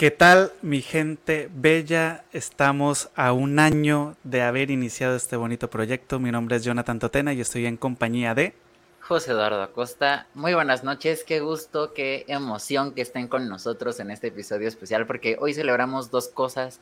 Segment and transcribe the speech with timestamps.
[0.00, 2.24] ¿Qué tal mi gente bella?
[2.32, 6.18] Estamos a un año de haber iniciado este bonito proyecto.
[6.18, 8.54] Mi nombre es Jonathan Totena y estoy en compañía de...
[9.02, 10.26] José Eduardo Acosta.
[10.32, 15.06] Muy buenas noches, qué gusto, qué emoción que estén con nosotros en este episodio especial
[15.06, 16.80] porque hoy celebramos dos cosas.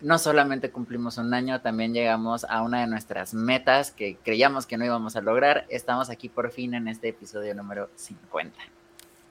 [0.00, 4.78] No solamente cumplimos un año, también llegamos a una de nuestras metas que creíamos que
[4.78, 5.64] no íbamos a lograr.
[5.68, 8.77] Estamos aquí por fin en este episodio número 50.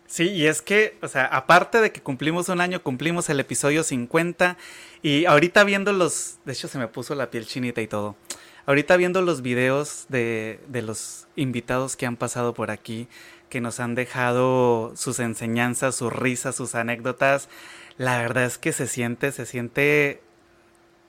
[0.07, 3.83] Sí, y es que, o sea, aparte de que cumplimos un año, cumplimos el episodio
[3.83, 4.57] 50
[5.03, 8.15] y ahorita viendo los, de hecho se me puso la piel chinita y todo,
[8.65, 13.09] ahorita viendo los videos de, de los invitados que han pasado por aquí,
[13.49, 17.49] que nos han dejado sus enseñanzas, sus risas, sus anécdotas,
[17.97, 20.21] la verdad es que se siente, se siente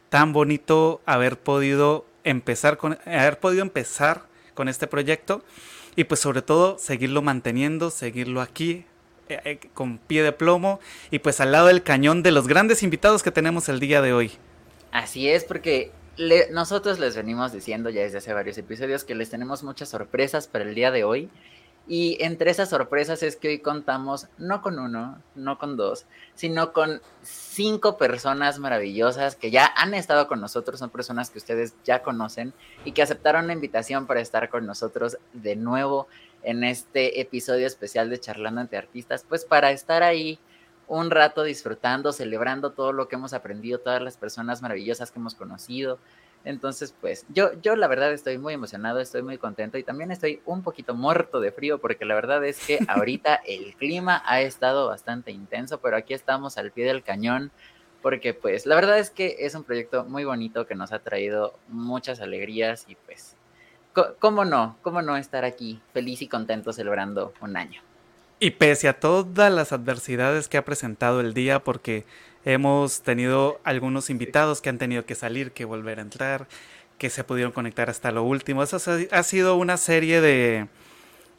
[0.08, 4.22] tan bonito haber podido empezar con, haber podido empezar
[4.54, 5.44] con este proyecto
[5.98, 8.84] y pues sobre todo seguirlo manteniendo, seguirlo aquí
[9.28, 10.78] eh, eh, con pie de plomo
[11.10, 14.12] y pues al lado del cañón de los grandes invitados que tenemos el día de
[14.12, 14.30] hoy.
[14.92, 15.90] Así es, porque
[16.52, 20.62] nosotros les venimos diciendo ya desde hace varios episodios que les tenemos muchas sorpresas para
[20.62, 21.30] el día de hoy.
[21.88, 26.74] Y entre esas sorpresas es que hoy contamos no con uno, no con dos, sino
[26.74, 32.02] con cinco personas maravillosas que ya han estado con nosotros, son personas que ustedes ya
[32.02, 32.52] conocen
[32.84, 36.08] y que aceptaron la invitación para estar con nosotros de nuevo
[36.42, 40.38] en este episodio especial de Charlando ante Artistas, pues para estar ahí
[40.88, 45.34] un rato disfrutando, celebrando todo lo que hemos aprendido, todas las personas maravillosas que hemos
[45.34, 45.98] conocido,
[46.44, 50.40] entonces, pues yo, yo la verdad estoy muy emocionado, estoy muy contento y también estoy
[50.46, 54.88] un poquito muerto de frío porque la verdad es que ahorita el clima ha estado
[54.88, 57.50] bastante intenso, pero aquí estamos al pie del cañón
[58.02, 61.58] porque pues la verdad es que es un proyecto muy bonito que nos ha traído
[61.68, 63.36] muchas alegrías y pues,
[64.18, 64.76] ¿cómo no?
[64.82, 67.82] ¿Cómo no estar aquí feliz y contento celebrando un año?
[68.40, 72.06] Y pese a todas las adversidades que ha presentado el día, porque
[72.44, 76.46] Hemos tenido algunos invitados que han tenido que salir, que volver a entrar,
[76.98, 78.62] que se pudieron conectar hasta lo último.
[78.62, 78.78] Eso
[79.10, 80.68] ha sido una serie de,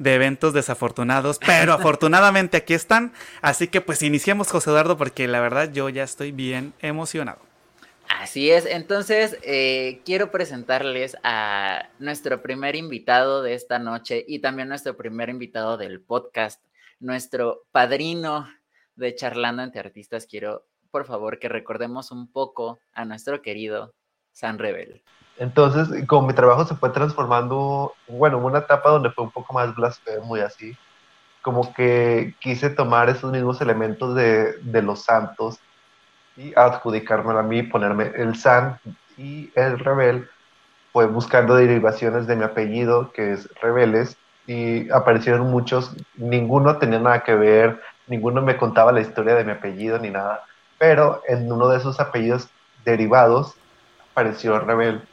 [0.04, 3.14] eventos desafortunados, pero afortunadamente aquí están.
[3.42, 7.40] Así que pues iniciemos, José Eduardo, porque la verdad yo ya estoy bien emocionado.
[8.10, 14.68] Así es, entonces eh, quiero presentarles a nuestro primer invitado de esta noche y también
[14.68, 16.60] nuestro primer invitado del podcast,
[17.00, 18.50] nuestro padrino
[18.96, 20.26] de Charlando entre Artistas.
[20.26, 23.94] Quiero por favor, que recordemos un poco a nuestro querido
[24.32, 25.04] San Rebel.
[25.38, 29.54] Entonces, como mi trabajo se fue transformando, bueno, en una etapa donde fue un poco
[29.54, 30.78] más blasfemo y así,
[31.42, 35.60] como que quise tomar esos mismos elementos de, de los santos
[36.36, 38.80] y adjudicármelo a mí, ponerme el San
[39.18, 40.30] y el Rebel,
[40.92, 44.18] fue buscando derivaciones de mi apellido, que es Rebeles,
[44.48, 49.52] y aparecieron muchos, ninguno tenía nada que ver, ninguno me contaba la historia de mi
[49.52, 50.44] apellido ni nada,
[50.80, 52.50] pero en uno de esos apellidos
[52.84, 53.54] derivados
[54.12, 55.04] apareció rebelde.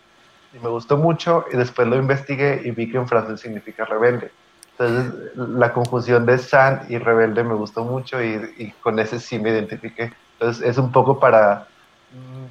[0.55, 4.31] Y me gustó mucho y después lo investigué y vi que en francés significa rebelde.
[4.79, 9.51] Entonces la confusión de san y rebelde me gustó mucho y, con ese sí me
[9.51, 10.13] identifiqué.
[10.35, 11.67] Entonces es un poco para,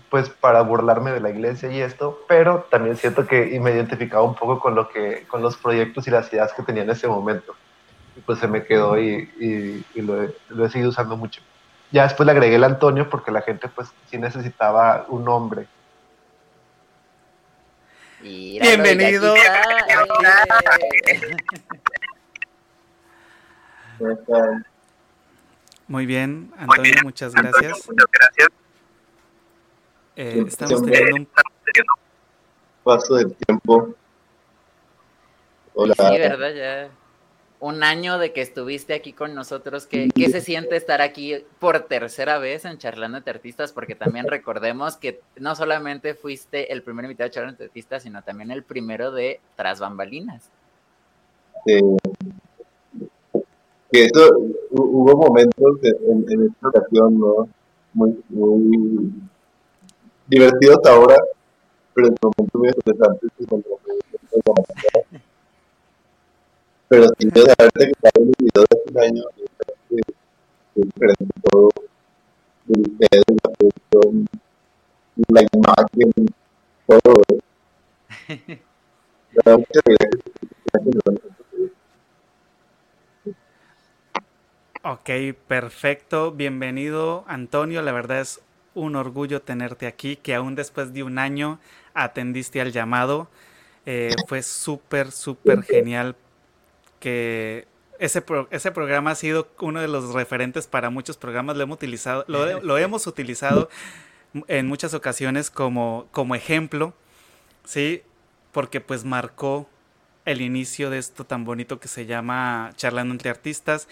[0.09, 4.23] pues para burlarme de la iglesia y esto, pero también siento que y me identificaba
[4.23, 7.07] un poco con lo que, con los proyectos y las ideas que tenía en ese
[7.07, 7.55] momento.
[8.17, 11.41] Y pues se me quedó y, lo, lo he seguido usando mucho.
[11.95, 15.65] Ya después le agregué el Antonio porque la gente pues sí necesitaba un nombre.
[18.19, 19.33] Bienvenido.
[25.87, 27.87] Muy bien, Antonio, muchas gracias.
[27.87, 28.49] Muchas gracias.
[30.17, 31.29] Eh, estamos teniendo un
[32.83, 33.95] paso del tiempo.
[35.73, 35.95] Hola.
[35.97, 37.04] Sí, verdad, ya
[37.65, 39.87] un año de que estuviste aquí con nosotros.
[39.87, 43.73] ¿Qué, ¿Qué, se siente estar aquí por tercera vez en Charlando de Artistas?
[43.73, 48.21] Porque también recordemos que no solamente fuiste el primer invitado de Charlando de Artistas, sino
[48.21, 50.51] también el primero de Tras Bambalinas.
[51.65, 51.79] Sí.
[53.91, 54.29] eso,
[54.69, 57.49] hubo momentos en, en esta ocasión, ¿no?
[57.93, 59.11] Muy, muy
[60.27, 61.15] divertidos ahora,
[61.95, 63.31] pero en momentos muy interesantes.
[66.87, 69.23] Pero sin de haberte quedado en el video de este año,
[69.89, 71.69] que diferente todo,
[72.69, 74.27] el video, la producción,
[75.29, 76.11] la imagen,
[76.87, 77.23] todo.
[84.83, 85.09] Ok,
[85.47, 86.31] perfecto.
[86.31, 87.81] Bienvenido, Antonio.
[87.81, 88.41] La verdad es
[88.75, 91.59] un orgullo tenerte aquí, que aún después de un año
[91.95, 93.27] atendiste al llamado.
[93.87, 96.15] Eh, fue súper, súper genial
[96.99, 97.67] que
[97.99, 101.55] ese, ese programa ha sido uno de los referentes para muchos programas.
[101.55, 103.69] Lo hemos utilizado, lo, lo hemos utilizado
[104.47, 106.93] en muchas ocasiones como, como ejemplo,
[107.63, 108.03] ¿sí?
[108.51, 109.69] Porque pues marcó
[110.25, 113.87] el inicio de esto tan bonito que se llama Charlando entre Artistas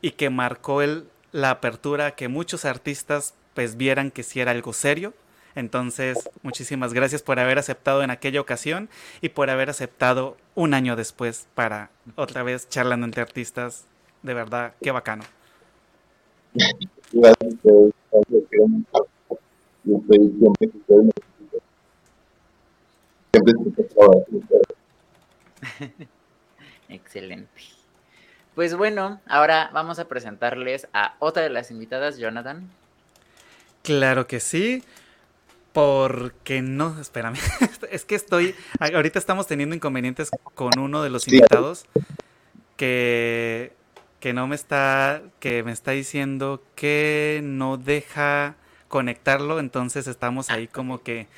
[0.00, 4.72] y que marcó el, la apertura que muchos artistas pues vieran que sí era algo
[4.72, 5.14] serio.
[5.58, 8.88] Entonces, muchísimas gracias por haber aceptado en aquella ocasión
[9.20, 13.84] y por haber aceptado un año después para otra vez charlando entre artistas.
[14.22, 15.24] De verdad, qué bacano.
[26.88, 27.62] Excelente.
[28.54, 32.70] Pues bueno, ahora vamos a presentarles a otra de las invitadas, Jonathan.
[33.82, 34.84] Claro que sí.
[35.78, 37.36] Porque no, espérame,
[37.92, 41.86] es que estoy, ahorita estamos teniendo inconvenientes con uno de los invitados
[42.76, 43.72] que,
[44.18, 48.56] que no me está, que me está diciendo que no deja
[48.88, 51.28] conectarlo, entonces estamos ahí como que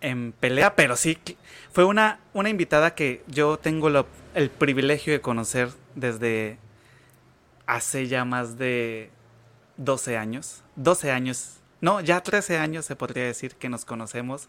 [0.00, 1.16] en pelea, pero sí,
[1.70, 3.88] fue una, una invitada que yo tengo
[4.34, 6.58] el privilegio de conocer desde
[7.66, 9.10] hace ya más de
[9.76, 14.48] 12 años, 12 años, no, ya 13 años se podría decir que nos conocemos.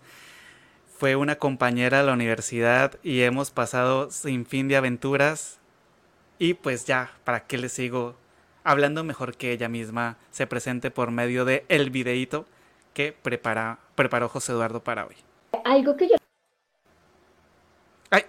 [0.86, 5.60] Fue una compañera de la universidad y hemos pasado sin fin de aventuras.
[6.38, 8.14] Y pues ya, ¿para qué le sigo
[8.64, 12.46] hablando mejor que ella misma se presente por medio de el videíto
[12.94, 15.16] que prepara, preparó José Eduardo para hoy?
[15.66, 16.16] Algo que yo
[18.12, 18.26] Ay,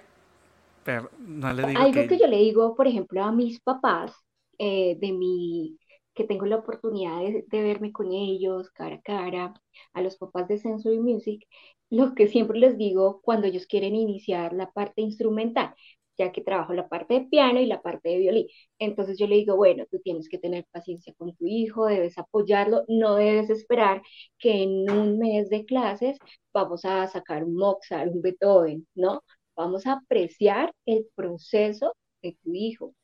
[0.83, 2.19] pero no le digo algo que...
[2.19, 4.15] yo le digo, por ejemplo, a mis papás
[4.59, 5.79] eh, de mi
[6.15, 9.55] que tengo la oportunidad de, verme con ellos cara a cara,
[9.93, 11.47] a los papás de Sensory Music,
[11.91, 15.75] lo que siempre les digo cuando ellos quieren iniciar la parte instrumental,
[16.17, 18.47] ya que trabajo la parte de piano y la parte de violín.
[18.79, 22.85] Entonces yo le digo, bueno, tú tienes que tener paciencia con tu hijo, debes apoyarlo,
[22.89, 24.03] no debes esperar
[24.39, 26.19] que en un mes de clases
[26.53, 29.23] vamos a sacar un Mozart, un Beethoven, ¿no?
[29.57, 32.95] Vamos a apreciar el proceso de tu hijo.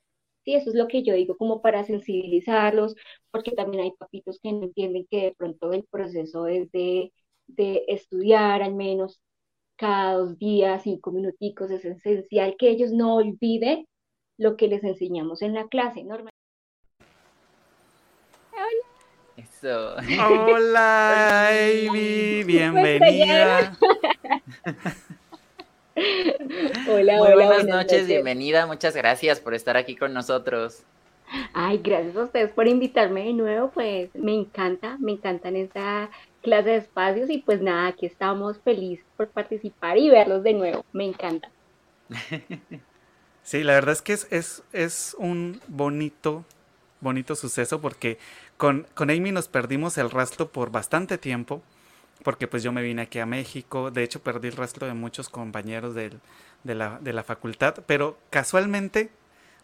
[0.50, 2.96] Sí, eso es lo que yo digo como para sensibilizarlos,
[3.30, 7.12] porque también hay papitos que no entienden que de pronto el proceso es de,
[7.46, 9.20] de estudiar al menos
[9.76, 13.86] cada dos días, cinco minuticos, es esencial que ellos no olviden
[14.38, 16.02] lo que les enseñamos en la clase.
[16.02, 16.32] Normal.
[19.36, 19.94] Eso.
[20.18, 21.48] Hola,
[21.86, 23.78] Amy, bienvenida.
[26.88, 30.82] hola, Muy buenas, noches, bienvenida, muchas gracias por estar aquí con nosotros.
[31.52, 36.10] Ay, gracias a ustedes por invitarme de nuevo, pues me encanta, me encantan esta
[36.42, 40.84] clase de espacios y pues nada, aquí estamos felices por participar y verlos de nuevo,
[40.92, 41.50] me encanta.
[43.42, 46.44] Sí, la verdad es que es, es, un bonito,
[47.00, 48.18] bonito suceso porque
[48.58, 51.60] con, con Amy nos perdimos el rastro por bastante tiempo
[52.22, 55.28] porque pues yo me vine aquí a México, de hecho perdí el rastro de muchos
[55.28, 56.12] compañeros de,
[56.64, 59.10] la, de la facultad, pero casualmente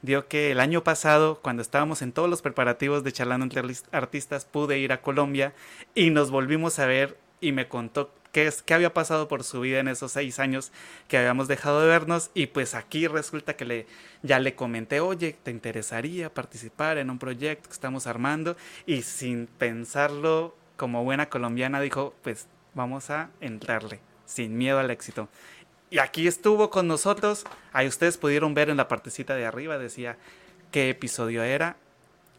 [0.03, 3.63] dio que el año pasado, cuando estábamos en todos los preparativos de charlando entre
[3.93, 5.55] artistas, pude ir a Colombia
[5.95, 9.61] y nos volvimos a ver y me contó qué, es, qué había pasado por su
[9.61, 10.73] vida en esos seis años
[11.09, 13.87] que habíamos dejado de vernos y pues aquí resulta que le,
[14.23, 18.57] ya le comenté, oye, ¿te interesaría participar en un proyecto que estamos armando?
[18.87, 25.29] Y sin pensarlo como buena colombiana, dijo, pues vamos a entrarle, sin miedo al éxito.
[25.91, 27.45] Y aquí estuvo con nosotros.
[27.73, 30.17] Ahí ustedes pudieron ver en la partecita de arriba, decía
[30.71, 31.77] qué episodio era.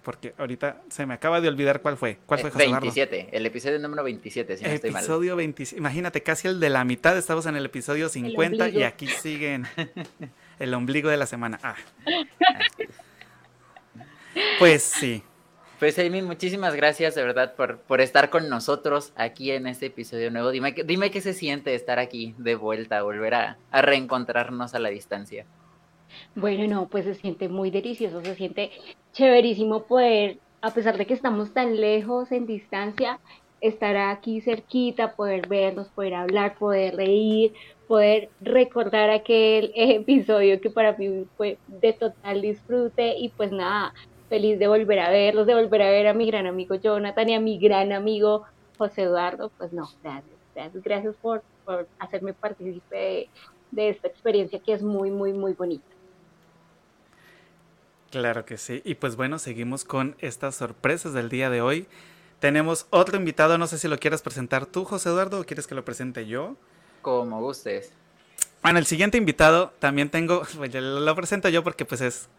[0.03, 2.17] Porque ahorita se me acaba de olvidar cuál fue.
[2.25, 5.03] ¿Cuál fue, José 27, el episodio número 27, si no estoy mal.
[5.03, 9.07] Episodio 27, imagínate, casi el de la mitad, estamos en el episodio 50 y aquí
[9.07, 9.67] siguen
[10.59, 11.59] el ombligo de la semana.
[11.61, 11.75] Ah.
[14.59, 15.23] Pues sí,
[15.79, 20.31] pues Amy, muchísimas gracias de verdad por, por estar con nosotros aquí en este episodio
[20.31, 20.51] nuevo.
[20.51, 24.89] Dime, dime qué se siente estar aquí de vuelta, volver a, a reencontrarnos a la
[24.89, 25.45] distancia.
[26.35, 28.71] Bueno, no, pues se siente muy delicioso, se siente
[29.13, 33.19] chéverísimo poder, a pesar de que estamos tan lejos en distancia,
[33.61, 37.53] estar aquí cerquita, poder vernos, poder hablar, poder reír,
[37.87, 43.93] poder recordar aquel episodio que para mí fue de total disfrute y pues nada,
[44.29, 47.35] feliz de volver a verlos, de volver a ver a mi gran amigo Jonathan y
[47.35, 48.43] a mi gran amigo
[48.77, 49.51] José Eduardo.
[49.57, 51.43] Pues no, gracias, gracias, gracias por,
[51.99, 53.29] hacerme partícipe
[53.71, 55.85] de, esta experiencia que es muy, muy, muy bonita.
[58.09, 58.81] Claro que sí.
[58.85, 61.87] Y pues bueno, seguimos con estas sorpresas del día de hoy.
[62.39, 65.75] Tenemos otro invitado, no sé si lo quieres presentar tú, José Eduardo, o quieres que
[65.75, 66.55] lo presente yo.
[67.01, 67.91] Como gustes.
[68.61, 72.29] Bueno, el siguiente invitado también tengo, pues lo presento yo porque pues es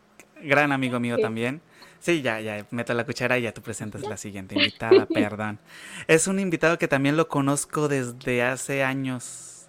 [0.43, 1.61] gran amigo mío también.
[2.01, 5.59] Sí, ya, ya, meto la cuchara y ya tú presentas la siguiente invitada, perdón.
[6.07, 9.67] Es un invitado que también lo conozco desde hace años,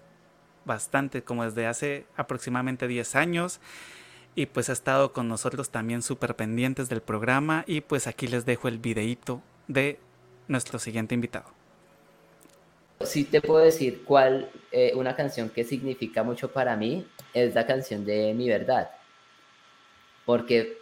[0.65, 3.59] bastante, como desde hace aproximadamente 10 años.
[4.35, 7.63] Y pues ha estado con nosotros también súper pendientes del programa.
[7.67, 9.99] Y pues aquí les dejo el videíto de
[10.47, 11.45] nuestro siguiente invitado.
[13.01, 17.65] Sí te puedo decir cuál, eh, una canción que significa mucho para mí es la
[17.65, 18.91] canción de Mi Verdad.
[20.25, 20.78] Porque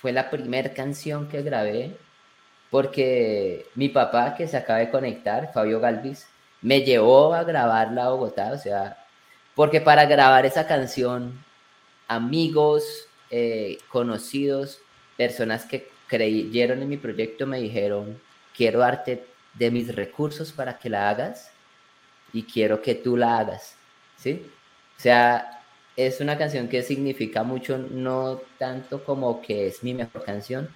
[0.00, 1.96] fue la primera canción que grabé
[2.70, 6.28] porque mi papá, que se acaba de conectar, Fabio Galvis,
[6.62, 9.04] me llevó a grabarla a Bogotá, o sea,
[9.54, 11.44] porque para grabar esa canción,
[12.06, 14.78] amigos, eh, conocidos,
[15.16, 18.20] personas que creyeron en mi proyecto me dijeron,
[18.56, 21.50] quiero darte de mis recursos para que la hagas
[22.32, 23.74] y quiero que tú la hagas,
[24.16, 24.46] ¿sí?
[24.96, 25.59] O sea,
[25.96, 30.68] es una canción que significa mucho, no tanto como que es mi mejor canción,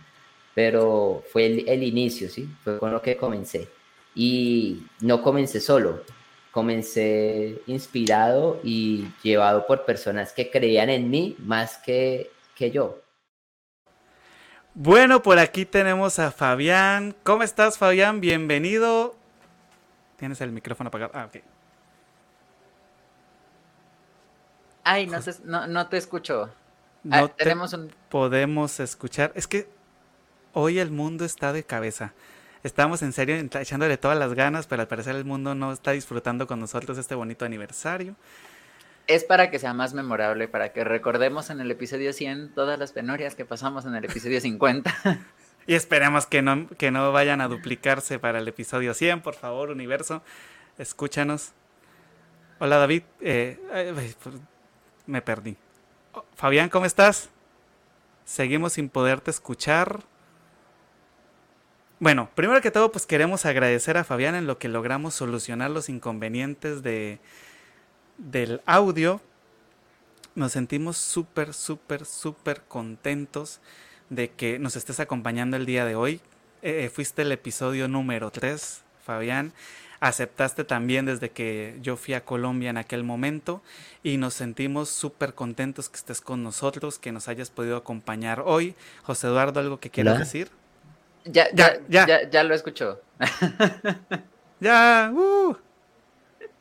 [0.54, 2.48] pero fue el, inicio, ¿sí?
[2.62, 3.68] Fue con lo que comencé.
[4.14, 6.04] Y no comencé solo,
[6.50, 13.00] comencé inspirado y llevado por personas que creían en mí más que, que yo.
[14.74, 17.14] Bueno, por aquí tenemos a Fabián.
[17.22, 18.20] ¿Cómo estás, Fabián?
[18.20, 19.14] Bienvenido.
[20.16, 21.12] Tienes el micrófono apagado.
[21.14, 21.53] Ah, ok.
[24.84, 26.50] Ay, no, no, no te escucho.
[27.02, 27.92] No ah, tenemos un...
[28.08, 29.32] podemos escuchar.
[29.34, 29.68] Es que
[30.52, 32.12] hoy el mundo está de cabeza.
[32.62, 36.46] Estamos en serio echándole todas las ganas, pero al parecer el mundo no está disfrutando
[36.46, 38.14] con nosotros este bonito aniversario.
[39.06, 42.92] Es para que sea más memorable, para que recordemos en el episodio 100 todas las
[42.92, 44.94] penurias que pasamos en el episodio 50.
[45.66, 49.68] y esperemos que no, que no vayan a duplicarse para el episodio 100, por favor,
[49.68, 50.22] universo.
[50.78, 51.52] Escúchanos.
[52.60, 53.60] Hola David, eh,
[55.06, 55.56] me perdí.
[56.34, 57.30] Fabián, ¿cómo estás?
[58.24, 60.02] Seguimos sin poderte escuchar.
[62.00, 65.88] Bueno, primero que todo, pues queremos agradecer a Fabián en lo que logramos solucionar los
[65.88, 67.20] inconvenientes de,
[68.18, 69.20] del audio.
[70.34, 73.60] Nos sentimos súper, súper, súper contentos
[74.10, 76.20] de que nos estés acompañando el día de hoy.
[76.62, 79.52] Eh, fuiste el episodio número 3, Fabián
[80.04, 83.62] aceptaste también desde que yo fui a Colombia en aquel momento
[84.02, 88.74] y nos sentimos súper contentos que estés con nosotros, que nos hayas podido acompañar hoy.
[89.02, 90.50] José Eduardo, ¿algo que quieras decir?
[91.24, 93.00] Ya, ya, ya, ya, lo escucho.
[94.60, 95.56] ya, uh.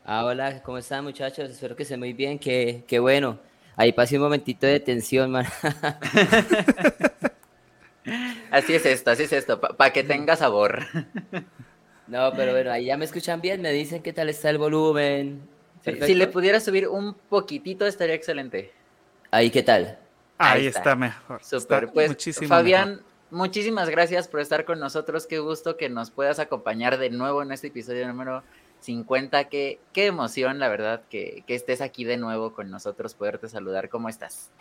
[0.06, 1.50] Ah, hola, ¿cómo están muchachos?
[1.50, 3.40] Espero que estén muy bien, que, que bueno.
[3.76, 5.46] Ahí pasé un momentito de tensión, man.
[8.52, 10.86] así es esto, así es esto, para que tenga sabor.
[12.14, 15.42] No, pero bueno, ahí ya me escuchan bien, me dicen qué tal está el volumen.
[15.84, 18.72] si le pudiera subir un poquitito estaría excelente.
[19.32, 19.98] Ahí, ¿qué tal?
[20.38, 20.96] Ahí, está.
[20.96, 21.44] mejor.
[21.44, 22.16] Super, pues
[22.48, 23.02] Fabián,
[23.32, 25.26] muchísimas gracias por estar con nosotros.
[25.26, 28.44] Qué gusto que nos puedas acompañar de nuevo en este episodio número
[28.82, 29.46] 50.
[29.46, 33.90] Qué, qué emoción, la verdad, que, que estés aquí de nuevo con nosotros, poderte saludar.
[33.90, 34.52] ¿Cómo estás?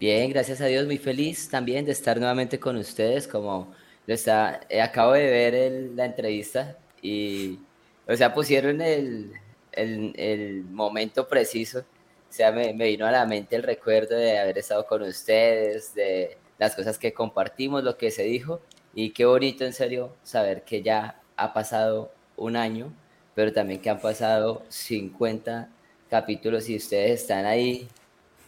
[0.00, 3.74] Bien, gracias a Dios, muy feliz también de estar nuevamente con ustedes como
[4.14, 7.58] está, eh, acabo de ver la entrevista y,
[8.06, 9.32] o sea, pusieron el,
[9.72, 11.80] el, momento preciso.
[11.80, 15.94] O sea, me, me, vino a la mente el recuerdo de haber estado con ustedes,
[15.94, 18.60] de las cosas que compartimos, lo que se dijo.
[18.94, 22.92] Y qué bonito, en serio, saber que ya ha pasado un año,
[23.34, 25.68] pero también que han pasado 50
[26.10, 27.88] capítulos y ustedes están ahí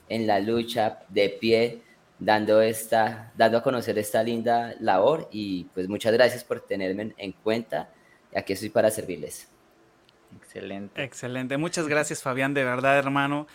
[0.09, 1.83] en la lucha, de pie,
[2.21, 7.33] dando, esta, dando a conocer esta linda labor y pues muchas gracias por tenerme en,
[7.33, 7.91] cuenta.
[8.37, 9.49] Aquí estoy para servirles.
[10.37, 11.03] Excelente.
[11.03, 11.57] Excelente.
[11.57, 13.49] Muchas gracias Fabián, de verdad hermano.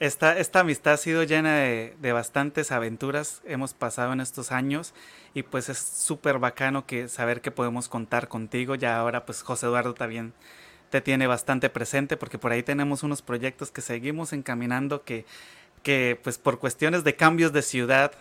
[0.00, 4.94] Esta, esta amistad ha sido llena de, de bastantes aventuras, hemos pasado en estos años
[5.34, 8.74] y pues es súper bacano que saber que podemos contar contigo.
[8.74, 10.32] Ya ahora pues José Eduardo también
[10.90, 15.24] te tiene bastante presente porque por ahí tenemos unos proyectos que seguimos encaminando que
[15.82, 18.12] que pues por cuestiones de cambios de ciudad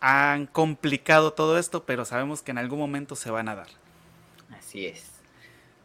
[0.00, 3.68] han complicado todo esto, pero sabemos que en algún momento se van a dar.
[4.56, 5.18] Así es.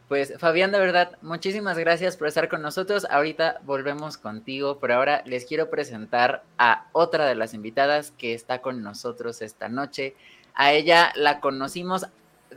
[0.08, 3.06] Pues Fabián, de verdad, muchísimas gracias por estar con nosotros.
[3.10, 8.60] Ahorita volvemos contigo, pero ahora les quiero presentar a otra de las invitadas que está
[8.60, 10.14] con nosotros esta noche.
[10.54, 12.06] A ella la conocimos,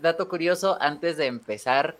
[0.01, 1.95] dato curioso, antes de empezar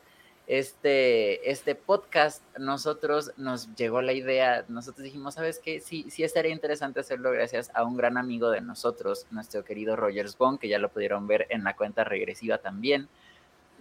[0.48, 5.82] este, este podcast, nosotros nos llegó la idea, nosotros dijimos, ¿sabes qué?
[5.82, 10.38] Sí, sí estaría interesante hacerlo gracias a un gran amigo de nosotros, nuestro querido Rogers
[10.38, 13.10] Bond, que ya lo pudieron ver en la cuenta regresiva también,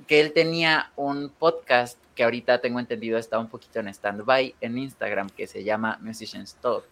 [0.09, 4.77] que él tenía un podcast que ahorita tengo entendido está un poquito en stand-by en
[4.77, 6.85] Instagram, que se llama Musicians Talk.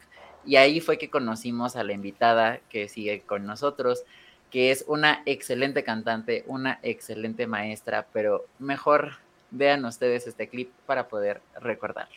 [0.47, 4.04] Y ahí fue que conocimos a la invitada que sigue con nosotros.
[4.50, 9.14] que es una excelente cantante, una excelente maestra, pero mejor
[9.54, 12.14] vean ustedes este clip para poder recordarla.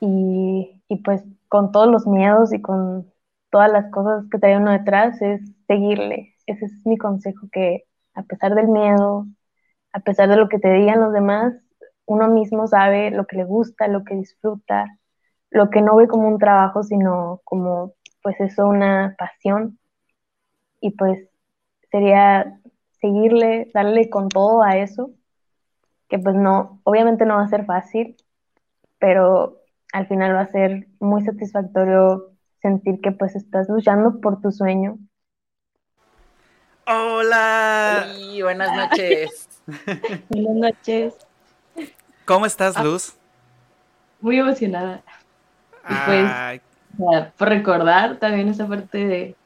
[0.00, 3.10] Y, y pues con todos los miedos y con
[3.50, 6.34] todas las cosas que trae uno detrás es seguirle.
[6.46, 9.26] Ese es mi consejo, que a pesar del miedo,
[9.92, 11.54] a pesar de lo que te digan los demás,
[12.06, 14.98] uno mismo sabe lo que le gusta, lo que disfruta,
[15.50, 19.78] lo que no ve como un trabajo, sino como pues eso, una pasión.
[20.80, 21.28] Y pues
[21.90, 22.60] sería
[23.00, 25.10] seguirle, darle con todo a eso,
[26.08, 28.16] que pues no, obviamente no va a ser fácil,
[28.98, 29.60] pero
[29.92, 34.98] al final va a ser muy satisfactorio sentir que pues estás luchando por tu sueño.
[36.86, 38.06] Hola.
[38.42, 39.48] buenas noches.
[40.28, 41.14] buenas noches.
[42.24, 43.16] ¿Cómo estás, ah, Luz?
[44.20, 45.02] muy emocionada.
[45.88, 49.36] Y pues, por recordar también esa parte de,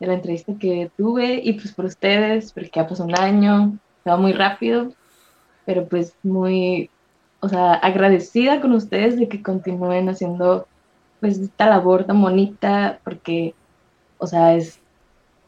[0.00, 4.10] de, la entrevista que tuve y pues por ustedes, porque ya pasó un año, se
[4.10, 4.92] va muy rápido,
[5.68, 6.88] pero pues muy,
[7.40, 10.66] o sea, agradecida con ustedes de que continúen haciendo
[11.20, 13.52] pues esta labor tan bonita, porque,
[14.16, 14.78] o sea, es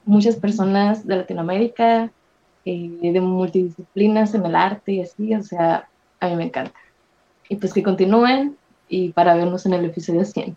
[0.04, 2.10] muchas personas de Latinoamérica,
[2.66, 5.88] eh, de multidisciplinas en el arte y así, o sea,
[6.20, 6.78] a mí me encanta.
[7.48, 8.58] Y pues que continúen
[8.90, 10.54] y para vernos en el episodio 100.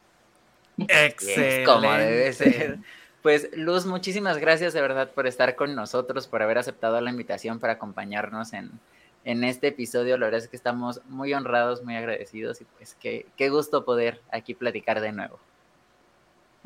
[0.89, 1.63] Excelente.
[1.63, 2.79] Como debe ser.
[3.21, 7.61] Pues Luz, muchísimas gracias de verdad por estar con nosotros, por haber aceptado la invitación
[7.61, 8.69] para acompañarnos en,
[9.25, 10.17] en este episodio.
[10.17, 14.21] La verdad es que estamos muy honrados, muy agradecidos y pues qué, qué gusto poder
[14.31, 15.39] aquí platicar de nuevo.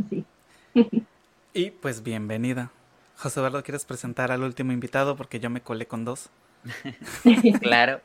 [0.09, 0.25] Sí.
[1.53, 2.71] y pues bienvenida.
[3.17, 5.15] José Eduardo, ¿quieres presentar al último invitado?
[5.15, 6.29] Porque yo me colé con dos.
[7.61, 8.01] claro.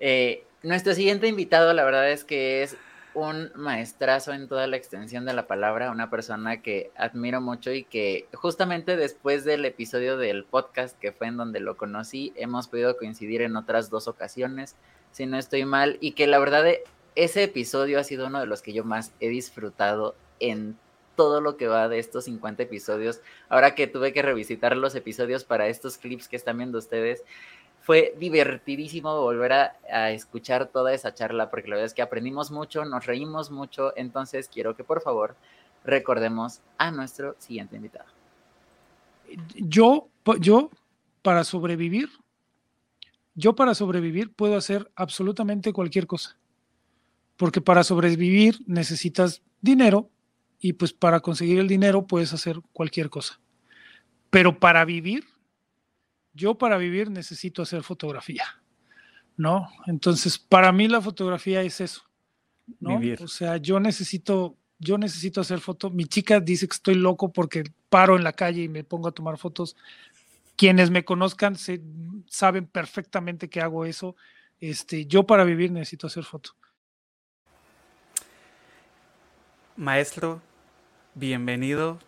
[0.00, 2.76] Eh, nuestro siguiente invitado, la verdad es que es
[3.16, 7.82] un maestrazo en toda la extensión de la palabra, una persona que admiro mucho y
[7.82, 12.98] que justamente después del episodio del podcast que fue en donde lo conocí, hemos podido
[12.98, 14.76] coincidir en otras dos ocasiones,
[15.12, 16.66] si no estoy mal, y que la verdad
[17.14, 20.76] ese episodio ha sido uno de los que yo más he disfrutado en
[21.16, 23.22] todo lo que va de estos 50 episodios.
[23.48, 27.24] Ahora que tuve que revisitar los episodios para estos clips que están viendo ustedes,
[27.86, 32.84] fue divertidísimo volver a, escuchar toda esa charla, porque la verdad es que aprendimos mucho,
[32.84, 35.36] nos reímos mucho, entonces quiero que por favor
[35.84, 38.08] recordemos a nuestro siguiente invitado.
[39.54, 40.08] Yo,
[40.40, 40.70] yo,
[41.22, 42.08] para sobrevivir,
[43.36, 46.36] yo para sobrevivir puedo hacer absolutamente cualquier cosa,
[47.36, 50.10] porque para sobrevivir necesitas dinero
[50.58, 53.38] y pues para conseguir el dinero puedes hacer cualquier cosa.
[54.30, 55.35] Pero para vivir
[56.36, 58.44] yo para vivir necesito hacer fotografía,
[59.36, 59.68] ¿no?
[59.86, 62.02] Entonces, para mí la fotografía es eso,
[62.78, 63.00] ¿no?
[63.20, 65.92] O sea, yo necesito, yo necesito hacer fotos.
[65.94, 69.12] Mi chica dice que estoy loco porque paro en la calle y me pongo a
[69.12, 69.76] tomar fotos.
[70.56, 71.82] Quienes me conozcan se,
[72.28, 74.14] saben perfectamente que hago eso.
[74.60, 76.54] Este, yo para vivir necesito hacer fotos.
[79.76, 80.40] Maestro,
[81.14, 81.98] bienvenido.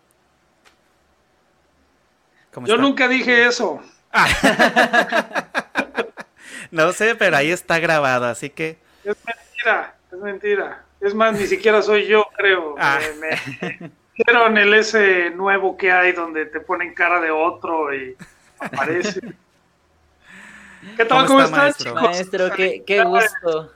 [2.65, 3.79] Yo nunca dije eso.
[6.71, 8.77] no sé, pero ahí está grabado, así que.
[9.03, 10.83] Es mentira, es mentira.
[10.99, 12.75] Es más, ni siquiera soy yo, creo.
[12.77, 12.99] Ah.
[13.19, 18.15] Me, hicieron el ese nuevo que hay donde te ponen cara de otro y
[18.59, 19.21] aparece.
[20.97, 21.25] ¿Qué tal?
[21.25, 22.01] ¿Cómo, estás, chicos?
[22.01, 23.73] Maestro, qué, qué, gusto.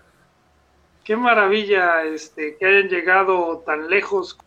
[1.04, 4.38] Qué maravilla este, que hayan llegado tan lejos.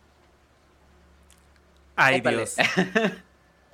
[1.95, 2.55] Ay, Dios.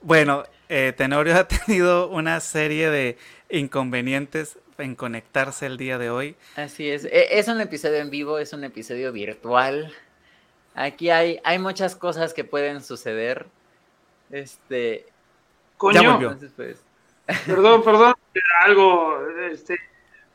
[0.01, 0.43] bueno,
[0.73, 3.17] eh, Tenorio ha tenido una serie de
[3.49, 6.35] inconvenientes en conectarse el día de hoy.
[6.55, 9.93] Así es, e, es un episodio en vivo, es un episodio virtual.
[10.73, 13.45] Aquí hay, hay muchas cosas que pueden suceder.
[14.31, 15.05] Este.
[15.77, 16.37] Coño.
[16.55, 16.83] Pues.
[17.45, 18.15] Perdón, perdón.
[18.65, 19.27] Algo.
[19.51, 19.77] Este,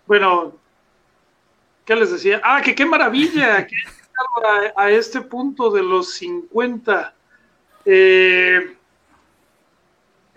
[0.07, 0.57] bueno.
[1.85, 2.41] ¿Qué les decía?
[2.45, 3.75] Ah, que qué maravilla que
[4.77, 7.15] a, a este punto de los 50.
[7.85, 8.78] Eh,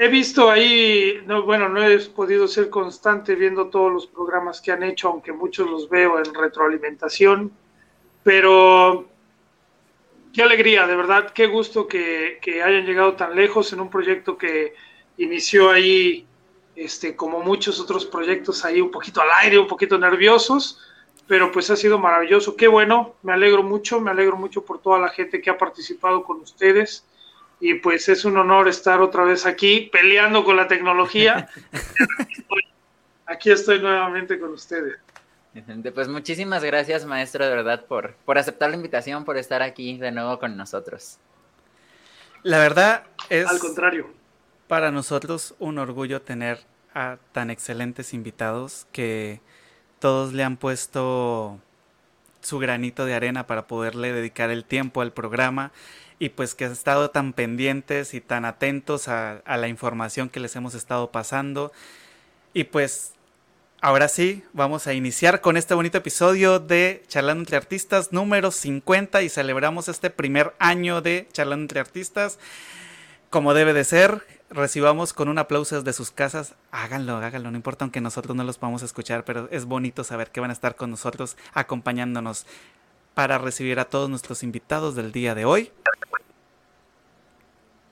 [0.03, 4.71] He visto ahí, no, bueno, no he podido ser constante viendo todos los programas que
[4.71, 7.51] han hecho, aunque muchos los veo en retroalimentación,
[8.23, 9.07] pero
[10.33, 14.73] qué alegría, de verdad, qué gusto que, hayan llegado tan lejos en un proyecto que
[15.17, 16.25] inició ahí,
[16.75, 20.79] este, como muchos otros proyectos ahí un poquito al aire, un poquito nerviosos,
[21.27, 24.97] pero pues ha sido maravilloso, qué bueno, me alegro mucho, me alegro mucho por toda
[24.97, 27.05] la gente que ha participado con ustedes
[27.61, 31.47] y pues es un honor estar otra vez aquí peleando con la tecnología.
[33.27, 34.97] aquí estoy nuevamente con ustedes.
[35.93, 40.11] Pues muchísimas gracias, maestro, de verdad, por, por aceptar la invitación, por estar aquí de
[40.11, 41.19] nuevo con nosotros.
[42.41, 43.47] La verdad es...
[43.47, 44.09] Al contrario.
[44.67, 46.59] para nosotros un orgullo tener
[46.95, 49.39] a tan excelentes invitados que
[49.99, 51.59] todos le han puesto
[52.41, 55.71] su granito de arena para poderle dedicar el tiempo al programa
[56.21, 60.55] y pues que han estado tan pendientes y tan atentos a, la información que les
[60.55, 61.71] hemos estado pasando.
[62.53, 63.13] Y pues
[63.81, 69.23] ahora sí, vamos a iniciar con este bonito episodio de Charlando entre Artistas número 50
[69.23, 72.37] y celebramos este primer año de Charlando entre Artistas.
[73.31, 77.85] Como debe de ser recibamos con un aplauso desde sus casas, háganlo, háganlo, no importa
[77.85, 80.91] aunque nosotros no los podamos escuchar, pero es bonito saber que van a estar con
[80.91, 82.45] nosotros acompañándonos
[83.13, 85.71] para recibir a todos nuestros invitados del día de hoy.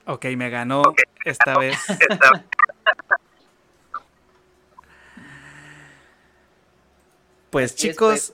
[0.06, 0.82] Ok, me ganó
[1.24, 1.78] esta vez.
[7.50, 8.32] Pues chicos,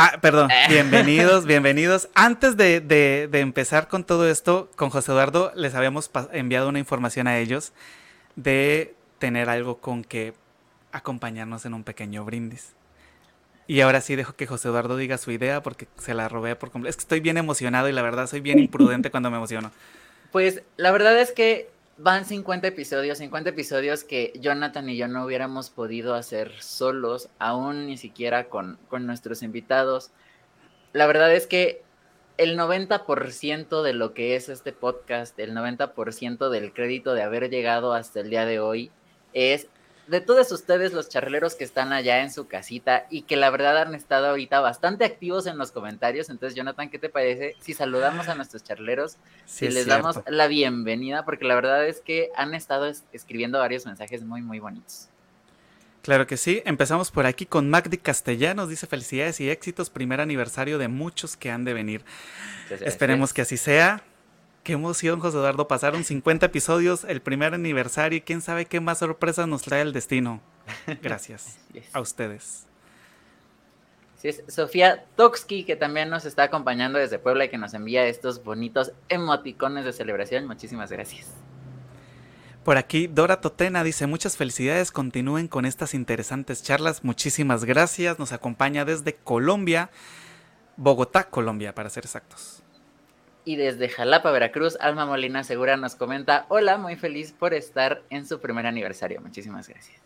[0.00, 0.48] Ah, perdón.
[0.52, 0.66] Eh.
[0.68, 2.08] Bienvenidos, bienvenidos.
[2.14, 7.36] Antes de, empezar con todo esto, con José Eduardo les habíamos enviado una información a
[7.38, 7.72] ellos
[8.36, 10.34] de tener algo con que
[10.92, 12.74] acompañarnos en un pequeño brindis.
[13.68, 16.70] Y ahora sí dejo que José Eduardo diga su idea porque se la robé por
[16.70, 16.88] completo.
[16.88, 19.70] Es que estoy bien emocionado y la verdad soy bien imprudente cuando me emociono.
[20.32, 25.22] Pues la verdad es que van 50 episodios, 50 episodios que Jonathan y yo no
[25.22, 30.12] hubiéramos podido hacer solos, aún ni siquiera con, con nuestros invitados.
[30.94, 31.82] La verdad es que
[32.38, 37.92] el 90% de lo que es este podcast, el 90% del crédito de haber llegado
[37.92, 38.90] hasta el día de hoy
[39.34, 39.68] es
[40.08, 43.76] de todos ustedes los charleros que están allá en su casita y que la verdad
[43.78, 46.30] han estado ahorita bastante activos en los comentarios.
[46.30, 49.18] Entonces, Jonathan, ¿qué te parece si saludamos a nuestros charleros?
[49.44, 54.22] si les damos la bienvenida, porque la verdad es que han estado escribiendo varios mensajes
[54.22, 55.08] muy, muy bonitos.
[56.02, 56.62] Claro que sí.
[56.64, 58.70] Empezamos por aquí con Magdi Castellanos.
[58.70, 59.90] Dice felicidades y éxitos.
[59.90, 62.04] Primer aniversario de muchos que han de venir.
[62.70, 64.02] Esperemos que así sea.
[64.68, 65.66] Qué emoción, José Eduardo.
[65.66, 69.94] Pasaron 50 episodios, el primer aniversario y quién sabe qué más sorpresas nos trae el
[69.94, 70.42] destino.
[71.02, 71.58] Gracias
[71.94, 72.66] a ustedes.
[74.18, 78.04] Sí, es Sofía Toksky, que también nos está acompañando desde Puebla y que nos envía
[78.04, 80.46] estos bonitos emoticones de celebración.
[80.46, 81.28] Muchísimas gracias.
[82.62, 87.04] Por aquí, Dora Totena dice: Muchas felicidades, continúen con estas interesantes charlas.
[87.04, 88.18] Muchísimas gracias.
[88.18, 89.88] Nos acompaña desde Colombia,
[90.76, 92.62] Bogotá, Colombia, para ser exactos.
[93.48, 98.26] Y desde Jalapa, Veracruz, Alma Molina Segura nos comenta, hola, muy feliz por estar en
[98.26, 99.22] su primer aniversario.
[99.22, 99.96] Muchísimas gracias.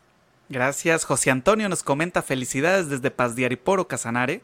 [0.48, 1.04] Gracias.
[1.04, 4.42] José Antonio nos comenta felicidades desde Paz de Ariporo, Casanare.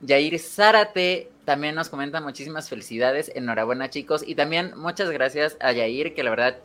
[0.00, 3.30] Yair Zárate también nos comenta muchísimas felicidades.
[3.34, 4.26] Enhorabuena, chicos.
[4.26, 6.56] Y también muchas gracias a Yair, que la verdad,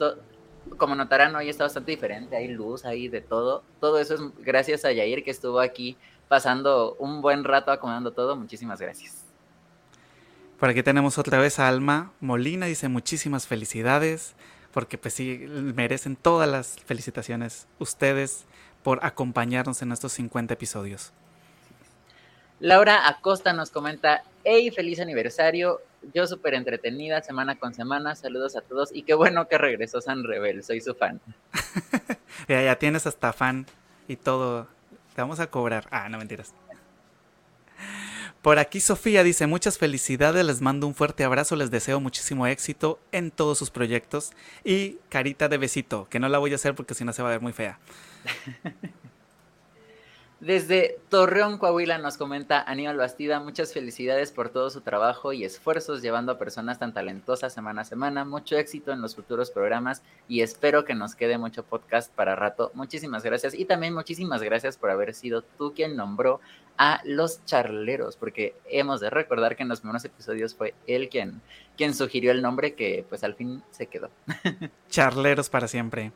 [0.78, 2.38] como notarán, hoy está bastante diferente.
[2.38, 3.66] Hay luz, hay de todo.
[3.82, 5.98] Todo eso es gracias a Yair, que estuvo aquí
[6.30, 8.38] pasando un buen rato acomodando todo.
[8.38, 9.23] Muchísimas gracias.
[10.64, 14.34] Por aquí tenemos otra vez a Alma Molina, dice muchísimas felicidades,
[14.72, 18.46] porque pues sí, merecen todas las felicitaciones ustedes
[18.82, 21.12] por acompañarnos en estos 50 episodios.
[22.62, 25.82] Laura Acosta nos comenta, hey, feliz aniversario,
[26.14, 30.24] yo súper entretenida semana con semana, saludos a todos y qué bueno que regresó San
[30.24, 31.20] Rebel, soy su fan.
[32.48, 33.66] ya, ya tienes hasta fan
[34.08, 34.70] y todo,
[35.14, 35.90] te vamos a cobrar.
[35.92, 36.54] Ah, no mentiras.
[38.44, 43.00] Por aquí Sofía dice muchas felicidades, les mando un fuerte abrazo, les deseo muchísimo éxito
[43.14, 44.32] en todos sus proyectos
[44.66, 47.30] y carita de besito, que no la voy a hacer porque si no se va
[47.30, 47.80] a ver muy fea.
[50.44, 56.02] Desde Torreón, Coahuila, nos comenta Aníbal Bastida, muchas felicidades por todo su trabajo y esfuerzos
[56.02, 58.26] llevando a personas tan talentosas semana a semana.
[58.26, 62.72] Mucho éxito en los futuros programas y espero que nos quede mucho podcast para rato.
[62.74, 66.42] Muchísimas gracias y también muchísimas gracias por haber sido tú quien nombró
[66.78, 71.42] a los charleros, porque hemos de recordar que en los primeros episodios fue él quien,
[71.78, 74.10] quien sugirió el nombre que pues al fin se quedó.
[74.90, 76.12] charleros para siempre.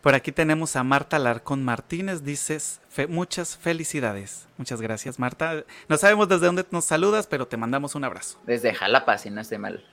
[0.00, 4.48] Por aquí tenemos a Marta Larcón Martínez, dices muchas felicidades.
[4.56, 5.64] Muchas gracias Marta.
[5.88, 8.38] No sabemos desde dónde nos saludas, pero te mandamos un abrazo.
[8.44, 9.84] Desde Jalapa, si no estoy mal.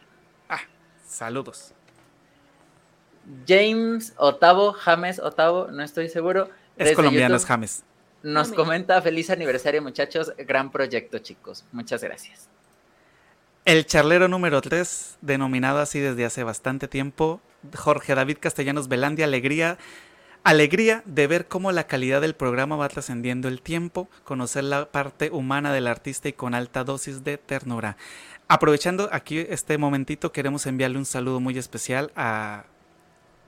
[0.49, 0.61] Ah,
[1.05, 1.73] saludos.
[3.47, 6.49] James Otavo, James Otavo, no estoy seguro.
[6.77, 7.83] Es colombiano, es James.
[8.23, 11.65] Nos comenta feliz aniversario muchachos, gran proyecto chicos.
[11.71, 12.49] Muchas gracias.
[13.65, 17.41] El charlero número 3, denominado así desde hace bastante tiempo,
[17.75, 19.77] Jorge David Castellanos Velandia, alegría,
[20.43, 25.29] alegría de ver cómo la calidad del programa va trascendiendo el tiempo, conocer la parte
[25.29, 27.97] humana del artista y con alta dosis de ternura.
[28.47, 32.63] Aprovechando aquí este momentito, queremos enviarle un saludo muy especial a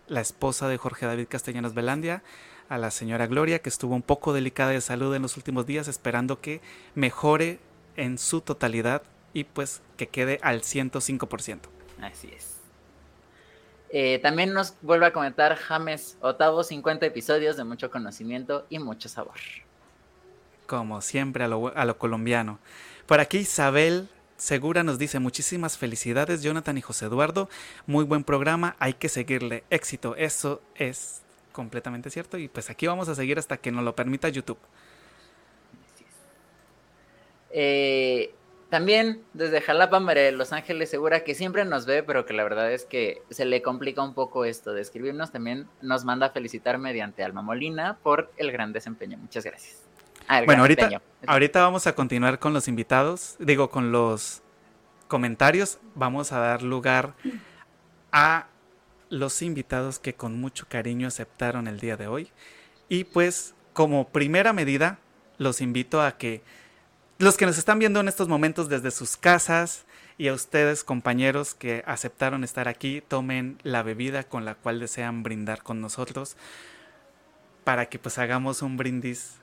[0.08, 2.22] la esposa de Jorge David Castellanos Velandia,
[2.70, 5.88] a la señora Gloria, que estuvo un poco delicada de salud en los últimos días,
[5.88, 6.62] esperando que
[6.94, 7.60] mejore
[7.96, 11.60] en su totalidad y pues que quede al 105%.
[12.02, 12.58] Así es.
[13.90, 19.10] Eh, también nos vuelve a comentar James Otavo, 50 episodios de mucho conocimiento y mucho
[19.10, 19.36] sabor.
[20.66, 22.60] Como siempre, a lo, a lo colombiano.
[23.06, 24.08] Por aquí Isabel
[24.42, 27.48] Segura nos dice muchísimas felicidades Jonathan y José Eduardo,
[27.86, 33.08] muy buen programa, hay que seguirle, éxito, eso es completamente cierto y pues aquí vamos
[33.08, 34.58] a seguir hasta que nos lo permita YouTube.
[37.52, 38.34] Eh,
[38.72, 42.72] también desde Jalapa, María Los Ángeles Segura, que siempre nos ve, pero que la verdad
[42.72, 46.78] es que se le complica un poco esto de escribirnos, también nos manda a felicitar
[46.78, 49.18] mediante Alma Molina por el gran desempeño.
[49.18, 49.82] Muchas gracias.
[50.26, 54.42] Ah, bueno, ahorita, ahorita vamos a continuar con los invitados, digo, con los
[55.10, 55.80] comentarios.
[55.94, 57.14] Vamos a dar lugar
[58.14, 58.48] a
[59.10, 62.32] los invitados que con mucho cariño aceptaron el día de hoy.
[62.88, 65.00] Y pues, como primera medida,
[65.38, 66.42] los invito a que
[67.22, 69.86] los que nos están viendo en estos momentos desde sus casas
[70.18, 75.24] y a ustedes, compañeros que aceptaron estar aquí, tomen la bebida con la cual desean
[75.24, 76.38] brindar con nosotros
[77.64, 79.42] para que pues hagamos un brindis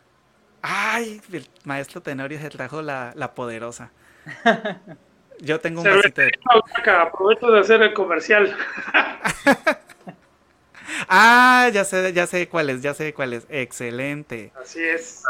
[0.62, 3.90] Ay, el maestro Tenorio se trajo la, poderosa.
[5.40, 6.32] Yo tengo un vasito de...
[6.90, 8.56] Aprovecho de hacer el comercial.
[11.08, 13.46] ah, ya sé, ya sé cuál es, ya sé cuál es.
[13.48, 14.50] Excelente.
[14.60, 15.22] Así es.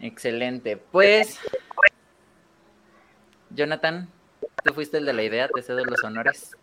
[0.00, 0.76] Excelente.
[0.76, 1.38] Pues,
[3.50, 4.08] Jonathan,
[4.64, 6.56] tú fuiste el de la idea, te cedo los honores.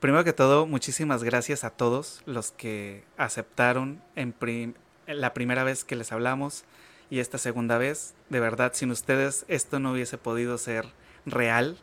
[0.00, 5.96] Primero que todo, muchísimas gracias a todos los que aceptaron en, la primera vez que
[5.96, 6.64] les hablamos
[7.08, 8.14] y esta segunda vez.
[8.28, 10.86] De verdad, sin ustedes esto no hubiese podido ser
[11.24, 11.78] real.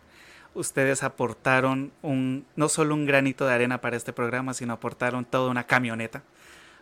[0.53, 5.49] Ustedes aportaron un, no solo un granito de arena para este programa, sino aportaron toda
[5.49, 6.21] una camioneta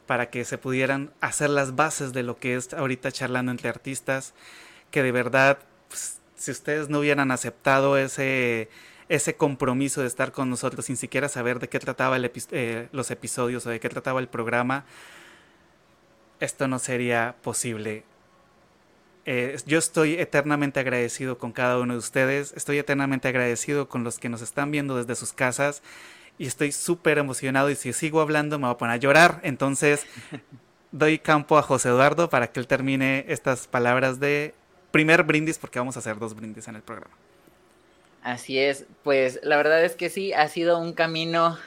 [0.07, 4.33] para que se pudieran hacer las bases de lo que es ahorita charlando entre artistas,
[4.91, 8.69] que de verdad, pues, si ustedes no hubieran aceptado ese
[9.11, 13.65] ese compromiso de estar con nosotros sin siquiera saber de qué trataba eh, los episodios
[13.65, 14.85] o de qué trataba el programa,
[16.39, 18.05] esto no sería posible.
[19.25, 24.17] Eh, yo estoy eternamente agradecido con cada uno de ustedes, estoy eternamente agradecido con los
[24.17, 25.83] que nos están viendo desde sus casas
[26.41, 29.39] y estoy súper emocionado y si sigo hablando me voy a poner a llorar.
[29.43, 30.07] Entonces
[30.91, 34.55] doy campo a José Eduardo para que él termine estas palabras de
[34.89, 37.13] primer brindis porque vamos a hacer dos brindis en el programa.
[38.23, 41.59] Así es, pues la verdad es que sí, ha sido un camino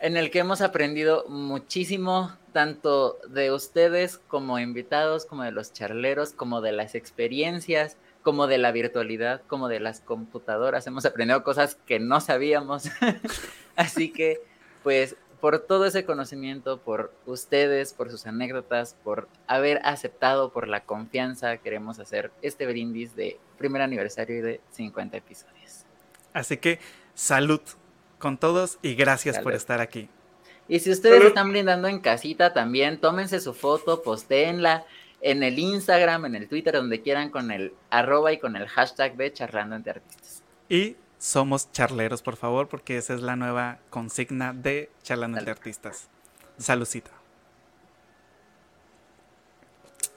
[0.00, 6.32] en el que hemos aprendido muchísimo, tanto de ustedes como invitados, como de los charleros,
[6.32, 10.86] como de las experiencias, como de la virtualidad, como de las computadoras.
[10.86, 12.84] Hemos aprendido cosas que no sabíamos.
[13.76, 14.40] Así que,
[14.82, 20.84] pues, por todo ese conocimiento, por ustedes, por sus anécdotas, por haber aceptado, por la
[20.84, 25.84] confianza, queremos hacer este brindis de primer aniversario y de 50 episodios.
[26.32, 26.78] Así que
[27.14, 27.60] salud
[28.18, 30.08] con todos y gracias por estar aquí.
[30.68, 34.86] Y si ustedes están brindando en casita también, tómense su foto, postéenla
[35.20, 39.16] en el Instagram, en el Twitter, donde quieran con el arroba y con el hashtag
[39.16, 40.42] de charlando entre artistas.
[40.68, 46.08] Y somos charleros, por favor, porque esa es la nueva consigna de Charlando entre Artistas.
[46.58, 47.12] Salucita.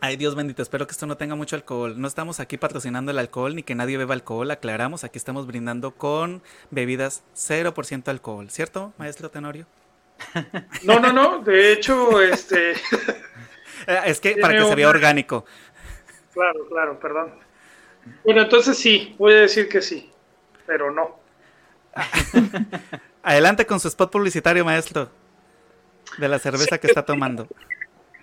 [0.02, 2.02] Ay, Dios bendito, espero que esto no tenga mucho alcohol.
[2.02, 5.04] No estamos aquí patrocinando el alcohol ni que nadie beba alcohol, aclaramos.
[5.04, 6.41] Aquí estamos brindando con
[6.72, 9.68] bebidas 0% alcohol, ¿cierto, maestro Tenorio?
[10.84, 12.74] No, no, no, de hecho, este...
[13.88, 15.46] Eh, es que para que se vea orgánico.
[16.34, 17.36] Claro, claro, perdón.
[18.24, 20.10] Bueno, entonces sí, voy a decir que sí
[20.65, 21.19] pero no.
[23.23, 25.10] Adelante con su spot publicitario, maestro,
[26.17, 27.47] de la cerveza que está tomando.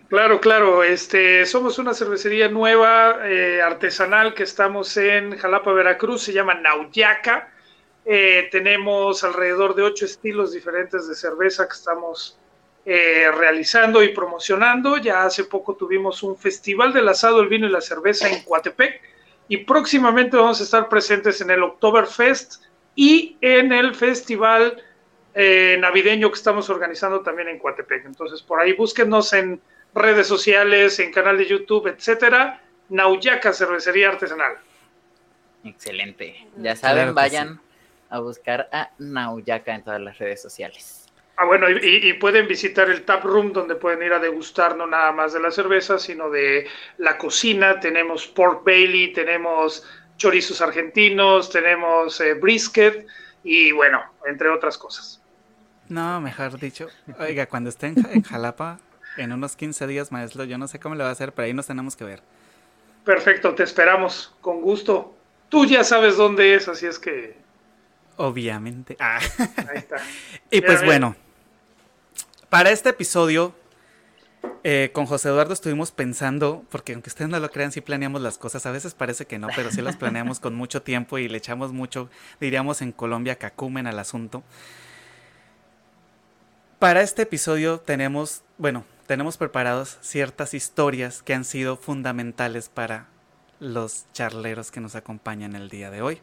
[0.08, 0.84] Claro, claro.
[0.84, 6.22] Este, somos una cervecería nueva, eh, artesanal, que estamos en Jalapa, Veracruz.
[6.22, 7.50] Se llama Nauyaca.
[8.04, 12.38] Eh, tenemos alrededor de ocho estilos diferentes de cerveza que estamos
[12.84, 14.98] eh, realizando y promocionando.
[14.98, 19.11] Ya hace poco tuvimos un festival del asado, el vino y la cerveza en Coatepec
[19.48, 24.82] y próximamente vamos a estar presentes en el Oktoberfest y en el festival
[25.34, 28.04] eh, navideño que estamos organizando también en Coatepec.
[28.04, 29.60] Entonces, por ahí búsquenos en
[29.94, 32.62] redes sociales, en canal de YouTube, etcétera.
[32.88, 34.54] Nauyaca Cervecería Artesanal.
[35.64, 36.46] Excelente.
[36.56, 37.60] Ya saben, vayan
[38.10, 41.01] a buscar a Nauyaca en todas las redes sociales.
[41.42, 45.10] Ah, bueno, y, pueden visitar el tap room donde pueden ir a degustar no nada
[45.10, 47.80] más de la cerveza, sino de la cocina.
[47.80, 49.84] Tenemos pork bailey, tenemos
[50.16, 53.08] chorizos argentinos, tenemos eh, brisket
[53.42, 55.20] y bueno, entre otras cosas.
[55.88, 56.86] No, mejor dicho,
[57.18, 58.78] oiga, cuando esté en, Jalapa,
[59.16, 61.54] en unos 15 días, maestro, yo no sé cómo le va a hacer, pero ahí
[61.54, 62.22] nos tenemos que ver.
[63.04, 65.16] Perfecto, te esperamos, con gusto.
[65.48, 67.42] Tú ya sabes dónde es, así es que
[68.16, 68.96] Obviamente.
[69.00, 69.18] Ah.
[69.38, 69.96] Ahí está.
[70.50, 71.16] y pues bueno,
[72.52, 73.54] para este episodio,
[74.62, 78.36] eh, con José Eduardo estuvimos pensando, porque aunque ustedes no lo crean, sí planeamos las
[78.36, 78.66] cosas.
[78.66, 81.72] A veces parece que no, pero sí las planeamos con mucho tiempo y le echamos
[81.72, 82.10] mucho,
[82.40, 84.42] diríamos en Colombia, cacumen al asunto.
[86.78, 93.06] Para este episodio tenemos, bueno, tenemos preparados ciertas historias que han sido fundamentales para
[93.60, 96.20] los charleros que nos acompañan el día de hoy.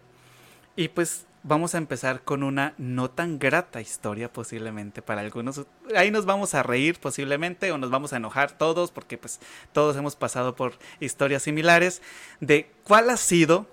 [0.75, 5.65] Y pues vamos a empezar con una no tan grata historia posiblemente para algunos.
[5.95, 9.39] Ahí nos vamos a reír posiblemente o nos vamos a enojar todos porque pues
[9.71, 12.01] todos hemos pasado por historias similares
[12.39, 13.67] de cuál ha sido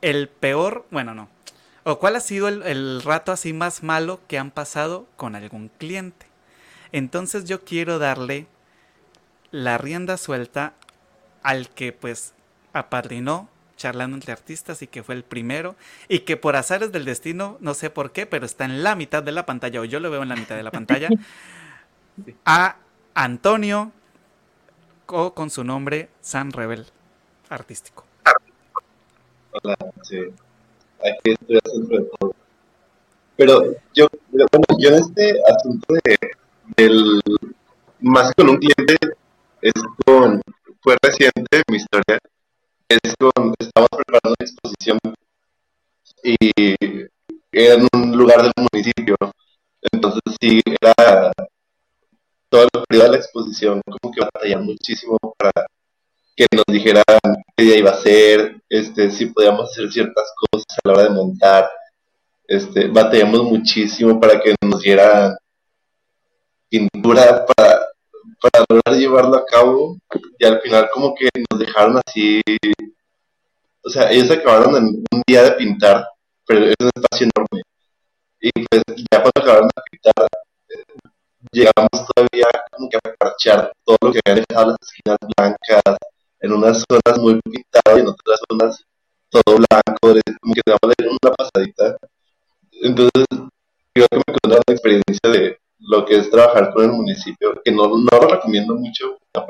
[0.00, 1.28] el peor, bueno no,
[1.84, 5.68] o cuál ha sido el, el rato así más malo que han pasado con algún
[5.78, 6.26] cliente.
[6.92, 8.46] Entonces yo quiero darle
[9.50, 10.74] la rienda suelta
[11.42, 12.34] al que pues
[12.72, 13.48] apadrinó
[13.82, 15.74] charlando entre artistas y que fue el primero
[16.08, 19.24] y que por azares del destino, no sé por qué, pero está en la mitad
[19.24, 21.08] de la pantalla o yo lo veo en la mitad de la pantalla,
[22.44, 22.76] a
[23.14, 23.90] Antonio
[25.08, 26.86] o con su nombre San Rebel
[27.48, 28.04] artístico.
[29.50, 30.18] Hola, sí.
[31.00, 32.34] Aquí estoy haciendo todo.
[33.36, 33.64] Pero
[33.94, 36.18] yo, bueno, yo en este asunto de,
[36.76, 37.20] del
[37.98, 38.96] más con un cliente
[39.60, 39.72] es
[40.06, 40.40] con
[40.80, 42.18] fue reciente mi historia
[43.02, 44.98] es cuando estamos preparando una exposición
[46.22, 46.76] y
[47.52, 49.16] era en un lugar del municipio.
[49.92, 51.32] Entonces sí, era
[52.48, 55.66] todo el periodo de la exposición como que batallar muchísimo para
[56.36, 57.04] que nos dijeran
[57.56, 61.10] qué día iba a ser, este, si podíamos hacer ciertas cosas a la hora de
[61.10, 61.70] montar.
[62.46, 65.36] Este, batallamos muchísimo para que nos dieran
[66.68, 67.81] pintura para,
[68.42, 69.96] para lograr llevarlo a cabo
[70.38, 72.42] y al final como que nos dejaron así
[73.84, 76.06] o sea, ellos acabaron en un día de pintar,
[76.46, 77.62] pero es un espacio enorme.
[78.40, 80.28] Y pues ya cuando acabaron de pintar,
[81.50, 85.98] llegamos todavía como que a parchar todo lo que habían dejado las esquinas blancas,
[86.40, 88.84] en unas zonas muy pintadas y en otras zonas
[89.30, 91.96] todo blanco, como que a una pasadita.
[92.72, 93.26] Entonces,
[93.94, 97.72] creo que me contaron la experiencia de lo que es trabajar con el municipio, que
[97.72, 99.40] no, no lo recomiendo mucho a,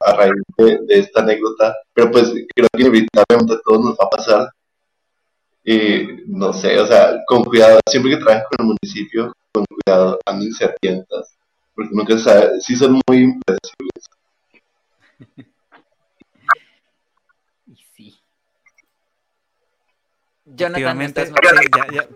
[0.00, 4.10] a, raíz de, esta anécdota, pero pues creo que inevitablemente a todos nos va a
[4.10, 4.48] pasar.
[5.64, 10.18] Y no sé, o sea, con cuidado, siempre que trabajen con el municipio, con cuidado,
[10.26, 11.36] ándense a tientas,
[11.74, 14.08] porque nunca se sabe, sí son muy impredecibles.
[17.94, 18.18] sí.
[20.46, 22.08] Jonathan, ¿estás ya, ya,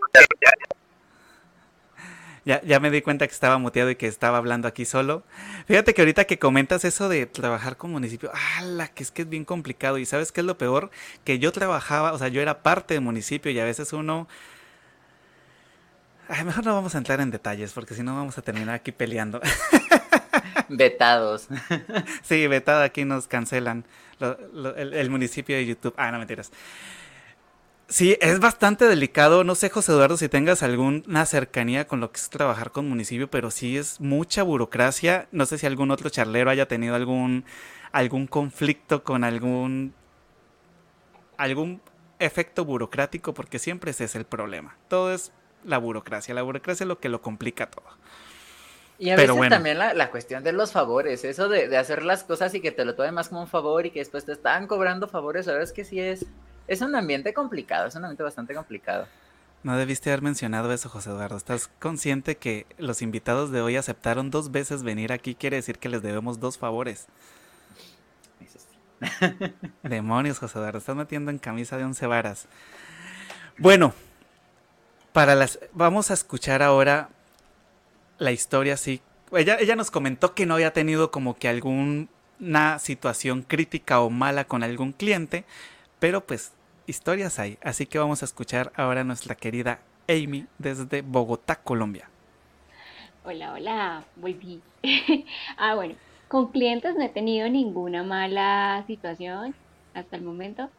[2.45, 5.23] ya me di cuenta que estaba muteado y que estaba hablando aquí solo.
[5.67, 8.87] Fíjate que ahorita que comentas eso de trabajar con municipio, ¡ala!
[8.89, 9.97] Que es que es bien complicado.
[9.97, 10.91] Y ¿sabes qué es lo peor?
[11.23, 14.27] Que yo trabajaba, o sea, yo era parte del municipio y a veces uno...
[16.27, 18.91] Ay, mejor no vamos a entrar en detalles porque si no vamos a terminar aquí
[18.91, 19.41] peleando.
[20.69, 21.47] Vetados.
[22.23, 23.85] Sí, vetado, aquí nos cancelan
[24.19, 25.93] el, el, municipio de YouTube.
[25.97, 26.51] Ah, no mentiras.
[27.87, 29.43] Sí, es bastante delicado.
[29.43, 33.29] No sé, José Eduardo, si tengas alguna cercanía con lo que es trabajar con municipio,
[33.29, 35.27] pero sí es mucha burocracia.
[35.31, 37.45] No sé si algún otro charlero haya tenido algún,
[37.91, 39.93] algún conflicto con algún,
[41.37, 41.79] algún
[42.17, 44.77] efecto burocrático, porque siempre ese es el problema.
[44.87, 45.31] Todo es
[45.63, 46.33] la burocracia.
[46.33, 47.85] La burocracia es lo que lo complica todo.
[48.97, 52.23] Y a veces también la, la, cuestión de los favores, eso de, de, hacer las
[52.23, 54.67] cosas y que te lo tomen más como un favor y que después te están
[54.67, 56.25] cobrando favores, sabes que sí es
[56.67, 59.07] es un ambiente complicado, es un ambiente bastante complicado.
[59.63, 61.37] No debiste haber mencionado eso, José Eduardo.
[61.37, 65.33] ¿Estás consciente que los invitados de hoy aceptaron dos veces venir aquí?
[65.33, 67.07] Quiere decir que les debemos dos favores.
[68.39, 69.53] Eso sí.
[69.83, 70.77] Demonios, José Eduardo.
[70.77, 72.47] Estás metiendo en camisa de once varas.
[73.57, 73.95] Bueno,
[75.13, 75.57] para las.
[75.73, 77.09] Vamos a escuchar ahora
[78.19, 79.01] la historia así.
[79.31, 84.45] Ella, ella nos comentó que no había tenido como que alguna situación crítica o mala
[84.45, 85.43] con algún cliente,
[85.99, 86.53] pero pues
[86.87, 92.09] historias hay, así que vamos a escuchar ahora a nuestra querida Amy desde Bogotá, Colombia.
[93.23, 94.61] Hola, hola, volví.
[95.57, 95.95] ah, bueno,
[96.27, 99.55] con clientes no he tenido ninguna mala situación
[99.93, 100.69] hasta el momento,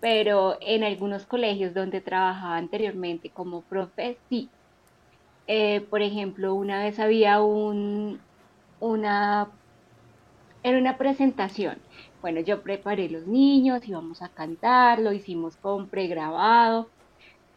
[0.00, 4.50] pero en algunos colegios donde trabajaba anteriormente como profe, sí.
[5.46, 8.20] Eh, por ejemplo, una vez había un,
[8.80, 9.48] una,
[10.62, 11.78] era una presentación
[12.24, 16.88] bueno, yo preparé los niños, íbamos a cantar, lo hicimos con pregrabado,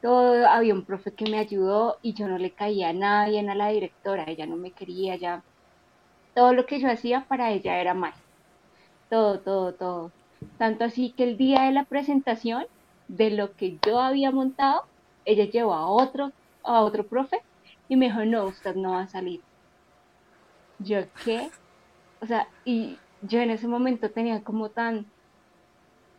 [0.02, 3.56] todo, había un profe que me ayudó y yo no le caía a nadie, a
[3.56, 5.42] la directora, ella no me quería, ya
[6.36, 8.14] todo lo que yo hacía para ella era mal,
[9.10, 10.12] todo, todo, todo.
[10.58, 12.66] Tanto así que el día de la presentación
[13.08, 14.84] de lo que yo había montado,
[15.24, 17.42] ella llevó a otro, a otro profe
[17.88, 19.40] y me dijo, no, usted no va a salir.
[20.80, 21.50] Yo, ¿qué?
[22.20, 25.12] O sea, y yo en ese momento tenía como tan,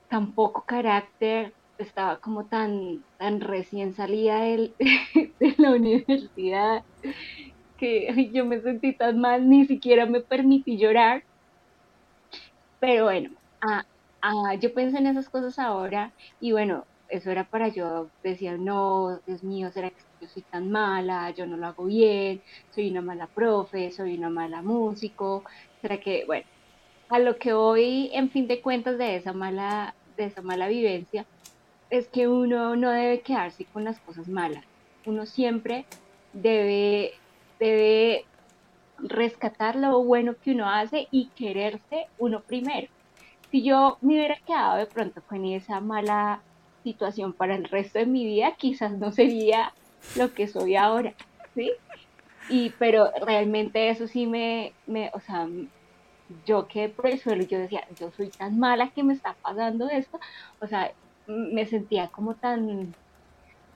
[0.09, 6.83] tan poco carácter, estaba como tan, tan recién salida de la universidad
[7.77, 11.25] que yo me sentí tan mal, ni siquiera me permití llorar.
[12.81, 13.31] Pero bueno,
[13.63, 13.85] ah,
[14.23, 19.21] ah, yo pensé en esas cosas ahora y bueno, eso era para yo, decía, no,
[19.27, 21.31] Dios mío, ¿será que yo soy tan mala?
[21.33, 25.45] Yo no lo hago bien, soy una mala profe, soy una mala músico,
[25.81, 26.45] ¿será que, bueno,
[27.09, 31.27] a lo que hoy, en fin de cuentas, de esa mala, de esa mala vivencia,
[31.91, 34.65] es que uno no debe quedarse con las cosas malas.
[35.07, 35.87] Uno siempre
[36.33, 37.15] debe,
[37.59, 38.27] debe
[38.99, 42.89] rescatar lo bueno que uno hace y quererse uno primero.
[43.51, 46.43] Si yo me hubiera quedado de pronto con esa mala
[46.85, 49.73] situación para el resto de mi vida, quizás no sería
[50.17, 51.15] lo que soy ahora,
[51.55, 51.73] ¿sí?
[52.51, 55.47] Y, pero realmente eso sí me, me o sea,
[56.29, 59.37] yo quedé por el suelo y yo decía, yo soy tan mala que me está
[59.43, 60.19] pasando esto,
[60.61, 60.93] o sea,
[61.27, 62.97] me sentía como tan,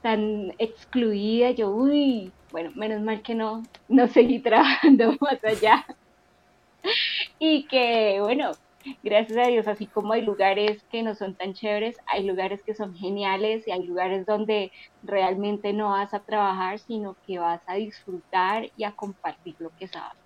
[0.03, 5.87] tan excluida, yo, uy, bueno, menos mal que no, no seguí trabajando más allá.
[7.39, 8.59] y que, bueno,
[9.03, 12.75] gracias a Dios, así como hay lugares que no son tan chéveres, hay lugares que
[12.75, 14.73] son geniales y hay lugares donde
[15.03, 19.89] realmente no vas a trabajar, sino que vas a disfrutar y a compartir lo que
[19.89, 20.19] sabes.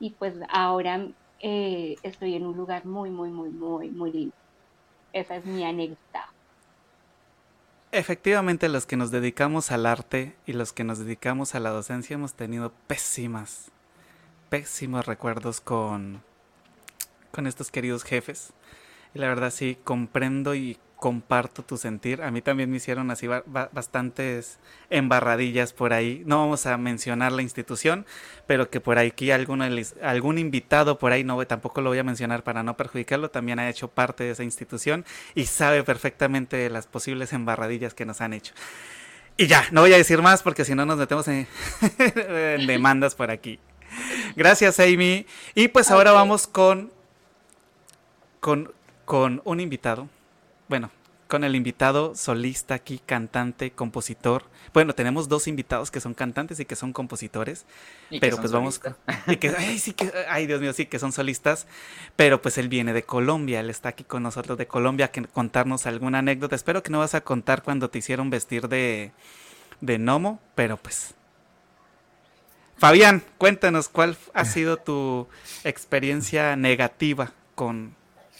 [0.00, 1.08] Y pues ahora
[1.40, 4.34] eh, estoy en un lugar muy, muy, muy, muy, muy lindo.
[5.12, 6.32] Esa es mi anécdota.
[7.90, 12.14] Efectivamente, los que nos dedicamos al arte y los que nos dedicamos a la docencia
[12.14, 13.70] hemos tenido pésimas,
[14.50, 16.22] pésimos recuerdos con,
[17.30, 18.52] con estos queridos jefes.
[19.14, 22.22] Y la verdad sí, comprendo y comparto tu sentir.
[22.22, 24.58] A mí también me hicieron así bastantes
[24.90, 26.22] embarradillas por ahí.
[26.26, 28.04] No vamos a mencionar la institución,
[28.46, 29.62] pero que por aquí algún,
[30.02, 33.70] algún invitado por ahí, no tampoco lo voy a mencionar para no perjudicarlo, también ha
[33.70, 38.32] hecho parte de esa institución y sabe perfectamente de las posibles embarradillas que nos han
[38.32, 38.52] hecho.
[39.36, 41.46] Y ya, no voy a decir más porque si no nos metemos en,
[42.66, 43.60] demandas por aquí.
[44.34, 45.26] Gracias, Amy.
[45.54, 46.92] Y pues ahora vamos con,
[48.40, 48.72] con,
[49.04, 50.08] con un invitado
[50.68, 50.90] bueno,
[51.28, 54.44] con el invitado solista aquí, cantante, compositor.
[54.72, 57.66] Bueno, tenemos dos invitados que son cantantes y que son compositores,
[58.20, 58.80] pero pues vamos
[59.26, 61.66] y que ay, sí que ay, Dios mío, sí que son solistas,
[62.16, 65.86] pero pues él viene de Colombia, él está aquí con nosotros de Colombia que contarnos
[65.86, 66.56] alguna anécdota.
[66.56, 69.12] Espero que no vas a contar cuando te hicieron vestir de
[69.80, 71.14] de gnomo, pero pues
[72.78, 75.26] Fabián, cuéntanos cuál ha sido tu
[75.64, 77.96] experiencia negativa con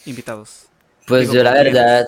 [0.07, 0.69] invitados.
[1.09, 2.07] Pues yo la verdad,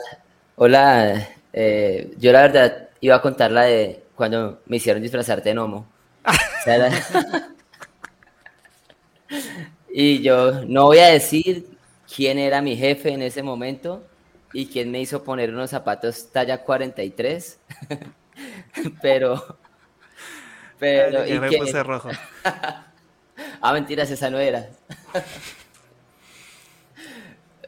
[0.56, 5.54] hola, eh, yo la verdad iba a contar la de cuando me hicieron disfrazarte de
[5.54, 5.86] gnomo.
[9.90, 11.66] y yo no voy a decir
[12.14, 14.04] quién era mi jefe en ese momento
[14.52, 17.58] y quién me hizo poner unos zapatos talla 43,
[19.00, 19.56] pero...
[20.78, 21.26] Pero...
[21.26, 22.10] y me puse rojo.
[23.62, 24.68] ah, mentiras, esa no era.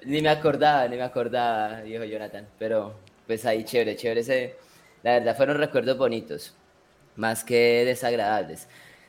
[0.04, 2.46] Ni me acordaba, ni me acordaba, dijo Jonathan.
[2.58, 2.94] Pero
[3.26, 4.20] pues ahí chévere, chévere.
[4.20, 4.56] Ese,
[5.02, 6.54] la verdad fueron recuerdos bonitos,
[7.16, 8.68] más que desagradables.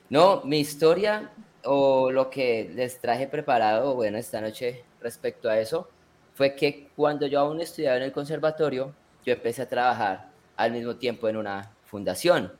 [0.10, 1.32] No, mi historia
[1.64, 5.90] o lo que les traje preparado, bueno, esta noche respecto a eso,
[6.36, 8.94] fue que cuando yo aún estudiaba en el conservatorio,
[9.26, 12.54] yo empecé a trabajar al mismo tiempo en una fundación.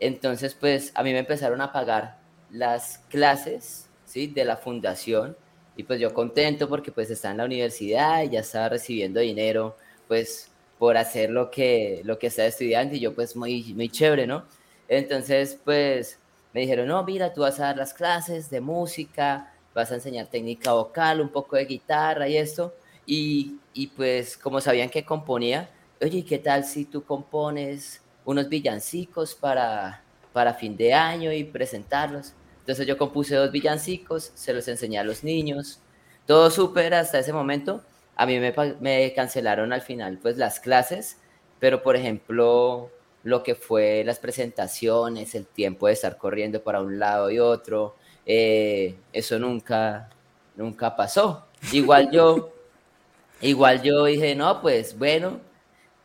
[0.00, 2.18] Entonces, pues a mí me empezaron a pagar
[2.50, 4.26] las clases ¿sí?
[4.26, 5.36] de la fundación
[5.76, 9.76] y pues yo contento porque pues está en la universidad y ya estaba recibiendo dinero
[10.08, 14.26] pues por hacer lo que, lo que está estudiando y yo pues muy, muy chévere,
[14.26, 14.44] ¿no?
[14.88, 16.18] Entonces pues
[16.52, 20.28] me dijeron, no, mira, tú vas a dar las clases de música, vas a enseñar
[20.28, 22.74] técnica vocal, un poco de guitarra y esto.
[23.06, 25.68] Y, y pues como sabían que componía,
[26.00, 30.02] oye, ¿qué tal si tú compones unos villancicos para,
[30.32, 32.34] para fin de año y presentarlos?
[32.64, 35.80] Entonces yo compuse dos villancicos, se los enseñé a los niños,
[36.24, 37.82] todo súper hasta ese momento.
[38.16, 41.18] A mí me, me, cancelaron al final pues las clases,
[41.60, 42.90] pero por ejemplo
[43.22, 47.96] lo que fue las presentaciones, el tiempo de estar corriendo para un lado y otro,
[48.24, 50.08] eh, eso nunca,
[50.56, 51.44] nunca pasó.
[51.70, 52.50] Igual yo,
[53.42, 55.38] igual yo dije, no, pues bueno,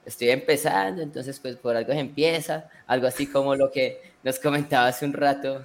[0.05, 4.87] estoy empezando, entonces pues por algo se empieza, algo así como lo que nos comentaba
[4.87, 5.63] hace un rato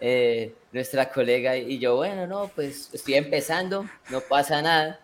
[0.00, 5.00] eh, nuestra colega y yo, bueno, no, pues estoy empezando, no pasa nada.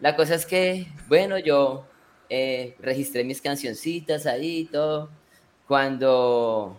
[0.00, 1.86] La cosa es que, bueno, yo
[2.28, 5.10] eh, registré mis cancioncitas ahí y todo,
[5.66, 6.78] cuando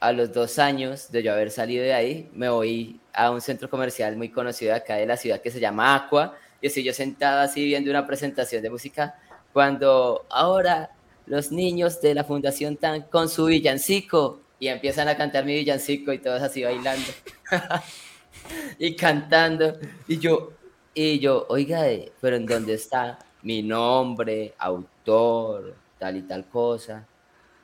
[0.00, 3.68] a los dos años de yo haber salido de ahí, me voy a un centro
[3.68, 7.40] comercial muy conocido acá de la ciudad que se llama Aqua, y estoy yo sentado
[7.40, 9.18] así viendo una presentación de música,
[9.52, 10.90] cuando ahora
[11.26, 16.12] los niños de la Fundación TAN con su villancico, y empiezan a cantar mi villancico
[16.12, 17.06] y todos así bailando
[18.78, 20.52] y cantando, y yo,
[20.94, 21.84] y yo, oiga,
[22.20, 27.06] pero ¿en dónde está mi nombre, autor, tal y tal cosa?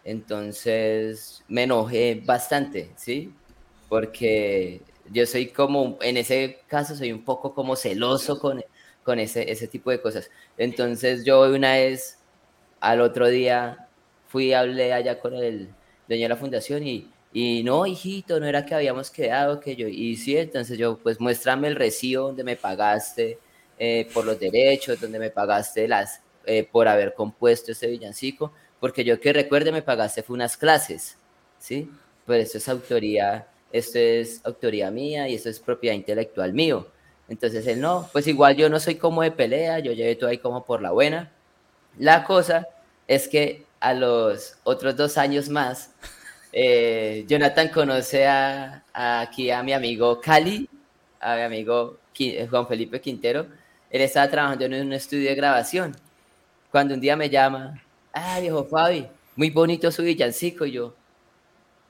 [0.05, 3.33] Entonces me enojé bastante, ¿sí?
[3.89, 8.63] Porque yo soy como, en ese caso soy un poco como celoso con,
[9.03, 10.31] con ese, ese tipo de cosas.
[10.59, 12.19] Entonces yo una vez,
[12.81, 13.89] al otro día,
[14.29, 15.71] fui hablé allá con el
[16.09, 19.89] dueño de la fundación y, y no, hijito, no era que habíamos quedado, que yo,
[19.89, 23.39] y sí, entonces yo, pues muéstrame el recibo donde me pagaste
[23.79, 28.53] eh, por los derechos, donde me pagaste las, eh, por haber compuesto ese villancico
[28.85, 31.17] porque yo que recuerde me pagaste fue unas clases,
[31.59, 31.91] ¿sí?
[32.27, 36.87] Pues esto es autoría, esto es autoría mía y esto es propiedad intelectual mío.
[37.27, 40.37] Entonces él no, pues igual yo no soy como de pelea, yo llevé todo ahí
[40.37, 41.33] como por la buena.
[41.99, 42.69] La cosa
[43.09, 45.91] es que a los otros dos años más,
[46.53, 50.71] eh, Jonathan conoce a, aquí a mi amigo Cali,
[51.21, 51.99] a mi amigo
[52.49, 53.47] Juan Felipe Quintero.
[53.91, 55.95] Él estaba trabajando en un estudio de grabación.
[56.71, 57.83] Cuando un día me llama,
[58.15, 59.07] ah, viejo Fabi,
[59.37, 60.65] muy bonito su villancico.
[60.65, 60.95] Y yo,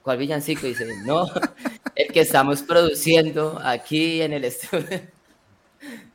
[0.03, 0.66] ¿cuál villancico?
[0.66, 1.26] Y dice, no,
[1.95, 5.01] el que estamos produciendo aquí en el estudio.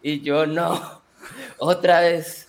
[0.02, 1.04] Y yo, no,
[1.60, 2.48] otra vez.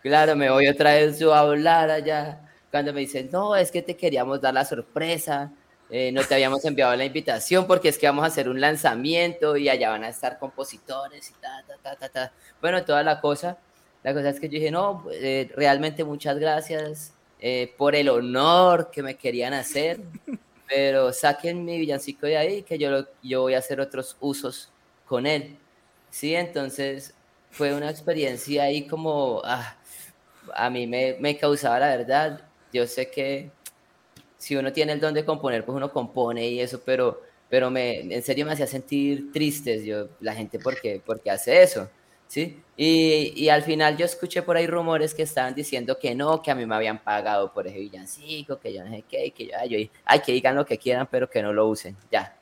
[0.00, 2.47] Claro, me voy otra vez a hablar allá.
[2.70, 5.52] Cuando me dicen, no, es que te queríamos dar la sorpresa,
[5.90, 9.56] eh, no te habíamos enviado la invitación porque es que vamos a hacer un lanzamiento
[9.56, 12.32] y allá van a estar compositores y ta, ta, ta, ta, ta.
[12.60, 13.56] Bueno, toda la cosa.
[14.02, 18.08] La cosa es que yo dije, no, pues, eh, realmente muchas gracias eh, por el
[18.08, 20.00] honor que me querían hacer,
[20.68, 24.70] pero saquen mi villancico de ahí que yo, yo voy a hacer otros usos
[25.06, 25.56] con él.
[26.10, 27.14] Sí, entonces
[27.50, 29.76] fue una experiencia ahí como, ah,
[30.54, 32.47] a mí me, me causaba la verdad.
[32.72, 33.50] Yo sé que
[34.36, 38.00] si uno tiene el don de componer, pues uno compone y eso, pero, pero me,
[38.00, 41.88] en serio me hacía sentir tristes yo, la gente porque, porque hace eso.
[42.28, 42.62] ¿sí?
[42.76, 46.50] Y, y, al final yo escuché por ahí rumores que estaban diciendo que no, que
[46.50, 49.90] a mí me habían pagado por ese villancico, que yo no sé qué, que yo,
[50.04, 52.36] ay, que digan lo que quieran, pero que no lo usen, ya.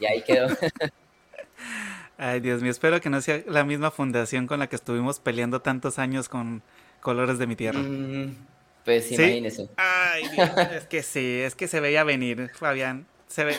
[0.00, 0.48] Y ahí quedó.
[2.18, 5.62] ay, Dios mío, espero que no sea la misma fundación con la que estuvimos peleando
[5.62, 6.62] tantos años con
[7.00, 7.78] Colores de mi Tierra.
[7.78, 8.36] Mm,
[8.84, 9.14] pues ¿Sí?
[9.14, 9.68] imagínese.
[9.76, 10.24] Ay,
[10.74, 13.06] es que sí, es que se veía venir, Fabián.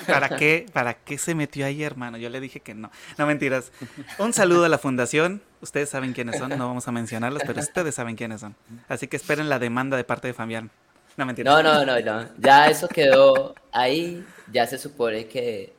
[0.08, 2.18] ¿Para qué, ¿Para qué se metió ahí, hermano?
[2.18, 2.92] Yo le dije que no.
[3.18, 3.72] No, mentiras.
[4.18, 5.42] Un saludo a la fundación.
[5.62, 8.56] Ustedes saben quiénes son, no vamos a mencionarlos, pero ustedes saben quiénes son.
[8.88, 10.72] Así que esperen la demanda de parte de Fabián.
[11.18, 11.54] No, mentiras.
[11.54, 12.30] No, no, no, no.
[12.40, 14.26] Ya eso quedó ahí.
[14.52, 15.74] Ya se supone que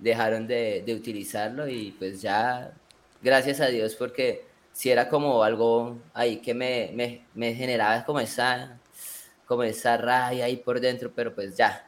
[0.00, 2.72] dejaron de, utilizarlo y pues ya,
[3.22, 4.44] gracias a Dios, porque
[4.80, 8.78] si era como algo ahí que me, me, me generaba como esa,
[9.44, 11.86] como esa raya ahí por dentro, pero pues ya,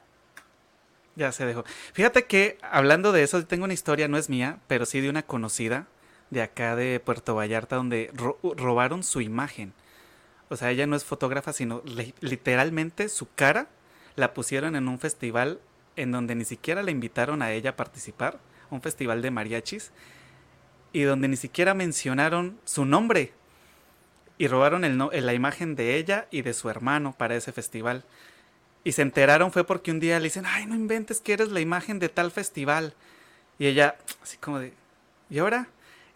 [1.17, 1.65] ya se dejó.
[1.95, 5.23] Fíjate que hablando de eso, tengo una historia, no es mía, pero sí de una
[5.23, 5.87] conocida
[6.29, 8.11] de acá de Puerto Vallarta donde
[8.43, 9.73] robaron su imagen.
[10.51, 11.83] O sea, ella no es fotógrafa, sino
[12.21, 13.69] literalmente su cara
[14.17, 15.61] la pusieron en un festival
[15.97, 18.39] en donde ni siquiera la invitaron a ella a participar,
[18.69, 19.93] un festival de mariachis,
[20.93, 23.33] y donde ni siquiera mencionaron su nombre.
[24.39, 28.05] Y robaron el la imagen de ella y de su hermano para ese festival.
[28.85, 31.61] Y se enteraron fue porque un día le dicen, ay, no inventes que eres la
[31.61, 32.95] imagen de tal festival.
[33.59, 34.73] Y ella, así como de,
[35.31, 35.69] ¿y ahora?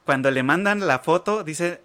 [0.04, 1.80] Cuando le mandan la foto, dice,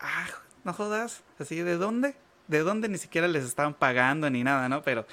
[0.00, 0.26] ah,
[0.64, 2.14] no jodas, así, ¿de dónde?
[2.48, 4.82] ¿De dónde ni siquiera les estaban pagando ni nada, no?
[4.82, 5.06] Pero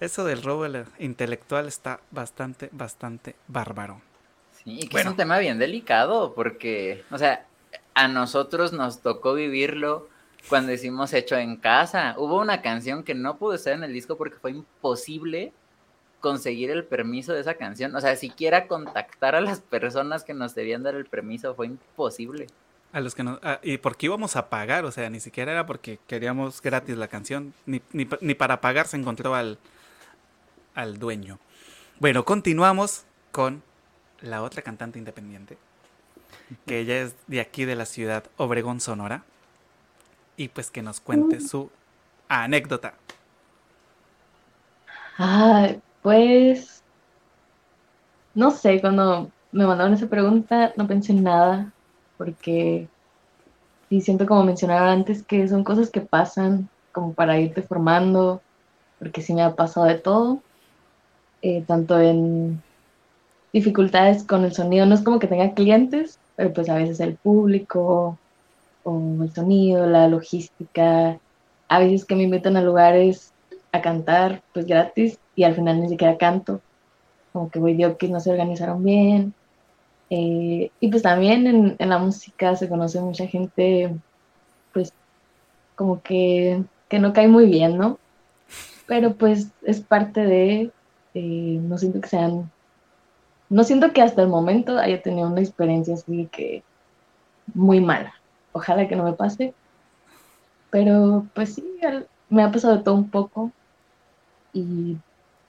[0.00, 0.66] eso del robo
[0.98, 4.00] intelectual está bastante, bastante bárbaro.
[4.64, 7.46] Sí, que es un tema bien delicado, porque, o sea,
[7.94, 10.08] a nosotros nos tocó vivirlo
[10.48, 12.14] cuando hicimos Hecho en Casa.
[12.18, 15.52] Hubo una canción que no pudo estar en el disco porque fue imposible
[16.20, 17.94] conseguir el permiso de esa canción.
[17.94, 22.46] O sea, siquiera contactar a las personas que nos debían dar el permiso fue imposible.
[22.92, 25.66] A los que no, ah, y porque íbamos a pagar, o sea, ni siquiera era
[25.66, 29.58] porque queríamos gratis la canción, ni, ni, ni para pagar se encontró al,
[30.74, 31.38] al dueño.
[31.98, 33.62] Bueno, continuamos con
[34.22, 35.58] la otra cantante independiente,
[36.66, 39.24] que ella es de aquí de la ciudad Obregón, Sonora
[40.36, 41.40] y pues que nos cuente mm.
[41.40, 41.70] su
[42.28, 42.94] anécdota.
[45.18, 45.68] Ah,
[46.00, 46.82] pues
[48.34, 51.72] no sé, cuando me mandaron esa pregunta no pensé en nada,
[52.16, 52.88] porque
[53.88, 58.40] sí siento como mencionaba antes que son cosas que pasan como para irte formando,
[58.98, 60.40] porque sí me ha pasado de todo,
[61.42, 62.62] eh, tanto en
[63.52, 67.14] dificultades con el sonido, no es como que tenga clientes, pero pues a veces el
[67.16, 68.18] público
[68.84, 71.18] o el sonido, la logística,
[71.68, 73.32] a veces que me invitan a lugares
[73.72, 76.60] a cantar pues gratis y al final ni siquiera canto,
[77.32, 79.34] como que voy que no se organizaron bien.
[80.10, 83.94] Eh, y pues también en, en, la música se conoce mucha gente
[84.74, 84.92] pues
[85.74, 87.98] como que, que no cae muy bien, ¿no?
[88.86, 90.70] Pero pues es parte de,
[91.14, 92.50] eh, no siento que sean,
[93.52, 96.62] no siento que hasta el momento haya tenido una experiencia así que
[97.52, 98.14] muy mala.
[98.52, 99.52] Ojalá que no me pase.
[100.70, 101.78] Pero pues sí,
[102.30, 103.52] me ha pasado todo un poco
[104.54, 104.96] y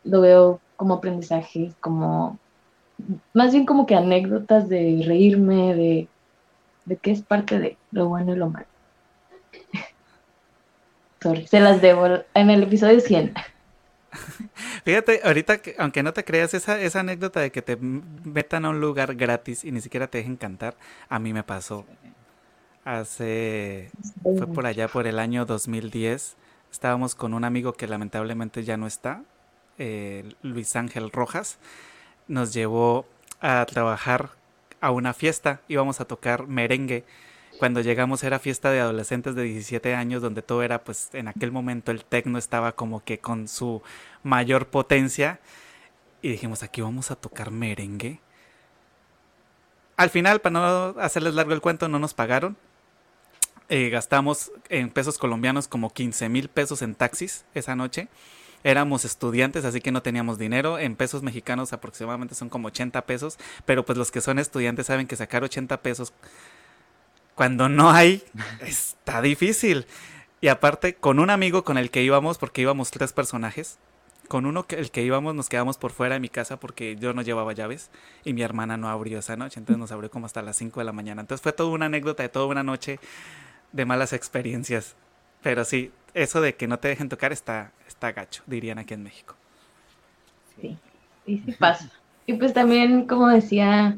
[0.03, 2.37] lo veo como aprendizaje, como
[3.33, 6.07] más bien como que anécdotas de reírme, de,
[6.83, 8.67] de que es parte de lo bueno y lo malo.
[11.21, 13.33] Sorry, se las debo en el episodio 100.
[14.85, 18.81] Fíjate, ahorita, que, aunque no te creas, esa, anécdota de que te metan a un
[18.81, 20.75] lugar gratis y ni siquiera te dejen cantar,
[21.09, 21.85] a mí me pasó.
[22.85, 23.89] Hace,
[24.21, 26.35] fue por allá por el año 2010,
[26.71, 29.23] estábamos con un amigo que lamentablemente ya no está,
[30.41, 31.59] Luis Ángel Rojas,
[32.27, 33.05] nos llevó
[33.39, 34.31] a trabajar
[34.81, 37.05] a una fiesta, íbamos a tocar merengue.
[37.59, 41.51] Cuando llegamos era fiesta de adolescentes de 17 años donde todo era pues en aquel
[41.51, 43.81] momento el tecno estaba como que con su
[44.23, 45.39] mayor potencia
[46.21, 48.19] y dijimos aquí vamos a tocar merengue.
[49.95, 52.57] Al final, para no hacerles largo el cuento, no nos pagaron.
[53.69, 58.07] Eh, gastamos en pesos colombianos como 15 mil pesos en taxis esa noche.
[58.63, 60.79] Éramos estudiantes, así que no teníamos dinero.
[60.79, 63.37] En pesos mexicanos aproximadamente son como 80 pesos.
[63.65, 66.13] Pero pues los que son estudiantes saben que sacar 80 pesos
[67.35, 68.23] cuando no hay
[68.61, 69.85] está difícil.
[70.41, 73.79] Y aparte, con un amigo con el que íbamos, porque íbamos tres personajes,
[74.27, 77.13] con uno que el que íbamos nos quedamos por fuera de mi casa porque yo
[77.13, 77.91] no llevaba llaves
[78.23, 80.85] y mi hermana no abrió esa noche, entonces nos abrió como hasta las 5 de
[80.85, 81.21] la mañana.
[81.21, 82.99] Entonces fue toda una anécdota de toda una noche
[83.71, 84.95] de malas experiencias.
[85.41, 89.03] Pero sí, eso de que no te dejen tocar está, está gacho, dirían aquí en
[89.03, 89.35] México.
[90.59, 90.77] Sí,
[91.25, 91.91] y sí pasa.
[92.25, 93.97] Y pues también, como decía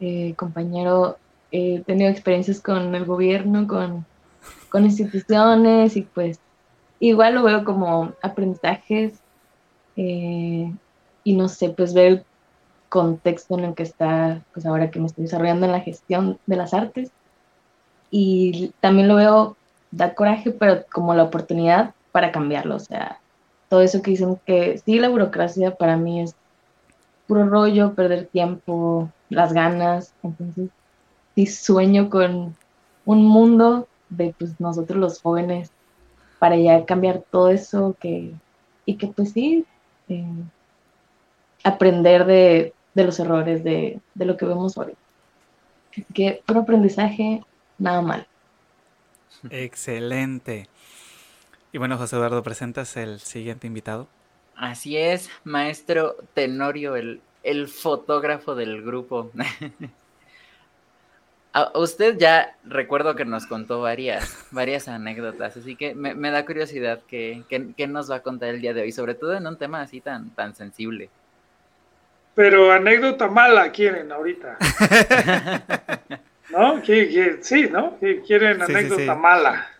[0.00, 1.18] eh, compañero,
[1.50, 4.06] he tenido experiencias con el gobierno, con,
[4.68, 6.40] con instituciones y pues
[7.00, 9.14] igual lo veo como aprendizajes
[9.96, 10.72] eh,
[11.24, 12.24] y no sé, pues ver el
[12.88, 16.56] contexto en el que está, pues ahora que me estoy desarrollando en la gestión de
[16.56, 17.10] las artes
[18.10, 19.56] y también lo veo,
[19.90, 22.76] da coraje, pero como la oportunidad para cambiarlo.
[22.76, 23.20] O sea,
[23.68, 26.34] todo eso que dicen que sí, la burocracia para mí es
[27.26, 30.14] puro rollo, perder tiempo, las ganas.
[30.22, 30.70] Entonces,
[31.36, 32.56] sí sueño con
[33.04, 35.70] un mundo de pues, nosotros los jóvenes
[36.38, 38.32] para ya cambiar todo eso que,
[38.84, 39.64] y que pues sí,
[40.08, 40.24] eh,
[41.62, 44.94] aprender de, de, los errores de, de lo que vemos hoy.
[46.14, 47.42] que un aprendizaje
[47.78, 48.26] nada mal.
[49.50, 50.68] Excelente.
[51.72, 54.08] Y bueno, José Eduardo, ¿presentas el siguiente invitado?
[54.54, 59.30] Así es, maestro Tenorio, el, el fotógrafo del grupo.
[61.56, 67.00] A usted ya recuerdo que nos contó varias, varias anécdotas, así que me, da curiosidad
[67.08, 69.80] qué que, nos va a contar el día de hoy, sobre todo en un tema
[69.80, 71.08] así tan, tan sensible.
[72.34, 74.58] Pero anécdota mala quieren ahorita.
[76.50, 76.82] ¿No?
[76.84, 77.96] sí, ¿no?
[78.26, 79.70] Quieren anécdota mala.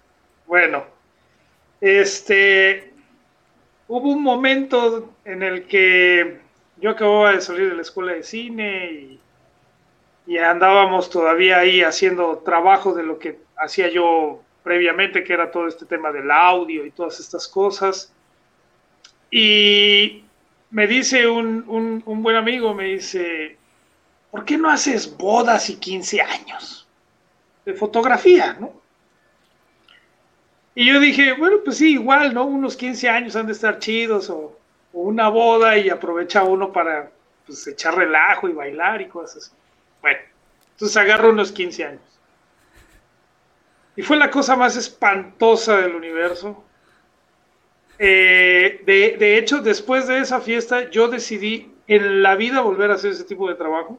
[0.46, 0.86] Bueno,
[1.82, 2.94] este,
[3.86, 6.38] hubo un momento en el que
[6.80, 9.20] yo acababa de salir de la escuela de cine y,
[10.26, 15.68] y andábamos todavía ahí haciendo trabajo de lo que hacía yo previamente, que era todo
[15.68, 18.12] este tema del audio y todas estas cosas.
[19.30, 20.24] Y
[20.70, 23.56] me dice un, un, buen amigo, me dice,
[24.30, 26.88] ¿por qué no haces bodas y 15 años
[27.64, 28.72] de fotografía, no?
[30.74, 32.44] Y yo dije, bueno, pues sí, igual, ¿no?
[32.44, 34.58] Unos 15 años han de estar chidos o,
[34.92, 37.10] una boda y aprovecha uno para
[37.46, 39.65] pues, echar relajo y bailar y cosas así.
[40.00, 40.18] Bueno,
[40.72, 42.02] entonces agarro unos 15 años.
[43.96, 46.62] Y fue la cosa más espantosa del universo.
[47.98, 52.94] Eh, de, de, hecho, después de esa fiesta, yo decidí en la vida volver a
[52.94, 53.98] hacer ese tipo de trabajo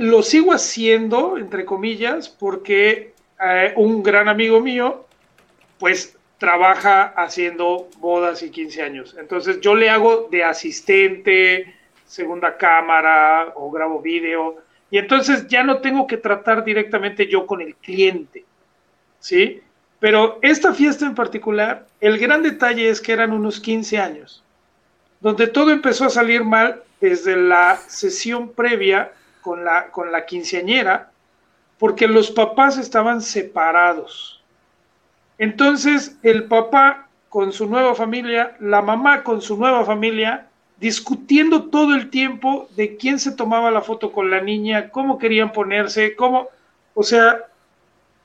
[0.00, 3.12] lo sigo haciendo, entre comillas, porque
[3.42, 5.04] eh, un gran amigo mío,
[5.78, 9.16] pues trabaja haciendo bodas y 15 años.
[9.18, 11.74] Entonces yo le hago de asistente,
[12.10, 14.56] segunda cámara o grabo vídeo.
[14.90, 18.44] Y entonces ya no tengo que tratar directamente yo con el cliente.
[19.20, 19.62] ¿Sí?
[20.00, 24.42] Pero esta fiesta en particular, el gran detalle es que eran unos 15 años,
[25.20, 31.12] donde todo empezó a salir mal desde la sesión previa con la, con la quinceañera,
[31.78, 34.42] porque los papás estaban separados.
[35.38, 40.49] Entonces el papá con su nueva familia, la mamá con su nueva familia,
[40.80, 45.52] discutiendo todo el tiempo de quién se tomaba la foto con la niña, cómo querían
[45.52, 46.48] ponerse, cómo,
[46.94, 47.44] o sea,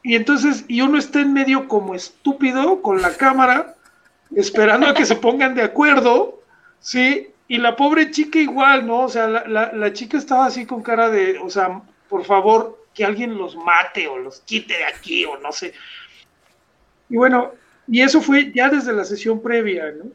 [0.01, 3.75] y entonces, y uno está en medio como estúpido con la cámara,
[4.35, 6.39] esperando a que se pongan de acuerdo,
[6.79, 7.29] ¿sí?
[7.47, 9.01] Y la pobre chica igual, ¿no?
[9.01, 13.03] O sea, la, la chica estaba así con cara de, o sea, por favor, que
[13.03, 15.73] alguien los mate o los quite de aquí o no sé.
[17.09, 17.51] Y bueno,
[17.87, 20.05] y eso fue ya desde la sesión previa, ¿no?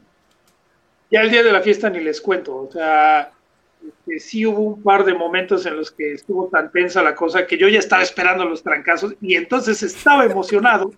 [1.11, 3.31] Ya el día de la fiesta ni les cuento, o sea,
[3.85, 7.47] este, sí hubo un par de momentos en los que estuvo tan tensa la cosa
[7.47, 10.93] que yo ya estaba esperando los trancazos y entonces estaba emocionado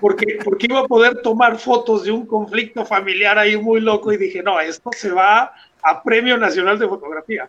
[0.00, 4.16] porque, porque iba a poder tomar fotos de un conflicto familiar ahí muy loco y
[4.16, 7.48] dije, no, esto se va a Premio Nacional de Fotografía.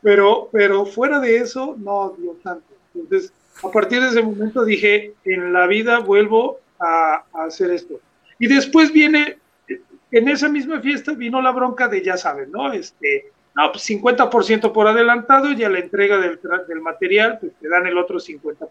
[0.00, 2.74] Pero, pero fuera de eso, no dio tanto.
[2.94, 3.32] Entonces,
[3.62, 8.00] a partir de ese momento dije, en la vida vuelvo a, a hacer esto.
[8.38, 9.38] Y después viene
[10.12, 12.72] en esa misma fiesta vino la bronca de, ya saben, ¿no?
[12.72, 16.38] Este, no, pues 50% por adelantado y a la entrega del,
[16.68, 18.68] del, material, pues te dan el otro 50%.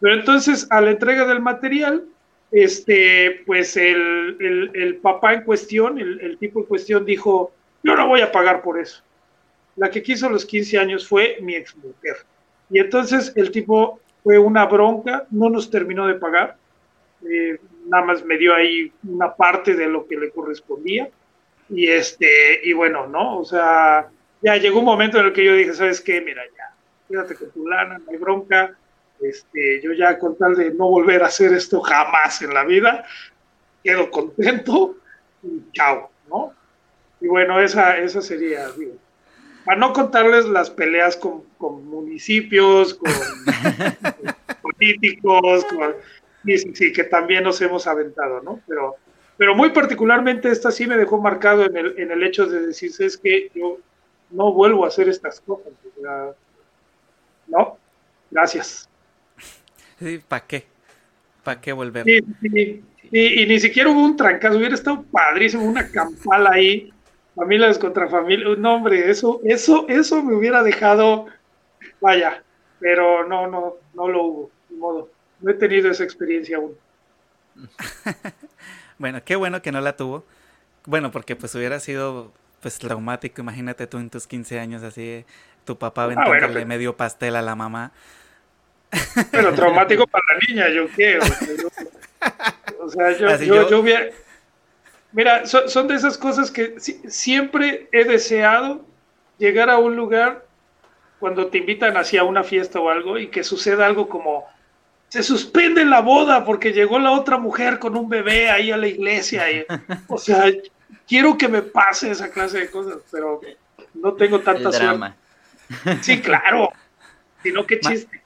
[0.00, 2.04] Pero entonces, a la entrega del material,
[2.50, 7.94] este, pues el, el, el papá en cuestión, el, el, tipo en cuestión dijo, yo
[7.94, 9.02] no voy a pagar por eso.
[9.76, 12.16] La que quiso los 15 años fue mi ex mujer.
[12.70, 16.56] Y entonces el tipo fue una bronca, no nos terminó de pagar.
[17.22, 17.58] Eh,
[17.90, 21.10] nada más me dio ahí una parte de lo que le correspondía.
[21.68, 23.38] Y este, y bueno, ¿no?
[23.38, 24.08] O sea,
[24.40, 26.20] ya llegó un momento en el que yo dije, ¿sabes qué?
[26.20, 26.74] Mira, ya,
[27.08, 28.76] quédate con tu lana, no hay bronca.
[29.20, 33.04] Este, yo ya con tal de no volver a hacer esto jamás en la vida,
[33.84, 34.96] quedo contento
[35.42, 36.54] y chao, ¿no?
[37.20, 38.94] Y bueno, esa, esa sería, digo,
[39.66, 45.94] para no contarles las peleas con, con municipios, con, con políticos, con,
[46.44, 48.60] Sí, sí, que también nos hemos aventado, ¿no?
[48.66, 48.96] Pero,
[49.36, 52.90] pero muy particularmente esta sí me dejó marcado en el, en el hecho de decir,
[52.98, 53.78] es que yo
[54.30, 55.72] no vuelvo a hacer estas cosas.
[57.46, 57.78] no,
[58.30, 58.88] gracias.
[59.98, 60.64] Sí, ¿para qué?
[61.44, 62.04] ¿Para qué volver?
[62.06, 62.82] Sí, sí,
[63.12, 66.90] y, y, ni siquiera hubo un trancazo, hubiera estado padrísimo, una campala ahí,
[67.34, 71.26] familias contra familias, no hombre, eso, eso, eso me hubiera dejado,
[72.00, 72.42] vaya,
[72.78, 75.10] pero no, no, no lo hubo, de modo
[75.40, 76.76] no he tenido esa experiencia aún.
[78.98, 80.24] bueno, qué bueno que no la tuvo.
[80.86, 85.24] Bueno, porque pues hubiera sido pues traumático, imagínate tú en tus 15 años así,
[85.64, 87.92] tu papá aventándole ah, bueno, medio pastel a la mamá.
[89.32, 91.18] Pero traumático para la niña, yo qué.
[92.80, 94.06] O sea, yo, yo, yo, hubiera...
[95.12, 98.84] Mira, son, son, de esas cosas que siempre he deseado
[99.38, 100.44] llegar a un lugar
[101.18, 104.46] cuando te invitan hacia una fiesta o algo y que suceda algo como
[105.10, 108.86] se suspende la boda porque llegó la otra mujer con un bebé ahí a la
[108.86, 109.50] iglesia.
[109.50, 109.66] Y,
[110.06, 110.44] o sea,
[111.06, 113.40] quiero que me pase esa clase de cosas, pero
[113.94, 115.12] no tengo tanta suerte.
[116.00, 116.70] Sí, claro.
[117.42, 118.22] Si no, qué chiste.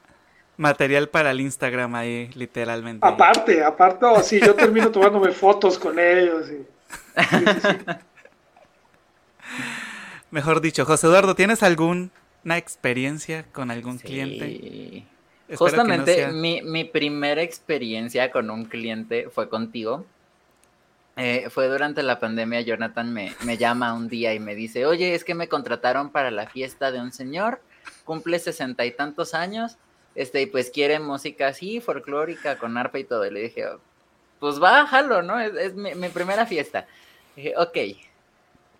[0.57, 3.05] material para el Instagram ahí, literalmente.
[3.05, 6.51] Aparte, aparte, o si yo termino tomándome fotos con ellos.
[6.51, 6.67] Y...
[10.29, 12.11] Mejor dicho, José Eduardo, ¿tienes alguna
[12.57, 14.05] experiencia con algún sí.
[14.05, 15.07] cliente?
[15.53, 16.31] Justamente no sea...
[16.31, 20.05] mi, mi, primera experiencia con un cliente fue contigo.
[21.17, 25.15] Eh, fue durante la pandemia, Jonathan me, me, llama un día y me dice, oye,
[25.15, 27.61] es que me contrataron para la fiesta de un señor,
[28.03, 29.77] cumple sesenta y tantos años,
[30.15, 33.25] este, y pues quiere música así, folclórica, con arpa y todo.
[33.25, 33.65] Y le dije,
[34.39, 35.39] pues bájalo, ¿no?
[35.39, 36.85] Es, es mi, mi, primera fiesta.
[37.35, 37.77] Dije, ok,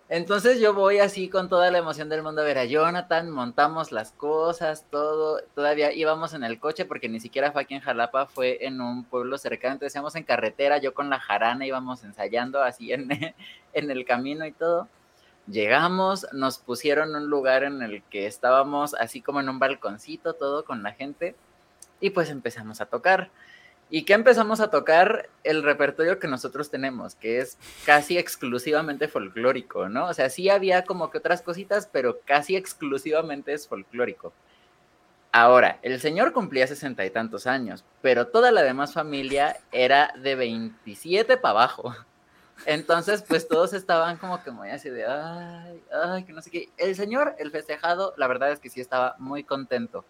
[0.08, 3.90] entonces yo voy así con toda la emoción del mundo a ver a Jonathan, montamos
[3.90, 8.26] las cosas, todo, todavía íbamos en el coche porque ni siquiera fue aquí en Jalapa,
[8.26, 12.62] fue en un pueblo cercano, entonces íbamos en carretera, yo con la jarana íbamos ensayando
[12.62, 13.08] así en,
[13.72, 14.88] en el camino y todo.
[15.48, 20.64] Llegamos, nos pusieron un lugar en el que estábamos así como en un balconcito, todo
[20.64, 21.36] con la gente,
[22.00, 23.30] y pues empezamos a tocar.
[23.88, 25.28] ¿Y qué empezamos a tocar?
[25.44, 30.08] El repertorio que nosotros tenemos, que es casi exclusivamente folclórico, ¿no?
[30.08, 34.32] O sea, sí había como que otras cositas, pero casi exclusivamente es folclórico.
[35.30, 40.34] Ahora, el señor cumplía sesenta y tantos años, pero toda la demás familia era de
[40.34, 41.94] 27 para abajo.
[42.64, 46.70] Entonces, pues todos estaban como que muy así de, ay, ay, que no sé qué.
[46.78, 50.04] El señor, el festejado, la verdad es que sí estaba muy contento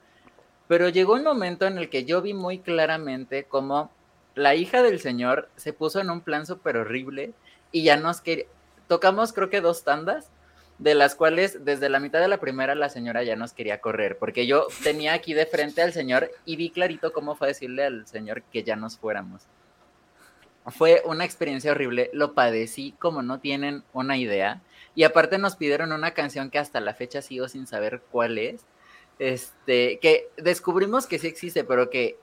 [0.68, 3.90] pero llegó un momento en el que yo vi muy claramente cómo
[4.34, 7.32] la hija del señor se puso en un plan súper horrible
[7.72, 8.48] y ya nos que
[8.88, 10.30] tocamos creo que dos tandas
[10.78, 14.18] de las cuales desde la mitad de la primera la señora ya nos quería correr,
[14.18, 18.06] porque yo tenía aquí de frente al señor y vi clarito cómo fue decirle al
[18.06, 19.42] señor que ya nos fuéramos.
[20.66, 24.60] Fue una experiencia horrible, lo padecí como no tienen una idea.
[24.96, 28.62] Y aparte nos pidieron una canción que hasta la fecha sigo sin saber cuál es.
[29.18, 32.18] Este, que descubrimos que sí existe, pero que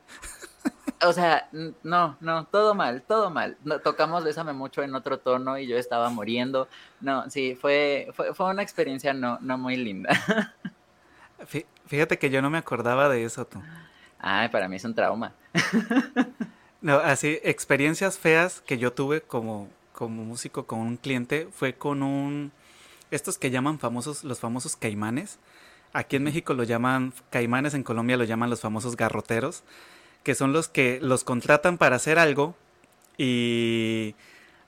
[1.06, 1.50] o sea,
[1.84, 3.58] no, no, todo mal, todo mal.
[3.64, 6.68] No, tocamos Bésame mucho en otro tono y yo estaba muriendo.
[7.02, 10.54] No, sí, fue, fue, fue una experiencia no, no muy linda.
[11.86, 13.62] Fíjate que yo no me acordaba de eso, tú.
[14.20, 15.34] Ay, para mí es un trauma.
[16.84, 22.04] No, así, experiencias feas que yo tuve como, como músico con un cliente fue con
[22.04, 22.52] un,
[23.10, 25.40] estos que llaman famosos, los famosos caimanes.
[25.94, 29.64] Aquí en México lo llaman caimanes, en Colombia lo llaman los famosos garroteros
[30.24, 32.56] que son los que los contratan para hacer algo
[33.18, 34.16] y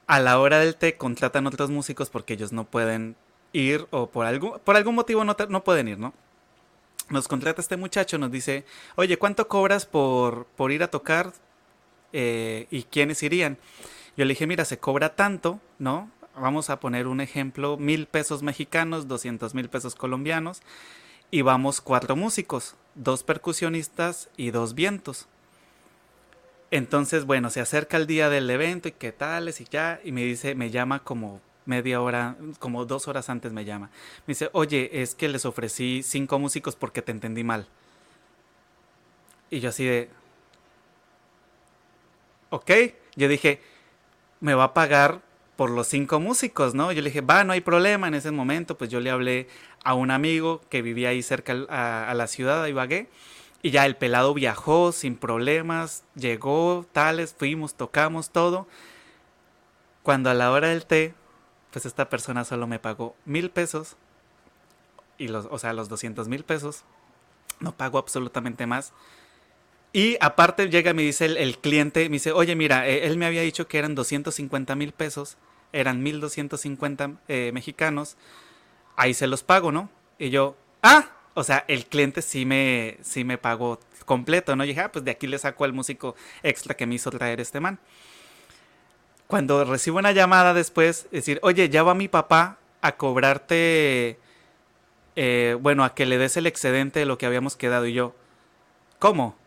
[0.05, 3.15] a la hora del té contratan otros músicos porque ellos no pueden
[3.53, 6.13] ir o por algún, por algún motivo no, no pueden ir, ¿no?
[7.09, 8.65] Nos contrata este muchacho, nos dice,
[8.95, 11.33] oye, ¿cuánto cobras por, por ir a tocar
[12.13, 13.57] eh, y quiénes irían?
[14.17, 16.09] Yo le dije, mira, se cobra tanto, ¿no?
[16.35, 20.61] Vamos a poner un ejemplo, mil pesos mexicanos, doscientos mil pesos colombianos,
[21.31, 25.27] y vamos cuatro músicos, dos percusionistas y dos vientos.
[26.71, 30.23] Entonces, bueno, se acerca el día del evento y qué tales y ya, y me
[30.23, 33.89] dice, me llama como media hora, como dos horas antes me llama.
[34.27, 37.67] Me dice, oye, es que les ofrecí cinco músicos porque te entendí mal.
[39.49, 40.09] Y yo así de,
[42.49, 42.71] ok,
[43.15, 43.61] yo dije,
[44.39, 45.21] me va a pagar
[45.55, 46.91] por los cinco músicos, ¿no?
[46.91, 48.07] Yo le dije, va, no hay problema.
[48.07, 49.47] En ese momento, pues yo le hablé
[49.83, 53.09] a un amigo que vivía ahí cerca a, la ciudad, a Ibagué.
[53.61, 58.67] Y ya el pelado viajó sin problemas, llegó, tales, fuimos, tocamos todo.
[60.03, 61.15] Cuando a la hora del té,
[61.71, 63.95] pues esta persona solo me pagó mil pesos.
[65.17, 66.83] Y los, o sea, los 200 mil pesos.
[67.59, 68.93] No pago absolutamente más.
[69.95, 73.27] Y aparte llega y me dice el, cliente, me dice, oye, mira, eh, él me
[73.27, 75.37] había dicho que eran 250 mil pesos,
[75.71, 78.17] eran 1250 eh, mexicanos,
[78.97, 79.89] ahí se los pago, ¿no?
[80.19, 84.65] Y yo, ah, o sea, el cliente sí me, sí me pagó completo, ¿no?
[84.65, 87.39] Y dije, ah, pues de aquí le saco al músico extra que me hizo traer
[87.39, 87.79] este man.
[89.27, 94.19] Cuando recibo una llamada después, decir, oye, ya va mi papá a cobrarte,
[95.15, 97.85] eh, bueno, a que le des el excedente de lo que habíamos quedado.
[97.85, 98.13] Y yo,
[98.99, 99.37] ¿cómo?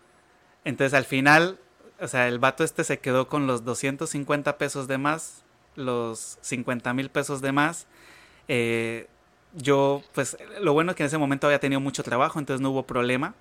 [0.68, 1.58] Entonces al final,
[1.98, 5.42] o sea, el vato este se quedó con los 250 pesos de más,
[5.76, 7.86] los 50 mil pesos de más.
[8.48, 9.06] Eh,
[9.54, 12.68] yo, pues, lo bueno es que en ese momento había tenido mucho trabajo, entonces no
[12.68, 13.34] hubo problema.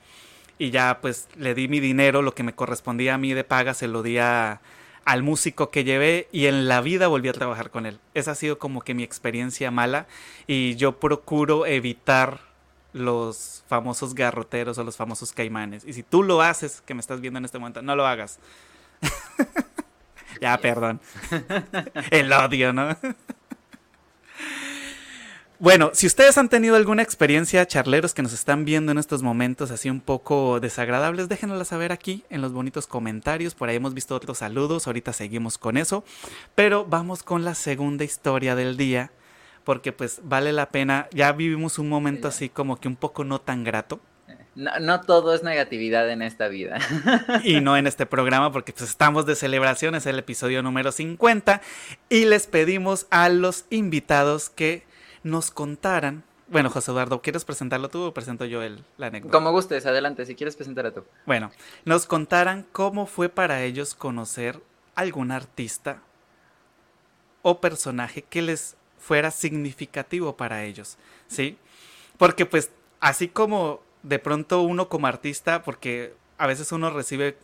[0.57, 3.73] Y ya, pues, le di mi dinero, lo que me correspondía a mí de paga,
[3.73, 7.85] se lo di al músico que llevé y en la vida volví a trabajar con
[7.85, 7.99] él.
[8.13, 10.07] Esa ha sido como que mi experiencia mala
[10.47, 12.46] y yo procuro evitar
[12.97, 15.85] los famosos garroteros o los famosos caimanes.
[15.85, 18.39] Y si tú lo haces, que me estás viendo en este momento, no lo hagas.
[20.41, 20.99] ya, perdón.
[22.11, 22.95] El odio, ¿no?
[25.59, 29.71] Bueno, si ustedes han tenido alguna experiencia, charleros que nos están viendo en estos momentos
[29.71, 33.55] así un poco desagradables, déjenosla saber aquí en los bonitos comentarios.
[33.55, 36.03] Por ahí hemos visto otros saludos, ahorita seguimos con eso.
[36.53, 39.09] Pero vamos con la segunda historia del día,
[39.67, 41.09] porque pues vale la pena.
[41.11, 43.99] Ya vivimos un momento así como que un poco no tan grato.
[44.55, 46.79] No, no, todo es negatividad en esta vida.
[47.43, 51.59] Y no en este programa, porque pues estamos de celebración, es el episodio número 50.
[52.07, 54.85] Y les pedimos a los invitados que
[55.23, 56.23] nos contaran.
[56.47, 59.33] Bueno, José Eduardo, ¿quieres presentarlo tú o presento yo el, la anécdota?
[59.33, 61.03] Como gustes, adelante, si quieres presentar a tú.
[61.25, 61.51] Bueno,
[61.83, 64.61] nos contaran cómo fue para ellos conocer
[64.95, 66.03] algún artista
[67.41, 68.77] o personaje que les
[69.07, 70.97] fuera significativo para ellos,
[71.27, 71.57] ¿sí?
[72.17, 77.37] Porque pues así como de pronto uno como artista, porque a veces uno recibe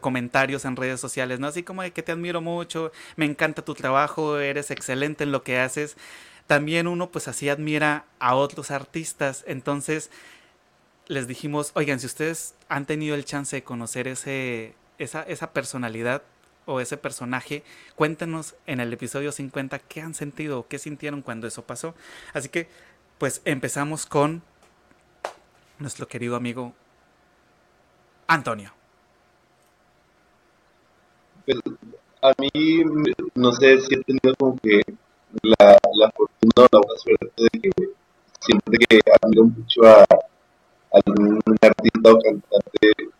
[0.00, 1.46] comentarios en redes sociales, ¿no?
[1.46, 5.42] Así como de que te admiro mucho, me encanta tu trabajo, eres excelente en lo
[5.42, 5.96] que haces
[6.46, 9.44] también uno pues así admira a otros artistas.
[9.46, 10.10] Entonces
[11.06, 16.22] les dijimos, oigan, si ustedes han tenido el chance de conocer ese, esa, esa personalidad
[16.66, 17.62] o ese personaje,
[17.96, 21.94] cuéntenos en el episodio 50 qué han sentido o qué sintieron cuando eso pasó.
[22.32, 22.68] Así que
[23.18, 24.42] pues empezamos con
[25.78, 26.72] nuestro querido amigo
[28.26, 28.72] Antonio.
[31.44, 31.58] Pues,
[32.22, 32.82] a mí,
[33.34, 34.80] no sé si he tenido como que
[35.42, 35.78] la,
[36.16, 37.70] fortuna o la buena suerte de que
[38.40, 40.06] siempre que admiro mucho a
[40.92, 43.12] algún artista o cantante,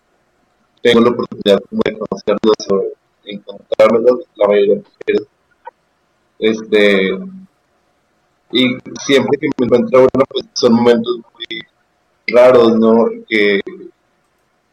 [0.81, 5.29] tengo la oportunidad como de conocerlos o encontrármelo, la mayoría de mujeres.
[6.39, 7.11] Este,
[8.53, 13.07] y siempre que me encuentro uno, pues son momentos muy raros, ¿no?
[13.29, 13.61] Que,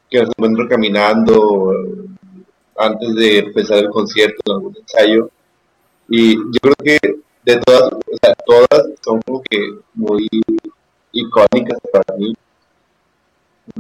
[0.10, 1.74] que me encuentro caminando
[2.78, 5.30] antes de empezar el concierto, en algún ensayo.
[6.10, 7.00] Y yo creo que
[7.44, 9.60] de todas, o sea, todas son como que
[9.94, 10.28] muy
[11.12, 12.34] icónicas para mí.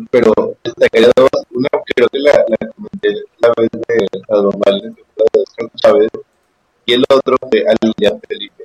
[0.09, 0.33] Pero
[0.81, 1.29] destacaría dos.
[1.51, 2.57] Una, creo que la, la
[3.39, 4.93] la vez de las
[5.33, 6.09] de Chávez,
[6.85, 8.63] y el otro de Alicia Felipe.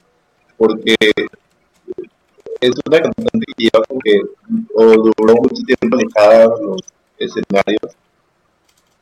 [0.57, 0.97] Porque
[2.61, 4.21] es una cantante que lleva como que,
[4.75, 6.81] o duró mucho tiempo alejada los
[7.19, 7.97] escenarios,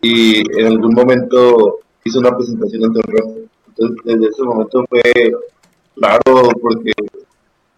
[0.00, 3.50] y en algún momento hizo una presentación en Torreón.
[3.68, 5.02] Entonces, desde ese momento fue
[5.96, 6.92] raro porque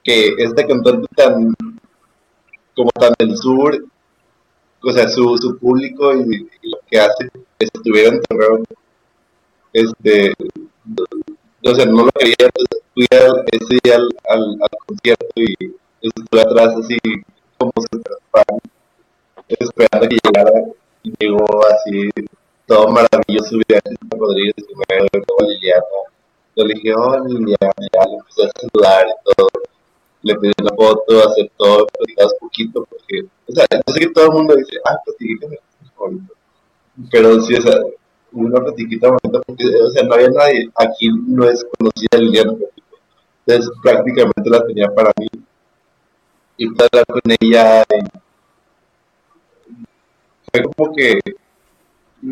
[0.02, 1.54] que este cantante tan
[2.74, 3.84] como tan del sur,
[4.86, 7.28] o sea, su, su público y, lo que hace,
[7.58, 8.64] estuviera en Torreón,
[9.72, 10.32] este,
[11.64, 16.76] o sea, no lo quería, entonces fui ese día al, al, concierto y estuve atrás
[16.76, 16.96] así
[17.58, 18.58] como se trataba,
[19.48, 20.52] esperando que llegara,
[21.02, 22.08] y llegó así
[22.66, 25.82] todo maravilloso, Beatriz Rodríguez primero, luego Liliana,
[26.54, 29.48] yo le dije, oh Liliana, ya le empecé a saludar y todo
[30.26, 34.32] le pedí una foto, aceptó, platicamos poquito, porque, o sea, yo sé que todo el
[34.32, 35.46] mundo dice, ah, platiquita.
[37.12, 37.78] Pero sí, o sea,
[38.32, 42.54] una platiquita bonita, porque, o sea, no había nadie, aquí no es conocida Liliana,
[43.46, 45.28] entonces prácticamente la tenía para mí.
[46.56, 49.84] Y pude hablar con ella, y
[50.50, 51.20] fue como que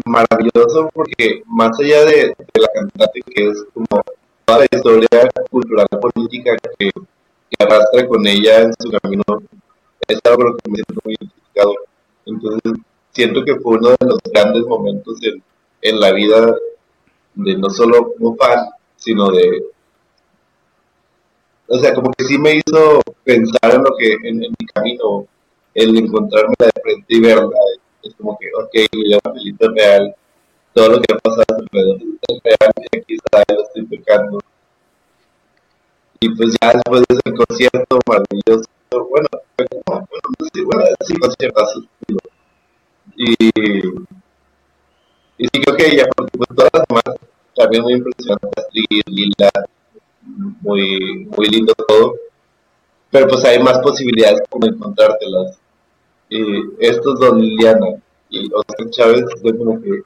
[0.05, 4.03] maravilloso, porque más allá de, de la cantante, que es como
[4.45, 6.91] toda la historia cultural política que
[7.51, 9.23] que arrastra con ella en su camino,
[10.09, 11.75] es algo que me siento muy identificado.
[12.27, 12.73] Entonces,
[13.11, 15.19] siento que fue uno de los grandes momentos
[15.83, 16.55] en, la vida
[17.35, 19.65] de no solo como fan, sino de...
[21.67, 25.27] O sea, como que sí me hizo pensar en lo que, en, mi camino,
[25.75, 27.59] el encontrarme de frente y verla.
[28.03, 30.15] Es como que, ok, yo Felito real,
[30.75, 31.97] todo lo que ha pasado alrededor
[32.29, 34.39] es real, y aquí está, lo estoy tocando
[36.21, 38.69] y pues ya después de ese concierto maravilloso,
[39.11, 40.09] bueno, bueno,
[40.39, 41.89] no sé, bueno, sí, concierto así.
[43.17, 43.35] Y,
[45.39, 47.05] y sí creo que ya, porque pues todas las demás
[47.55, 48.63] también muy impresionante,
[49.07, 49.51] Lila,
[50.61, 52.15] muy, muy lindo todo.
[53.11, 55.59] Pero pues hay más posibilidades como encontrártelas.
[56.31, 56.43] Y
[56.81, 57.89] estos dos, Liliana
[58.31, 60.03] y Oscar Chávez, fue como que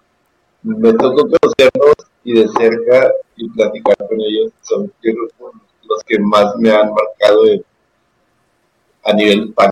[0.63, 4.53] me tocó conocerlos y de cerca y platicar con ellos.
[4.63, 5.13] Son, yo
[5.89, 7.43] los que más me han marcado
[9.05, 9.70] a nivel pan.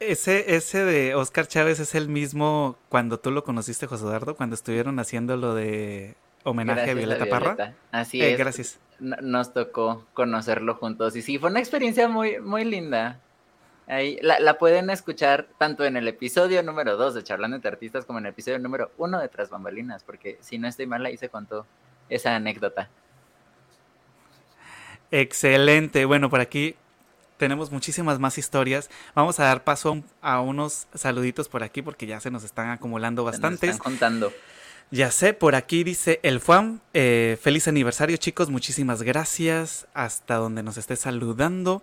[0.00, 4.54] Ese, ese de Oscar Chávez es el mismo cuando tú lo conociste, José Eduardo, cuando
[4.54, 6.14] estuvieron haciendo lo de
[6.44, 7.74] homenaje a Violeta, Parra.
[7.90, 8.38] Así eh, es.
[8.38, 8.78] Gracias.
[9.00, 13.20] Nos tocó conocerlo juntos y sí, fue una experiencia muy, muy linda.
[13.88, 18.18] Ahí la, pueden escuchar tanto en el episodio número 2 de Charlando entre Artistas como
[18.18, 21.30] en el episodio número 1 de Tras Bambalinas, porque si no estoy mal ahí se
[21.30, 21.66] contó
[22.10, 22.90] esa anécdota.
[25.10, 26.04] Excelente.
[26.04, 26.76] Bueno, por aquí
[27.38, 28.90] tenemos muchísimas más historias.
[29.14, 33.24] Vamos a dar paso a unos saluditos por aquí porque ya se nos están acumulando
[33.24, 33.70] bastantes.
[33.70, 34.32] están contando.
[34.90, 40.62] Ya sé, por aquí dice el Juan, eh, feliz aniversario chicos, muchísimas gracias hasta donde
[40.62, 41.82] nos esté saludando.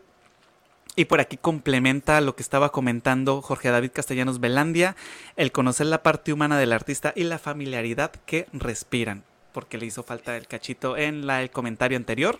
[0.95, 4.95] Y por aquí complementa lo que estaba comentando Jorge David Castellanos Belandia,
[5.35, 10.03] el conocer la parte humana del artista y la familiaridad que respiran, porque le hizo
[10.03, 12.39] falta el cachito en el comentario anterior.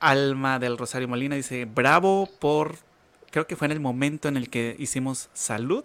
[0.00, 2.76] Alma del Rosario Molina dice, bravo por,
[3.30, 5.84] creo que fue en el momento en el que hicimos salud.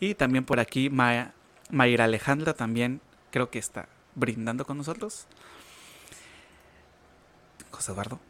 [0.00, 3.00] Y también por aquí Mayra Alejandra también
[3.30, 5.26] creo que está brindando con nosotros.
[7.70, 8.29] José Eduardo.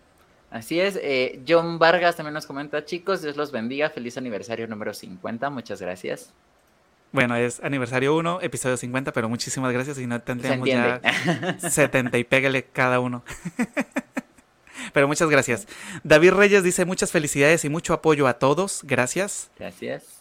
[0.50, 4.92] Así es, eh, John Vargas también nos comenta, chicos, Dios los bendiga, feliz aniversario número
[4.92, 6.32] 50, muchas gracias.
[7.12, 11.00] Bueno, es aniversario 1, episodio 50, pero muchísimas gracias y no tendríamos ya
[11.58, 13.24] 70 y pégale cada uno.
[14.92, 15.66] pero muchas gracias.
[16.04, 19.50] David Reyes dice muchas felicidades y mucho apoyo a todos, gracias.
[19.58, 20.19] Gracias.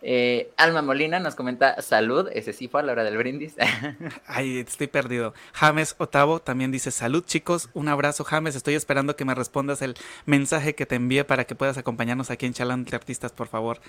[0.00, 3.56] Eh, Alma Molina nos comenta salud, ese sí fue a la hora del brindis.
[4.26, 5.34] Ay, estoy perdido.
[5.52, 9.96] James Otavo también dice salud chicos, un abrazo James, estoy esperando que me respondas el
[10.24, 13.80] mensaje que te envíe para que puedas acompañarnos aquí en Chalán de Artistas, por favor.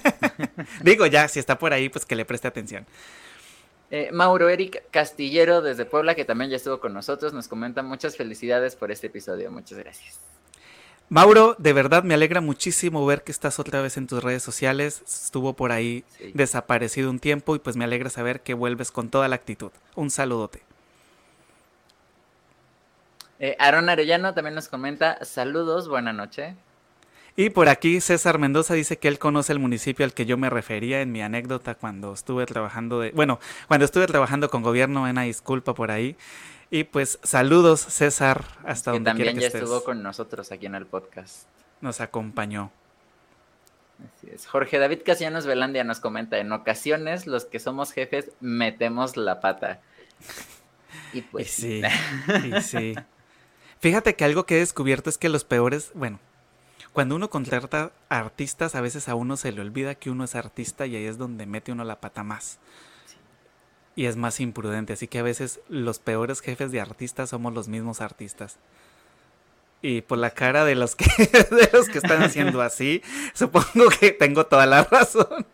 [0.82, 2.86] Digo ya, si está por ahí, pues que le preste atención.
[3.90, 8.16] Eh, Mauro Eric Castillero desde Puebla, que también ya estuvo con nosotros, nos comenta muchas
[8.16, 10.20] felicidades por este episodio, muchas gracias.
[11.10, 15.02] Mauro, de verdad me alegra muchísimo ver que estás otra vez en tus redes sociales.
[15.06, 16.04] Estuvo por ahí
[16.34, 19.70] desaparecido un tiempo y pues me alegra saber que vuelves con toda la actitud.
[19.94, 20.62] Un saludote.
[23.40, 26.56] Eh, Aaron Arellano también nos comenta, saludos, buena noche.
[27.36, 30.50] Y por aquí César Mendoza dice que él conoce el municipio al que yo me
[30.50, 33.38] refería en mi anécdota cuando estuve trabajando de, bueno,
[33.68, 36.16] cuando estuve trabajando con gobierno, una disculpa por ahí.
[36.70, 40.74] Y pues saludos César hasta donde también quiera que ya estuvo con nosotros aquí en
[40.74, 41.46] el podcast.
[41.80, 42.70] Nos acompañó.
[44.16, 44.46] Así es.
[44.46, 49.80] Jorge David Casianos Velandia nos comenta, en ocasiones los que somos jefes metemos la pata.
[51.12, 51.82] Y pues sí,
[52.44, 52.94] y sí.
[53.78, 56.18] Fíjate que algo que he descubierto es que los peores, bueno,
[56.92, 60.86] cuando uno contrata artistas, a veces a uno se le olvida que uno es artista
[60.86, 62.58] y ahí es donde mete uno la pata más.
[63.98, 67.66] Y es más imprudente, así que a veces los peores jefes de artistas somos los
[67.66, 68.56] mismos artistas.
[69.82, 71.06] Y por la cara de los que,
[71.50, 73.02] de los que están haciendo así,
[73.34, 75.44] supongo que tengo toda la razón.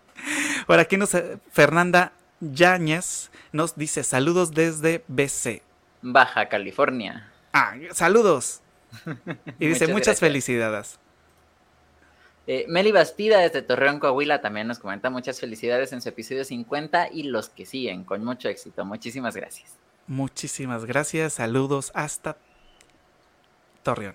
[0.67, 1.17] Por aquí nos,
[1.53, 5.63] Fernanda Yáñez nos dice saludos desde BC.
[6.03, 7.33] Baja California.
[7.55, 8.61] Ah, saludos.
[9.59, 10.99] Y dice muchas felicidades.
[12.47, 17.09] Eh, Meli Bastida desde Torreón, Coahuila también nos comenta muchas felicidades en su episodio 50
[17.13, 18.85] y los que siguen, con mucho éxito.
[18.85, 19.77] Muchísimas gracias.
[20.07, 22.37] Muchísimas gracias, saludos hasta
[23.83, 24.15] Torreón.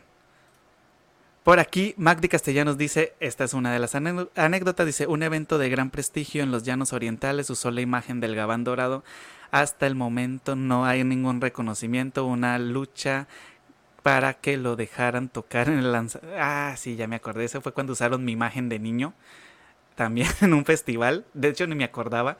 [1.43, 5.69] Por aquí, Magdi Castellanos dice, esta es una de las anécdotas, dice, un evento de
[5.69, 9.03] gran prestigio en los llanos orientales usó la imagen del gabán dorado.
[9.49, 13.27] Hasta el momento no hay ningún reconocimiento, una lucha
[14.09, 16.35] para que lo dejaran tocar en el lanzamiento.
[16.41, 17.45] Ah, sí, ya me acordé.
[17.45, 19.13] Ese fue cuando usaron mi imagen de niño.
[19.93, 21.25] También en un festival.
[21.35, 22.39] De hecho, ni me acordaba.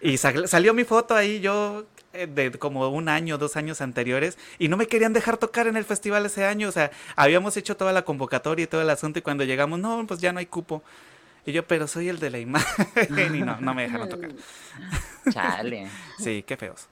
[0.00, 4.38] Y salió mi foto ahí yo eh, de como un año, dos años anteriores.
[4.58, 6.70] Y no me querían dejar tocar en el festival ese año.
[6.70, 9.18] O sea, habíamos hecho toda la convocatoria y todo el asunto.
[9.18, 10.82] Y cuando llegamos, no, pues ya no hay cupo.
[11.44, 12.86] Y yo, pero soy el de la imagen.
[13.34, 14.30] y no, no me dejaron tocar.
[15.30, 15.86] Chale.
[16.18, 16.88] sí, qué feos.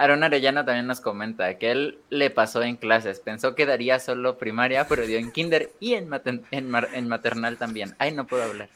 [0.00, 3.20] Aaron Arellano también nos comenta que él le pasó en clases.
[3.20, 6.08] Pensó que daría solo primaria, pero dio en kinder y en,
[6.50, 7.94] en, maternal también.
[7.98, 8.70] Ay, no puedo hablar.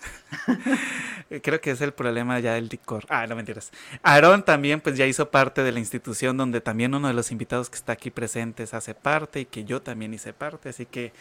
[1.43, 3.07] Creo que es el problema ya del DICOR.
[3.09, 3.73] Ah, no mentiras.
[4.03, 7.71] Aaron también pues ya hizo parte de la institución donde también uno de los invitados
[7.71, 10.69] que está aquí presentes hace parte y que yo también hice parte.
[10.69, 11.15] Así que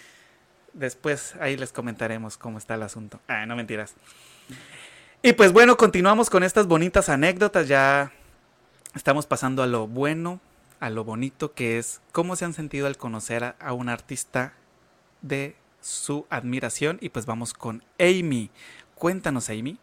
[0.73, 3.21] después ahí les comentaremos cómo está el asunto.
[3.29, 3.95] Ah, no mentiras.
[5.21, 7.69] Y pues bueno, continuamos con estas bonitas anécdotas.
[7.69, 8.11] Ya
[8.95, 10.39] estamos pasando a lo bueno,
[10.79, 14.53] a lo bonito que es cómo se han sentido al conocer a, un artista
[15.21, 16.97] de su admiración.
[17.01, 18.49] Y pues vamos con Amy.
[18.95, 19.77] Cuéntanos, Amy.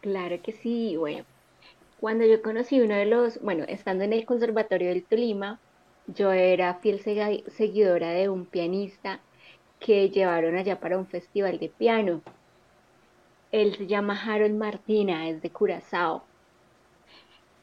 [0.00, 1.24] Claro que sí, bueno.
[2.00, 5.58] Cuando yo conocí uno de los, bueno, estando en el Conservatorio del Tolima,
[6.06, 9.20] yo era fiel seguidora de un pianista
[9.80, 12.20] que llevaron allá para un festival de piano.
[13.52, 16.24] Él se llama Harold Martina, es de Curazao.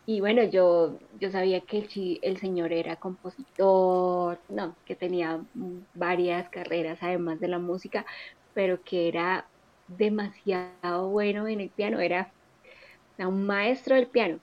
[0.06, 5.46] Y bueno, yo, yo sabía que el, el señor era compositor, no, que tenía
[5.94, 8.06] varias carreras además de la música,
[8.54, 9.52] pero que era
[9.88, 12.34] demasiado bueno en el piano, era
[13.20, 14.42] un maestro del piano.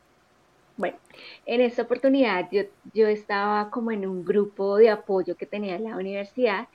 [0.77, 0.99] Bueno,
[1.47, 2.63] en esta oportunidad yo,
[2.95, 6.69] yo estaba como en un grupo de apoyo que tenía la universidad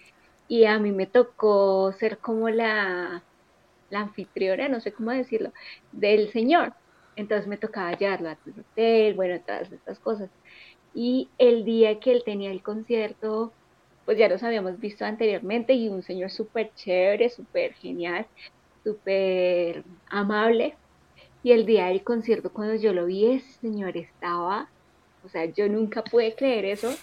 [0.47, 3.25] y a mí me tocó ser como la,
[3.89, 5.53] la anfitriona, no sé cómo decirlo,
[5.91, 6.75] del señor.
[7.15, 10.29] Entonces me tocaba llevarlo a tu hotel, bueno, todas estas cosas.
[10.93, 13.51] Y el día que él tenía el concierto,
[14.05, 18.27] pues ya los habíamos visto anteriormente y un señor súper chévere, súper genial,
[18.83, 20.75] súper amable.
[21.41, 24.69] Y el día del concierto, cuando yo lo vi, ese señor estaba,
[25.23, 26.93] o sea, yo nunca pude creer eso,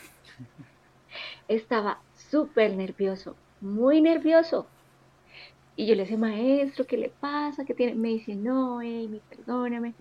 [1.49, 4.67] estaba súper nervioso, muy nervioso.
[5.81, 7.65] Y yo le decía, maestro, ¿qué le pasa?
[7.65, 7.95] ¿Qué tiene?
[7.95, 9.95] Me dice, no, Amy, perdóname.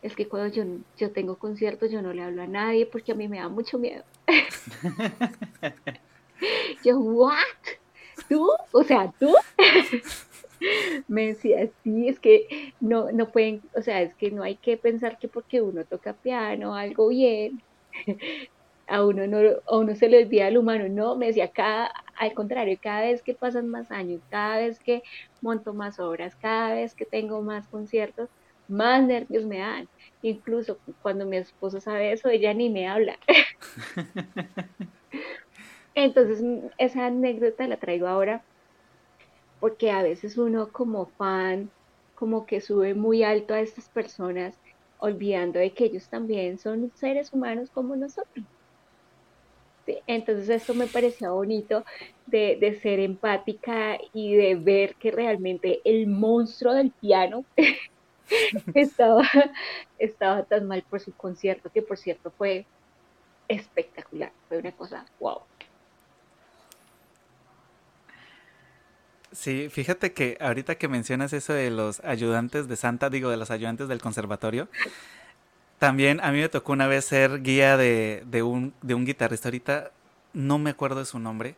[0.00, 0.62] Es que cuando yo,
[0.96, 3.80] yo tengo conciertos yo no le hablo a nadie porque a mí me da mucho
[3.80, 4.04] miedo.
[6.84, 7.34] yo, ¿what?
[8.28, 8.48] ¿Tú?
[8.70, 9.34] O sea, ¿tú?
[11.08, 14.76] me decía, sí, es que no, no pueden, o sea, es que no hay que
[14.76, 17.60] pensar que porque uno toca piano, algo bien,
[18.88, 22.34] a uno no, a uno se le olvida el humano, no, me decía, cada, al
[22.34, 25.02] contrario, cada vez que pasan más años, cada vez que
[25.40, 28.30] monto más obras, cada vez que tengo más conciertos,
[28.68, 29.88] más nervios me dan.
[30.22, 33.18] Incluso cuando mi esposo sabe eso, ella ni me habla.
[35.94, 36.42] Entonces,
[36.78, 38.44] esa anécdota la traigo ahora
[39.58, 41.72] porque a veces uno como fan,
[42.14, 44.58] como que sube muy alto a estas personas,
[44.98, 48.46] olvidando de que ellos también son seres humanos como nosotros
[50.06, 51.84] Entonces esto me parecía bonito
[52.26, 57.44] de, de, ser empática y de ver que realmente el monstruo del piano
[58.74, 59.28] estaba,
[59.98, 62.66] estaba tan mal por su concierto, que por cierto fue
[63.48, 65.40] espectacular, fue una cosa wow.
[69.32, 73.50] Sí, fíjate que ahorita que mencionas eso de los ayudantes de Santa, digo, de los
[73.50, 74.68] ayudantes del conservatorio,
[75.78, 79.48] también a mí me tocó una vez ser guía de, de, un, de un guitarrista,
[79.48, 79.92] ahorita
[80.32, 81.56] no me acuerdo de su nombre,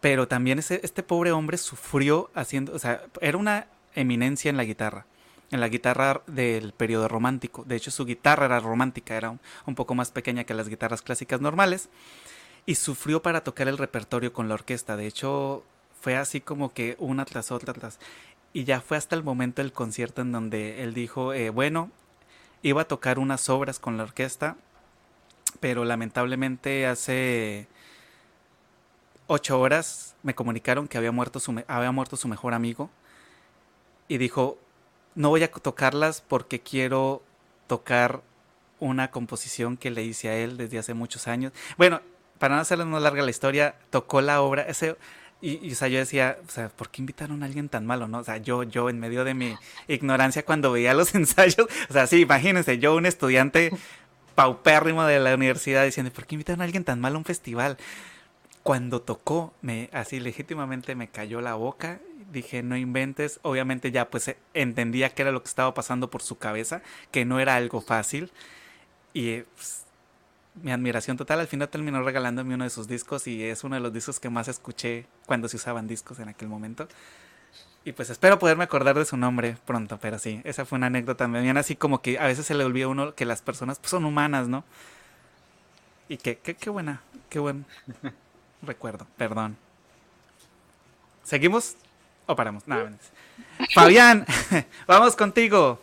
[0.00, 4.64] pero también ese, este pobre hombre sufrió haciendo, o sea, era una eminencia en la
[4.64, 5.06] guitarra,
[5.50, 7.64] en la guitarra del periodo romántico.
[7.66, 9.36] De hecho, su guitarra era romántica, era
[9.66, 11.88] un, poco más pequeña que las guitarras clásicas normales,
[12.66, 14.96] y sufrió para tocar el repertorio con la orquesta.
[14.96, 15.64] De hecho,
[16.00, 17.98] fue así como que una tras otra, tras...
[18.52, 21.90] Y ya fue hasta el momento del concierto en donde él dijo, eh, bueno,
[22.62, 24.56] iba a tocar unas obras con la orquesta,
[25.60, 27.68] pero lamentablemente hace
[29.26, 32.90] ocho horas me comunicaron que había muerto su, había muerto su mejor amigo
[34.08, 34.58] y dijo,
[35.14, 37.22] no voy a tocarlas porque quiero
[37.66, 38.22] tocar
[38.78, 41.52] una composición que le hice a él desde hace muchos años.
[41.76, 42.00] Bueno,
[42.38, 44.96] para no hacerle más larga la historia, tocó la obra, ese,
[45.40, 48.18] y, o sea, yo decía, o sea, ¿por qué invitaron a alguien tan malo, no?
[48.18, 49.56] O sea, yo, yo en medio de mi
[49.86, 53.70] ignorancia cuando veía los ensayos, o sea, sí, imagínense, yo un estudiante
[54.34, 57.76] paupérrimo de la universidad diciendo, ¿por qué invitaron a alguien tan malo a un festival?
[58.62, 62.00] Cuando tocó, me, así legítimamente me cayó la boca,
[62.32, 66.38] dije, no inventes, obviamente ya pues entendía qué era lo que estaba pasando por su
[66.38, 68.32] cabeza, que no era algo fácil,
[69.12, 69.85] y pues,
[70.62, 71.40] mi admiración total.
[71.40, 74.30] Al final terminó regalándome uno de sus discos y es uno de los discos que
[74.30, 76.88] más escuché cuando se usaban discos en aquel momento.
[77.84, 81.24] Y pues espero poderme acordar de su nombre pronto, pero sí, esa fue una anécdota
[81.24, 83.90] también, así como que a veces se le olvida a uno que las personas pues,
[83.90, 84.64] son humanas, ¿no?
[86.08, 87.00] Y que, qué buena,
[87.30, 87.64] qué buen
[88.62, 89.56] recuerdo, perdón.
[91.22, 91.76] ¿Seguimos
[92.26, 92.66] o paramos?
[92.66, 92.90] Nada,
[93.72, 94.26] Fabián,
[94.88, 95.80] vamos contigo.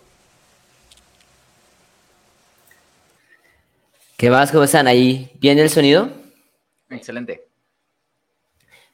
[4.24, 4.54] ¿Qué más?
[4.54, 5.30] ¿Cómo están ahí?
[5.41, 6.10] ¿Bien el sonido?
[6.90, 7.45] Excelente.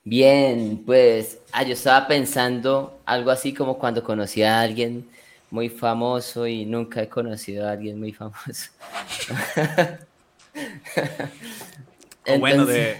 [0.03, 5.07] Bien, pues ah, yo estaba pensando algo así como cuando conocí a alguien
[5.51, 8.71] muy famoso y nunca he conocido a alguien muy famoso.
[12.39, 12.97] bueno, de...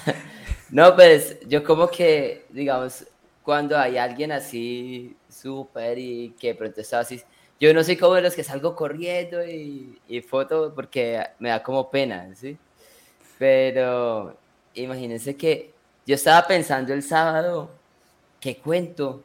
[0.68, 3.06] no, pues yo como que, digamos,
[3.42, 7.22] cuando hay alguien así súper y que pronto estaba así
[7.58, 11.62] yo no soy como de los que salgo corriendo y, y foto porque me da
[11.62, 12.56] como pena, ¿sí?
[13.38, 14.36] Pero
[14.74, 15.72] imagínense que
[16.06, 17.70] yo estaba pensando el sábado,
[18.40, 19.22] ¿qué cuento?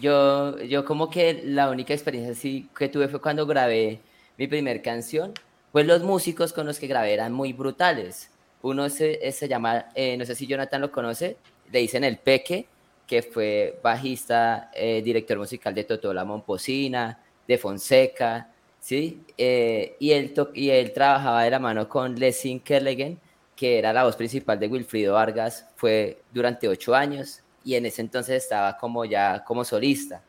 [0.00, 4.00] Yo, yo como que la única experiencia así que tuve fue cuando grabé
[4.36, 5.32] mi primer canción,
[5.70, 8.30] pues los músicos con los que grabé eran muy brutales.
[8.62, 11.36] Uno se, se llama, eh, no sé si Jonathan lo conoce,
[11.70, 12.66] le dicen el Peque,
[13.12, 18.48] que fue bajista, eh, director musical de Totola Momposina, de Fonseca,
[18.80, 19.20] ¿sí?
[19.36, 23.20] Eh, y, él y él trabajaba de la mano con Lessing Kerlegen,
[23.54, 28.00] que era la voz principal de Wilfrido Vargas, fue durante ocho años y en ese
[28.00, 30.22] entonces estaba como ya como solista.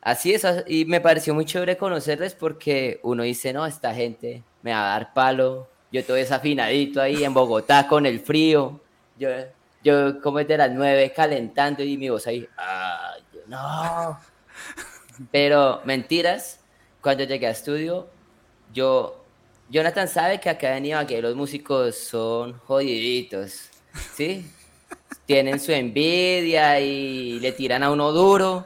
[0.00, 4.70] Así es, y me pareció muy chévere conocerles porque uno dice, no, esta gente me
[4.70, 8.80] va a dar palo, yo todo desafinadito ahí en Bogotá con el frío,
[9.18, 9.28] yo
[9.82, 14.18] yo como es de las nueve calentando y mi voz ahí, ay, no.
[15.32, 16.60] Pero mentiras,
[17.00, 18.08] cuando llegué a estudio,
[18.72, 19.24] yo,
[19.68, 23.70] Jonathan sabe que acá en Ibagué los músicos son jodiditos,
[24.14, 24.46] ¿sí?
[25.26, 28.64] Tienen su envidia y le tiran a uno duro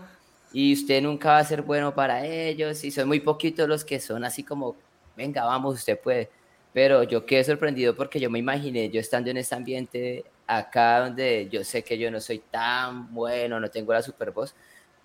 [0.53, 4.01] y usted nunca va a ser bueno para ellos y son muy poquitos los que
[4.01, 4.77] son así como,
[5.17, 6.31] venga, vamos, usted puede.
[6.73, 11.49] Pero yo quedé sorprendido porque yo me imaginé yo estando en ese ambiente acá donde
[11.51, 14.55] yo sé que yo no soy tan bueno, no tengo la super voz,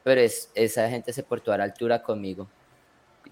[0.03, 2.47] pero es, esa gente se portó a la altura conmigo.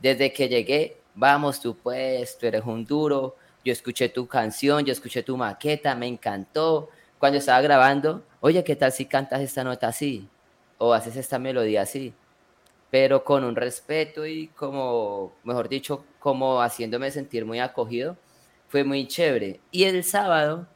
[0.02, 4.94] Desde que llegué, vamos, tú puedes, tú eres un duro, yo escuché tu canción, yo
[4.94, 6.90] escuché tu maqueta, me encantó.
[7.20, 10.30] Cuando estaba grabando, oye, ¿qué tal si cantas esta nota así?
[10.78, 12.14] O haces esta melodía así.
[12.92, 18.16] Pero con un respeto y como, mejor dicho, como haciéndome sentir muy acogido,
[18.70, 19.60] fue muy chévere.
[19.72, 20.68] Y el sábado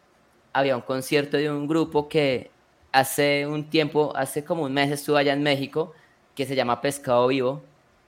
[0.53, 2.52] había un concierto de un grupo que
[2.91, 5.94] hace un tiempo, hace como un mes estuvo allá en México,
[6.36, 7.61] que se llama Pescado Vivo.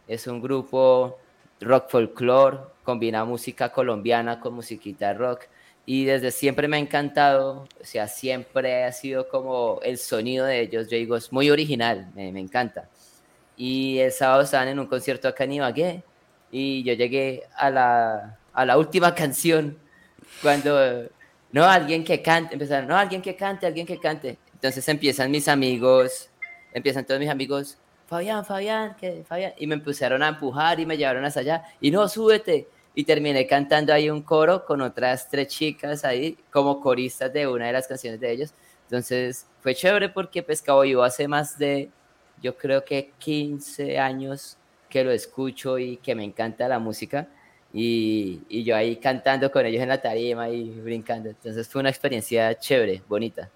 [0.07, 1.18] Es un grupo
[1.61, 5.44] rock folklore, combina música colombiana con musiquita rock.
[5.86, 10.61] Y desde siempre me ha encantado, o sea, siempre ha sido como el sonido de
[10.61, 12.88] ellos, yo digo, es muy original, me, me encanta.
[13.57, 16.03] Y el sábado estaban en un concierto acá en Ibagué
[16.52, 19.78] y yo llegué a la, a la última canción
[20.41, 21.10] cuando
[21.53, 24.38] no, alguien que cante, empezaron, no, alguien que cante, alguien que cante.
[24.53, 26.30] Entonces empiezan mis amigos,
[26.73, 27.77] empiezan todos mis amigos,
[28.13, 31.89] Fabián, Fabián, que Fabián, y me empezaron a empujar y me llevaron hasta allá, y
[31.89, 32.67] no, súbete.
[32.95, 37.65] Y terminé cantando ahí un coro con otras tres chicas ahí, como coristas de una
[37.65, 38.53] de las canciones de ellos.
[38.84, 41.89] Entonces fue chévere porque Pescado yo hace más de,
[42.39, 44.57] yo creo que 15 años
[44.89, 47.27] que lo escucho y que me encanta la música.
[47.74, 51.30] Y, y, yo ahí cantando con ellos en la tarima y brincando.
[51.30, 53.50] Entonces fue una experiencia chévere, bonita.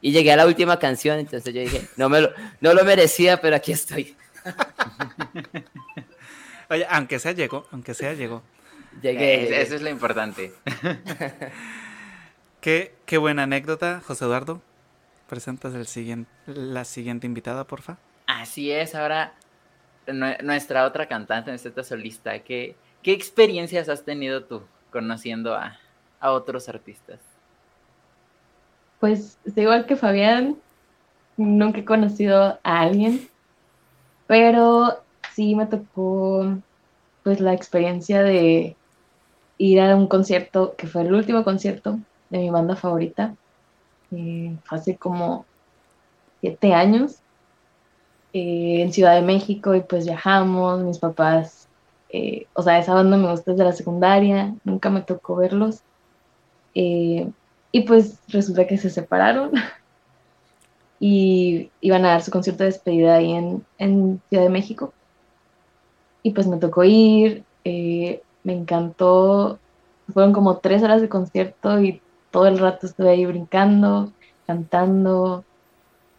[0.00, 2.30] Y llegué a la última canción, entonces yo dije, no, me lo,
[2.60, 4.14] no lo merecía, pero aquí estoy.
[6.70, 8.42] Oye, aunque sea llegó, aunque sea llegó.
[9.02, 9.60] Llegué.
[9.60, 10.52] Eso es lo importante.
[12.60, 14.62] qué, qué buena anécdota, José Eduardo.
[15.28, 17.96] Presentas el siguiente, la siguiente invitada, porfa.
[18.26, 19.34] Así es, ahora
[20.06, 25.78] nuestra otra cantante, nuestra solista, ¿qué, ¿qué experiencias has tenido tú conociendo a,
[26.18, 27.20] a otros artistas?
[28.98, 30.56] Pues igual que Fabián,
[31.36, 33.28] nunca he conocido a alguien,
[34.26, 35.02] pero
[35.34, 36.56] sí me tocó
[37.22, 38.74] pues la experiencia de
[39.58, 41.98] ir a un concierto, que fue el último concierto
[42.30, 43.34] de mi banda favorita,
[44.12, 45.44] eh, hace como
[46.40, 47.16] siete años,
[48.32, 51.63] eh, en Ciudad de México, y pues viajamos, mis papás,
[52.16, 55.82] eh, o sea, esa banda me gusta desde la secundaria, nunca me tocó verlos,
[56.72, 59.50] y pues resulta que se separaron.
[61.00, 64.92] y iban a dar su concierto de despedida ahí en, en Ciudad de México.
[66.22, 69.58] Y pues me tocó ir, me encantó.
[70.12, 72.00] Fueron como tres horas de concierto y
[72.30, 74.12] todo el rato estuve ahí brincando,
[74.46, 75.44] cantando.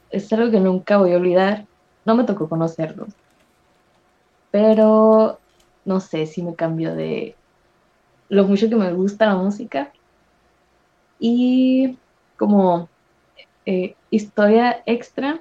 [0.09, 1.65] Es algo que nunca voy a olvidar.
[2.03, 3.09] No me tocó conocerlos.
[4.51, 5.39] Pero
[5.85, 7.35] no sé si me cambió de
[8.29, 9.91] lo mucho que me gusta la música.
[11.19, 11.97] Y
[12.37, 12.89] como
[13.65, 15.39] eh, historia extra,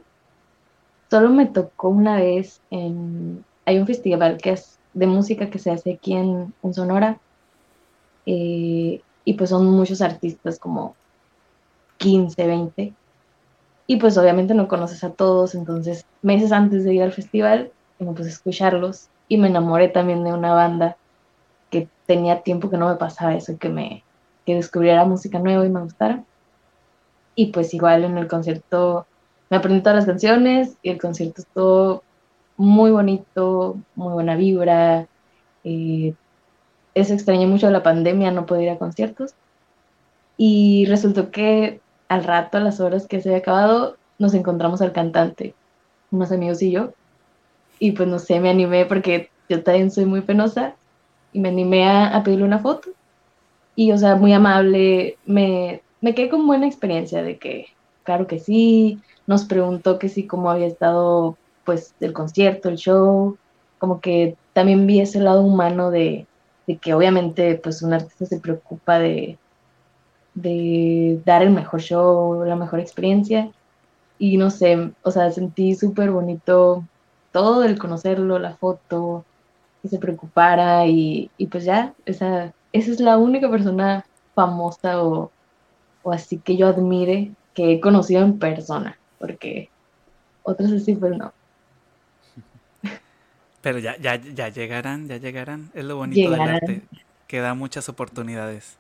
[1.10, 3.44] solo me tocó una vez en...
[3.66, 7.18] Hay un festival que es de música que se hace aquí en, Sonora.
[8.26, 10.94] Eh, y pues son muchos artistas, como
[11.98, 12.92] 15, 20.
[13.86, 18.12] Y pues obviamente no conoces a todos, entonces meses antes de ir al festival me
[18.12, 20.96] puse escucharlos y me enamoré también de una banda
[21.70, 24.04] que tenía tiempo que no me pasaba eso, que me
[24.44, 26.24] que descubriera música nueva y me gustara.
[27.34, 29.06] Y pues igual en el concierto
[29.50, 32.02] me aprendí todas las canciones y el concierto estuvo
[32.56, 35.08] muy bonito, muy buena vibra.
[35.64, 36.14] Eh,
[36.94, 39.34] eso extrañé mucho la pandemia, no poder ir a conciertos.
[40.36, 44.92] Y resultó que al rato, a las horas que se había acabado, nos encontramos al
[44.92, 45.54] cantante,
[46.10, 46.92] unos amigos y yo.
[47.78, 50.74] Y pues no sé, me animé porque yo también soy muy penosa
[51.32, 52.90] y me animé a, pedirle una foto.
[53.76, 57.66] Y, o sea, muy amable, me, me quedé con buena experiencia de que,
[58.04, 63.36] claro que sí, nos preguntó que sí, cómo había estado pues el concierto, el show,
[63.78, 66.26] como que también vi ese lado humano de,
[66.80, 69.38] que obviamente pues un artista se preocupa de,
[70.34, 73.50] de dar el mejor show, la mejor experiencia.
[74.18, 76.84] Y no sé, o sea, sentí súper bonito
[77.34, 79.24] todo el conocerlo, la foto,
[79.82, 84.06] que se preocupara y, pues ya, esa, esa es la única persona
[84.36, 85.32] famosa o,
[86.04, 89.68] o así que yo admire que he conocido en persona, porque
[90.44, 91.32] otros así pues no.
[93.62, 95.72] Pero ya, ya, ya llegarán, ya llegarán.
[95.74, 96.82] Es lo bonito del arte,
[97.26, 98.78] que da muchas oportunidades.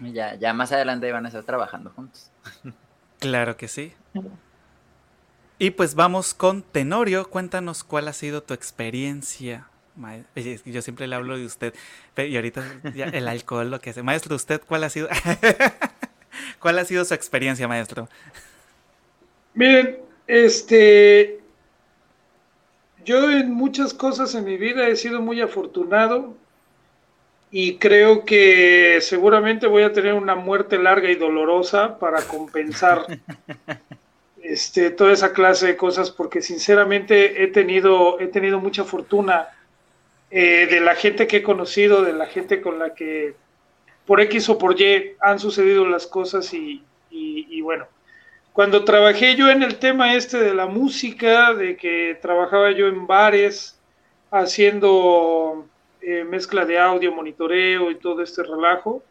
[0.00, 2.30] Ya, ya más adelante van a estar trabajando juntos.
[3.18, 3.94] Claro que sí.
[5.58, 7.28] Y pues vamos con Tenorio.
[7.30, 9.68] Cuéntanos cuál ha sido tu experiencia.
[10.64, 11.74] Yo siempre le hablo de usted.
[12.16, 12.62] Y ahorita
[12.94, 14.02] el alcohol lo que hace.
[14.02, 15.08] Maestro, ¿usted cuál ha sido?
[16.60, 18.08] ¿Cuál ha sido su experiencia, maestro?
[19.54, 21.40] Miren, este,
[23.04, 26.34] yo en muchas cosas en mi vida he sido muy afortunado
[27.50, 33.06] y creo que seguramente voy a tener una muerte larga y dolorosa para compensar
[34.52, 39.48] este, toda esa clase de cosas porque sinceramente he tenido, he tenido mucha fortuna
[40.30, 43.34] eh, de la gente que he conocido, de la gente con la que
[44.06, 46.82] por X o por Y han sucedido las cosas y
[47.62, 47.86] bueno,
[48.56, 53.06] cuando trabajé yo en el tema este de la música, de que trabajaba yo en
[53.06, 53.78] bares
[54.30, 55.66] haciendo
[56.00, 59.02] eh, mezcla de audio, monitoreo y todo este relajo,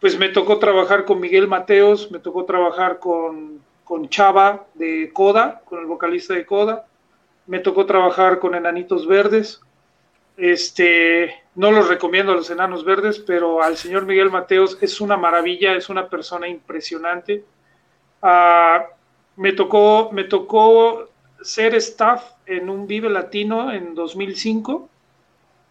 [0.00, 3.53] pues me tocó trabajar con Miguel Mateos, me tocó trabajar con,
[3.84, 6.86] con Chava de Coda, con el vocalista de Coda,
[7.46, 9.60] me tocó trabajar con Enanitos Verdes,
[10.36, 15.16] este, no los recomiendo a los enanos verdes, pero al señor Miguel Mateos es una
[15.16, 17.44] maravilla, es una persona impresionante.
[18.20, 18.86] Ah,
[19.36, 21.08] me, tocó, me tocó
[21.40, 24.88] ser staff en un Vive Latino en 2005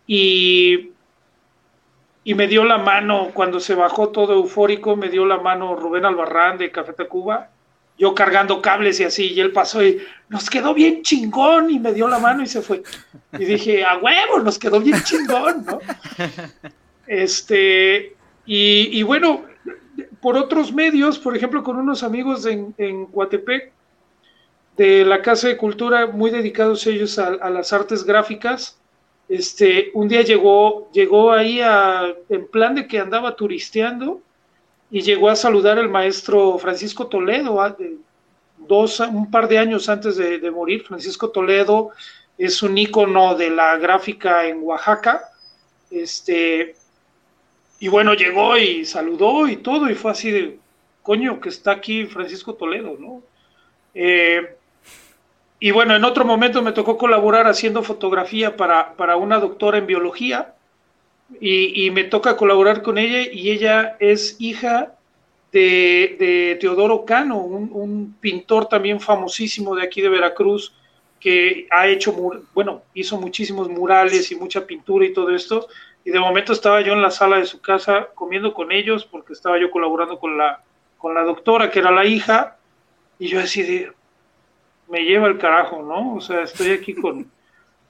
[0.07, 0.91] y,
[2.23, 6.05] y me dio la mano cuando se bajó todo eufórico, me dio la mano Rubén
[6.05, 7.49] Albarrán de Café Tacuba
[7.97, 11.93] yo cargando cables y así, y él pasó y nos quedó bien chingón y me
[11.93, 12.83] dio la mano y se fue.
[13.33, 15.79] Y dije, a huevo, nos quedó bien chingón, ¿no?
[17.05, 18.15] Este,
[18.45, 19.43] y, bueno,
[20.21, 23.71] por otros medios, por ejemplo, con unos amigos en, en Coatepec,
[24.77, 28.79] de la Casa de Cultura, muy dedicados ellos a, las artes gráficas,
[29.29, 34.21] este, un día llegó, llegó ahí a, en plan de que andaba turisteando,
[34.93, 37.75] y llegó a saludar al maestro Francisco Toledo, ah,
[38.59, 40.83] dos, un par de años antes de, morir.
[40.83, 41.89] Francisco Toledo
[42.37, 45.31] es un ícono de la gráfica en Oaxaca.
[45.89, 46.75] Este,
[47.79, 50.59] y bueno, llegó y saludó y todo, y fue así de,
[51.01, 53.23] coño, que está aquí Francisco Toledo, ¿no?
[53.95, 54.57] Eh,
[55.59, 59.87] y bueno, en otro momento me tocó colaborar haciendo fotografía para, para una doctora en
[59.87, 60.53] biología
[61.39, 64.95] y, me toca colaborar con ella y ella es hija
[65.51, 70.73] de, Teodoro Cano, un, pintor también famosísimo de aquí de Veracruz
[71.19, 72.13] que ha hecho,
[72.53, 75.67] bueno, hizo muchísimos murales y mucha pintura y todo esto.
[76.03, 79.31] Y de momento estaba yo en la sala de su casa comiendo con ellos porque
[79.31, 80.61] estaba yo colaborando con la,
[80.97, 82.57] con la doctora, que era la hija,
[83.19, 83.85] y yo así
[84.89, 86.15] me lleva el carajo, ¿no?
[86.15, 87.31] O sea, estoy aquí con,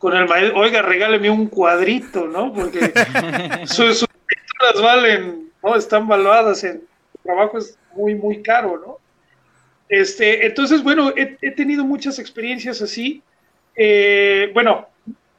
[0.04, 2.52] con el maestro, oiga, regáleme un cuadrito, ¿no?
[2.52, 2.80] Porque
[3.68, 5.78] sus, pinturas valen, ¿no?
[5.78, 6.82] Están valuadas en
[7.24, 8.98] trabajo es muy, muy caro, ¿no?
[9.88, 13.24] Este, entonces, bueno, he, tenido muchas experiencias así.
[13.78, 14.90] Eh, bueno,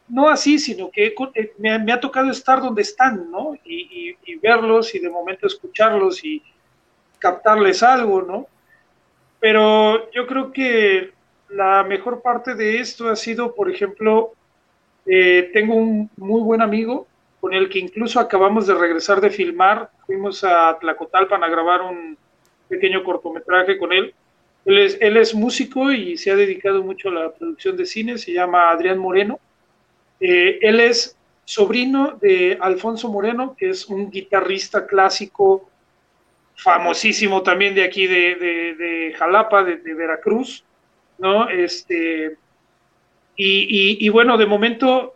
[0.09, 3.55] no así, sino que eh, me, ha tocado estar donde están, ¿no?
[3.67, 6.43] Y, y, verlos y de momento escucharlos y
[7.19, 8.47] captarles algo, ¿no?
[9.41, 11.13] Pero yo creo que
[11.51, 14.33] la mejor parte de esto ha sido, por ejemplo,
[15.07, 17.07] eh, tengo un muy buen amigo
[17.41, 19.91] con el que incluso acabamos de regresar de filmar.
[20.07, 22.17] Fuimos a Tlacotalpan a grabar un
[22.69, 24.15] pequeño cortometraje con él.
[24.65, 28.17] Él es, músico y se ha dedicado mucho a la producción de cine.
[28.17, 29.39] Se llama Adrián Moreno.
[30.21, 35.69] Eh, él es sobrino de Alfonso Moreno, que es un guitarrista clásico
[36.57, 38.37] famosísimo también de aquí de,
[38.79, 40.65] de, Jalapa, de, de, Veracruz,
[41.19, 41.49] ¿no?
[41.51, 42.39] Este,
[43.37, 45.15] y, bueno, de momento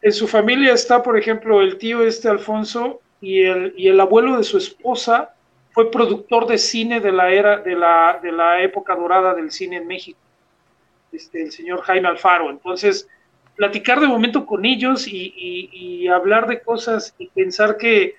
[0.00, 4.36] en su familia está, por ejemplo, el tío este Alfonso y el, y el abuelo
[4.36, 5.34] de su esposa
[5.72, 9.76] fue productor de cine de la era de la, de la época dorada del cine
[9.76, 10.18] en México,
[11.12, 12.50] este, el señor Jaime Alfaro.
[12.50, 13.08] Entonces,
[13.56, 18.14] platicar de momento con ellos y, y, hablar de cosas y pensar que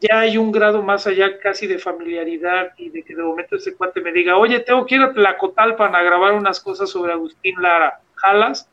[0.00, 3.74] ya hay un grado más allá casi de familiaridad y de que de momento ese
[3.74, 7.60] cuate me diga, oye, tengo que ir a Tlacotalpan a grabar unas cosas sobre Agustín
[7.60, 8.68] Lara jalas,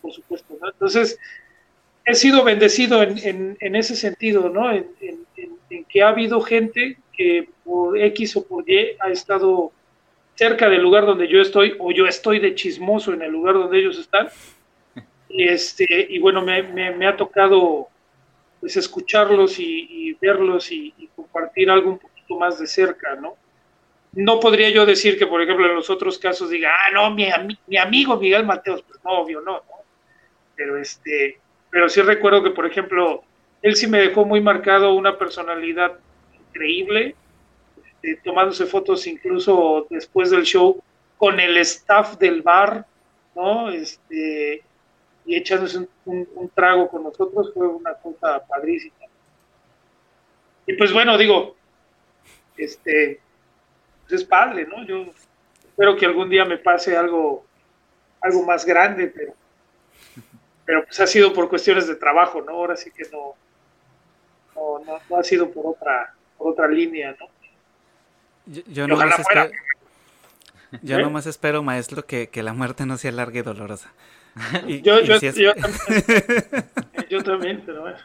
[0.00, 0.68] por supuesto, ¿no?
[0.68, 1.18] Entonces,
[2.04, 4.72] he sido bendecido en, ese sentido, ¿no?
[4.72, 4.88] En,
[5.88, 9.72] que ha habido gente que por X o por Y ha estado
[10.34, 13.78] cerca del lugar donde yo estoy, o yo estoy de chismoso en el lugar donde
[13.78, 14.28] ellos están.
[15.32, 17.86] Y, este, y bueno, me, ha tocado
[18.58, 23.36] pues escucharlos y, verlos y, y, compartir algo un poquito más de cerca, ¿no?
[24.12, 27.28] No podría yo decir que, por ejemplo, en los otros casos diga, ah, no, mi,
[27.66, 29.84] mi amigo Miguel Mateos, pues no, obvio, no, no.
[30.56, 31.38] Pero, este,
[31.70, 33.22] pero sí recuerdo que, por ejemplo,
[33.62, 35.98] él sí me dejó muy marcado una personalidad
[36.34, 37.14] increíble,
[38.02, 40.82] este, tomándose fotos incluso después del show
[41.16, 42.86] con el staff del bar,
[43.36, 43.70] ¿no?
[43.70, 44.62] Este,
[45.24, 48.96] y echándose un, un trago con nosotros fue una cosa padrísima.
[50.66, 51.56] Y pues bueno, digo,
[52.56, 53.20] este,
[54.12, 54.84] es padre, ¿no?
[54.84, 55.06] Yo
[55.68, 57.44] espero que algún día me pase algo,
[58.20, 59.34] algo más grande, pero,
[60.64, 62.52] pero pues ha sido por cuestiones de trabajo, ¿no?
[62.52, 63.34] Ahora sí que no,
[64.54, 67.28] no, no, ha sido por otra, por otra línea, ¿no?
[68.66, 69.50] Yo, no más espero,
[70.82, 71.02] yo ¿Eh?
[71.02, 73.92] nomás espero, maestro, que, la muerte no sea larga y dolorosa.
[74.66, 76.68] yo, yo, yo, también,
[77.08, 77.98] yo también, pero bueno.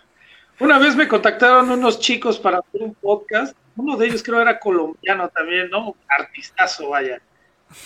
[0.59, 4.59] Una vez me contactaron unos chicos para hacer un podcast uno de ellos creo era
[4.59, 5.95] colombiano también, ¿no?
[6.07, 7.21] Artistazo, vaya.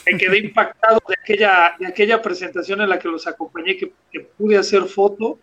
[0.05, 3.91] Me quedé impactado de aquella, de aquella presentación en la que los acompañé, que,
[4.37, 5.39] pude hacer foto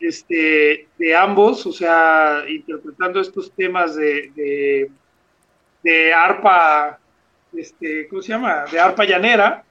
[0.00, 4.90] este, de ambos, o sea, interpretando estos temas de,
[5.82, 6.98] de, arpa,
[7.52, 8.64] este, ¿cómo se llama?
[8.64, 9.64] De arpa llanera,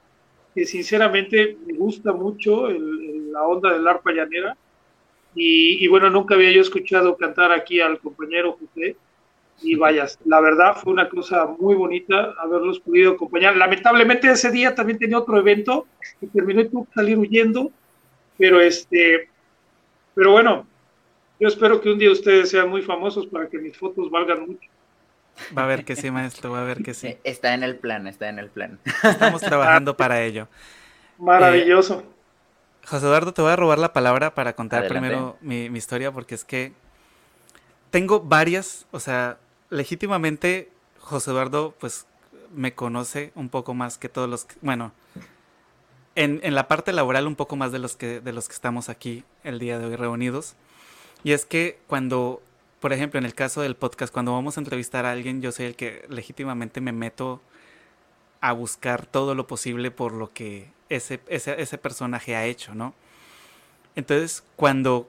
[0.54, 4.56] que sinceramente me gusta mucho la onda del arpa llanera.
[5.34, 8.96] Y, bueno, nunca había yo escuchado cantar aquí al compañero José.
[9.62, 13.56] Y vaya, la verdad fue una cosa muy bonita haberlos podido acompañar.
[13.56, 15.86] Lamentablemente ese día también tenía otro evento
[16.20, 17.70] y terminé tuve que salir huyendo.
[18.36, 19.28] Pero este,
[20.14, 20.66] pero bueno,
[21.38, 24.68] yo espero que un día ustedes sean muy famosos para que mis fotos valgan mucho.
[25.56, 27.16] Va a ver que sí, maestro, va a ver que sí.
[27.24, 28.78] Está en el plan, está en el plan.
[29.02, 30.48] Estamos trabajando para ello.
[31.18, 32.00] Maravilloso.
[32.00, 32.11] Eh,
[32.86, 36.44] José Eduardo, te voy a robar la palabra para contar primero mi, historia, porque es
[36.44, 36.72] que
[37.90, 39.38] tengo varias, o sea,
[39.70, 42.06] legítimamente José Eduardo, pues,
[42.54, 44.92] me conoce un poco más que todos los, que, bueno,
[46.14, 48.88] en, en, la parte laboral un poco más de los que, de los que estamos
[48.88, 50.54] aquí el día de hoy reunidos.
[51.24, 52.42] Y es que cuando,
[52.80, 55.66] por ejemplo, en el caso del podcast, cuando vamos a entrevistar a alguien, yo soy
[55.66, 57.40] el que legítimamente me meto
[58.42, 62.92] a buscar todo lo posible por lo que ese, ese, personaje ha hecho, ¿no?
[63.94, 65.08] Entonces, cuando,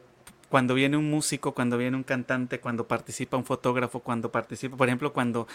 [0.49, 4.88] cuando viene un músico, cuando viene un cantante, cuando participa un fotógrafo, cuando participa, por
[4.88, 5.47] ejemplo, cuando,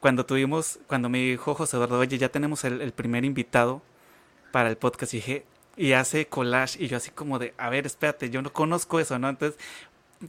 [0.00, 3.82] cuando tuvimos, cuando me dijo José Eduardo, oye, ya tenemos el, primer invitado
[4.50, 5.44] para el podcast, y dije,
[5.76, 9.18] y hace collage, y yo así como de, a ver, espérate, yo no conozco eso,
[9.18, 9.28] ¿no?
[9.28, 9.60] Entonces,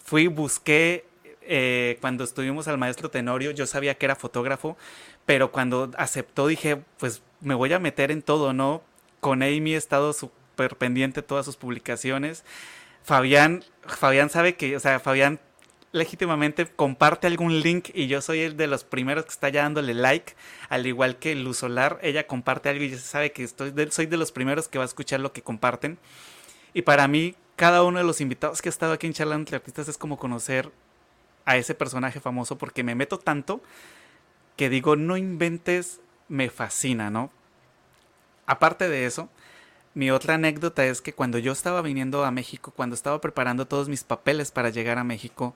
[0.04, 1.06] fui, busqué
[1.48, 4.78] eh, cuando estuvimos al maestro Tenorio, yo sabía que era fotógrafo,
[5.26, 8.82] pero cuando aceptó dije, pues me voy a meter en todo, ¿no?
[9.20, 12.44] Con Amy he estado súper pendiente de todas sus publicaciones.
[13.04, 15.40] Fabián, Fabián sabe que, o sea, Fabián
[15.92, 19.94] legítimamente comparte algún link y yo soy el de los primeros que está ya dándole
[19.94, 20.34] like,
[20.70, 24.18] al igual que Luz Solar, ella comparte algo y ya sabe que estoy soy de
[24.18, 25.98] los primeros que va a escuchar lo que comparten.
[26.74, 29.56] Y para mí, cada uno de los invitados que ha estado aquí en Charlando entre
[29.58, 30.72] Artistas es como conocer
[31.48, 33.62] a ese personaje famoso porque me meto tanto
[34.58, 37.32] que digo, no inventes, me fascina, ¿no?
[38.46, 39.30] Aparte de eso,
[39.94, 43.88] mi otra anécdota es que cuando yo estaba viniendo a México, cuando estaba preparando todos
[43.88, 45.56] mis papeles para llegar a México,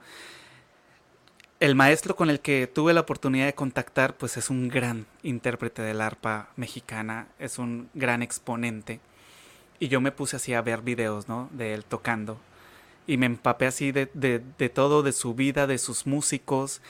[1.60, 5.82] el maestro con el que tuve la oportunidad de contactar, pues es un gran intérprete
[5.82, 9.00] del arpa mexicana, es un gran exponente.
[9.78, 11.50] Y yo me puse así a ver videos, ¿no?
[11.52, 12.40] De él tocando.
[13.06, 16.80] Y me empapé así de, de, todo, de su vida, de sus músicos.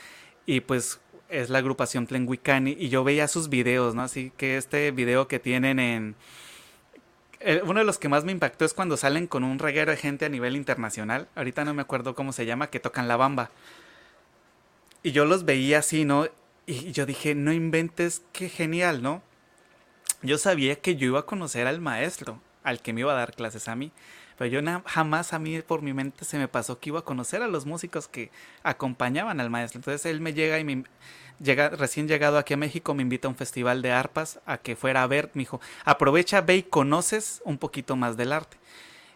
[0.45, 0.99] Y pues
[1.29, 2.75] es la agrupación Tlenguicani.
[2.79, 4.03] Y yo veía sus videos, ¿no?
[4.03, 6.15] Así que este video que tienen en...
[7.65, 10.25] Uno de los que más me impactó es cuando salen con un reguero de gente
[10.25, 11.27] a nivel internacional.
[11.35, 13.51] Ahorita no me acuerdo cómo se llama, que tocan la bamba.
[15.01, 16.27] Y yo los veía así, ¿no?
[16.65, 19.21] Y yo dije, no inventes, qué genial, ¿no?
[20.21, 23.33] Yo sabía que yo iba a conocer al maestro al que me iba a dar
[23.33, 23.91] clases a mí.
[24.37, 27.41] Pero yo jamás a mí por mi mente se me pasó que iba a conocer
[27.41, 28.31] a los músicos que
[28.63, 29.79] acompañaban al maestro.
[29.79, 30.83] Entonces él me llega y me
[31.39, 34.75] llega recién llegado aquí a México me invita a un festival de arpas a que
[34.75, 38.57] fuera a ver, me dijo, "Aprovecha, ve y conoces un poquito más del arte."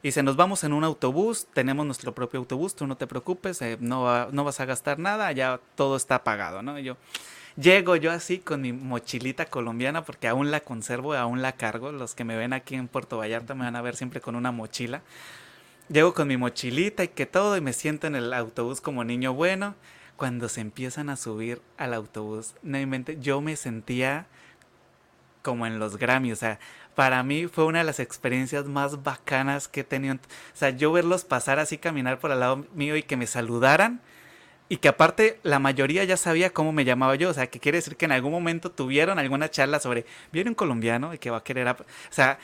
[0.04, 3.62] Y se nos vamos en un autobús, tenemos nuestro propio autobús, tú no te preocupes,
[3.62, 6.78] eh, no, no vas a gastar nada, ya todo está pagado, ¿no?
[6.80, 6.98] Y yo,
[7.60, 11.92] Llego yo así con mi mochilita colombiana porque aún la conservo, aún la cargo.
[11.92, 14.52] Los que me ven aquí en Puerto Vallarta me van a ver siempre con una
[14.52, 15.02] mochila.
[15.90, 19.34] Llego con mi mochilita y que todo y me siento en el autobús como niño
[19.34, 19.74] bueno.
[20.18, 24.28] Cuando se empiezan a subir al autobús, nuevamente yo me sentía
[25.42, 26.60] como en los Grammy, o sea,
[26.94, 30.16] para mí fue una de las experiencias más bacanas que he tenido.
[30.16, 30.18] O
[30.56, 34.02] sea, yo verlos pasar así, caminar por al lado mío y que me saludaran,
[34.70, 37.78] y que aparte la mayoría ya sabía cómo me llamaba yo, o sea, que quiere
[37.78, 41.38] decir que en algún momento tuvieron alguna charla sobre, viene un colombiano y que va
[41.38, 42.38] a querer, o sea,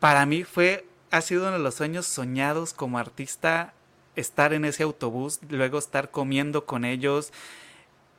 [0.00, 3.74] para mí fue, ha sido uno de los sueños soñados como artista
[4.16, 7.32] estar en ese autobús, luego estar comiendo con ellos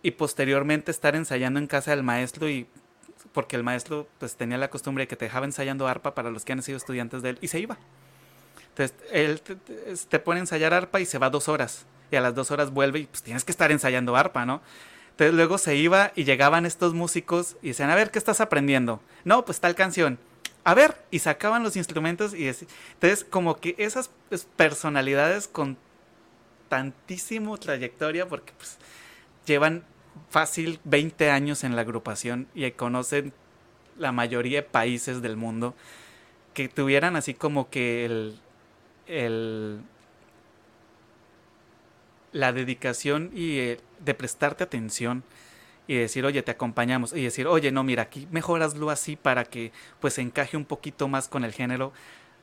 [0.02, 2.68] y posteriormente estar ensayando en casa del maestro y
[3.34, 6.46] porque el maestro pues tenía la costumbre de que te dejaba ensayando arpa para los
[6.46, 7.78] que han sido estudiantes de él y se iba.
[8.70, 12.22] Entonces él te, te pone a ensayar arpa y se va dos horas y a
[12.22, 14.62] las dos horas vuelve y pues tienes que estar ensayando arpa, ¿no?
[15.12, 19.02] Entonces luego se iba y llegaban estos músicos y decían, a ver, ¿qué estás aprendiendo?
[19.26, 20.20] No, pues tal canción.
[20.64, 25.76] A ver, y sacaban los instrumentos y entonces como que esas pues, personalidades con
[26.70, 28.78] tantísimo trayectoria, porque pues
[29.46, 29.84] llevan
[30.30, 33.34] fácil 20 años en la agrupación y conocen
[33.98, 35.74] la mayoría de países del mundo,
[36.54, 38.40] que tuvieran así como que el,
[39.08, 39.82] el
[42.34, 45.24] la dedicación y eh, de prestarte atención
[45.88, 49.72] y decir, oye, te acompañamos, y decir, oye, no, mira, aquí mejoraslo así para que
[50.00, 51.94] pues encaje un poquito más con el género,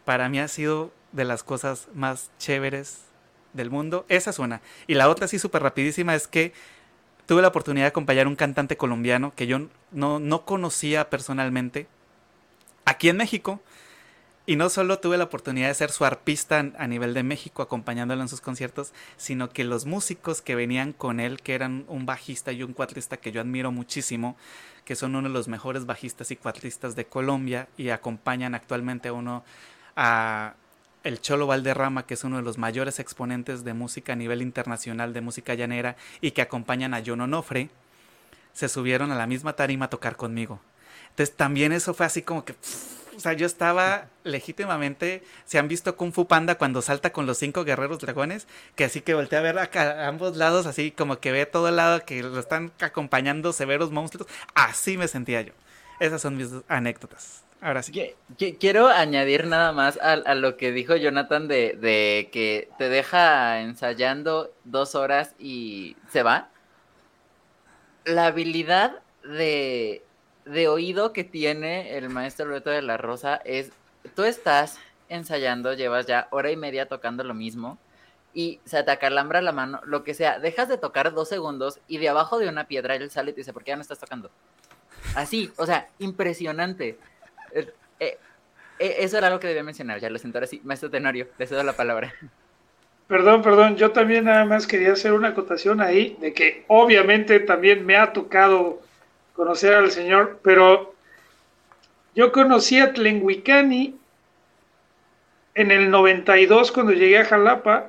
[0.05, 3.01] para mí ha sido de las cosas más chéveres
[3.53, 4.05] del mundo.
[4.09, 4.61] Esa es una.
[4.87, 6.53] Y la otra, sí, súper rapidísima, es que
[7.27, 11.87] tuve la oportunidad de acompañar a un cantante colombiano que yo no, no conocía personalmente
[12.85, 13.61] aquí en México.
[14.47, 18.23] Y no solo tuve la oportunidad de ser su arpista a nivel de México acompañándolo
[18.23, 22.53] en sus conciertos, sino que los músicos que venían con él, que eran un bajista
[22.53, 24.37] y un cuatrista que yo admiro muchísimo,
[24.85, 29.13] que son uno de los mejores bajistas y cuatristas de Colombia y acompañan actualmente a
[29.13, 29.45] uno
[29.95, 30.55] a
[31.05, 35.13] el Cholo Valderrama, que es uno de los mayores exponentes de música a nivel internacional
[35.13, 37.71] de música llanera y que acompañan a John Onofre,
[38.53, 40.61] se subieron a la misma tarima a tocar conmigo.
[41.11, 42.55] Entonces también eso fue así como que...
[43.21, 47.37] o sea, yo estaba legítimamente, se han visto Kung Fu Panda cuando salta con los
[47.37, 51.31] cinco guerreros dragones, que así que volteé a ver a, ambos lados, así como que
[51.31, 55.53] ve todo el lado que lo están acompañando severos monstruos, así me sentía yo.
[56.01, 57.45] Esas son mis anécdotas.
[57.61, 58.15] Ahora sí.
[58.59, 64.51] Quiero añadir nada más a, lo que dijo Jonathan de, de, que te deja ensayando
[64.65, 66.49] dos horas y se va.
[68.07, 70.03] La habilidad de,
[70.45, 73.73] de oído que tiene el maestro Alberto de la Rosa es,
[74.15, 77.79] tú estás ensayando, llevas ya hora y media tocando lo mismo
[78.33, 81.99] y se te acalambra la mano, lo que sea, dejas de tocar dos segundos y
[81.99, 83.99] de abajo de una piedra él sale y te dice, ¿por qué ya no estás
[83.99, 84.31] tocando?
[85.15, 86.99] Así, o sea, impresionante.
[87.53, 88.19] Eh, eh,
[88.79, 91.47] eh, eso era algo que debía mencionar, ya lo siento ahora sí, maestro Tenorio, le
[91.47, 92.15] cedo la palabra.
[93.09, 97.85] Perdón, perdón, yo también nada más quería hacer una acotación ahí de que obviamente también
[97.85, 98.81] me ha tocado
[99.41, 100.95] conocer al señor, pero
[102.15, 103.97] yo conocí a Tlenguicani
[105.55, 107.89] en el 92 cuando llegué a Jalapa,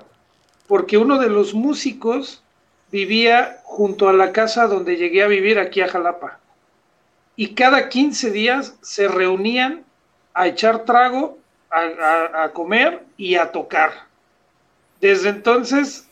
[0.65, 2.41] porque uno de los músicos
[2.89, 6.39] vivía junto a la casa donde llegué a vivir aquí a Jalapa.
[7.35, 9.83] Y cada 15 días se reunían
[10.33, 11.37] a echar trago,
[11.69, 13.91] a, a comer y a tocar.
[15.01, 16.07] Desde entonces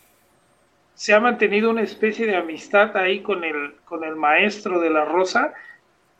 [0.99, 5.05] se ha mantenido una especie de amistad ahí con el, con el maestro de la
[5.05, 5.53] Rosa.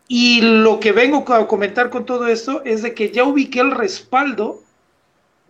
[0.08, 3.72] Y lo que vengo a comentar con todo esto es de que ya ubiqué el
[3.72, 4.62] respaldo,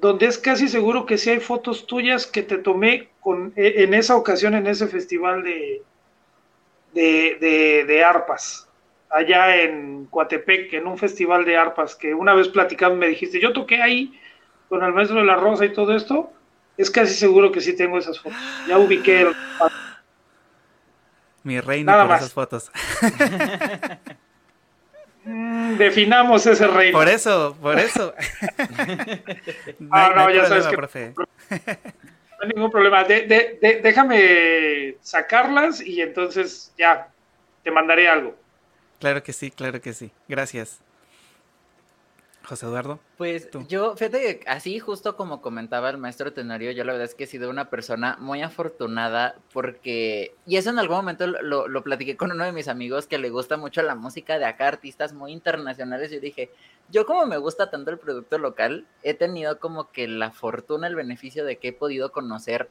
[0.02, 3.94] donde es casi seguro que sí hay fotos tuyas que te tomé con, e, en
[3.94, 5.84] esa ocasión, en ese festival de,
[6.96, 8.68] de, de, arpas,
[9.12, 13.54] allá en Coatepec, en un festival de arpas, que una vez platicando me dijiste, yo
[13.54, 14.20] toqué ahí
[14.70, 16.34] con el maestro de la Rosa y todo esto,
[16.80, 18.40] es casi seguro que sí tengo esas fotos.
[18.66, 19.36] Ya ubiqué el...
[21.44, 22.72] Mi reino Nada por esas fotos.
[25.26, 26.98] Mm, definamos ese reino.
[26.98, 28.14] Por eso, por eso.
[29.92, 30.78] ah, no, ya sabes que.
[30.78, 31.26] No
[32.42, 33.04] hay ningún problema.
[33.04, 37.10] déjame sacarlas y entonces ya
[37.64, 38.34] te mandaré algo.
[39.00, 40.12] Claro que sí, claro que sí.
[40.30, 40.80] Gracias.
[42.50, 43.00] José Eduardo.
[43.16, 47.14] Pues yo, fíjate que así justo como comentaba el maestro Tenorio, yo la verdad es
[47.14, 51.84] que he sido una persona muy afortunada porque, y eso en algún momento lo, lo
[51.84, 55.14] platiqué con uno de mis amigos que le gusta mucho la música de acá, artistas
[55.14, 56.50] muy internacionales, yo dije,
[56.90, 60.96] yo como me gusta tanto el producto local, he tenido como que la fortuna, el
[60.96, 62.68] beneficio de que he podido conocer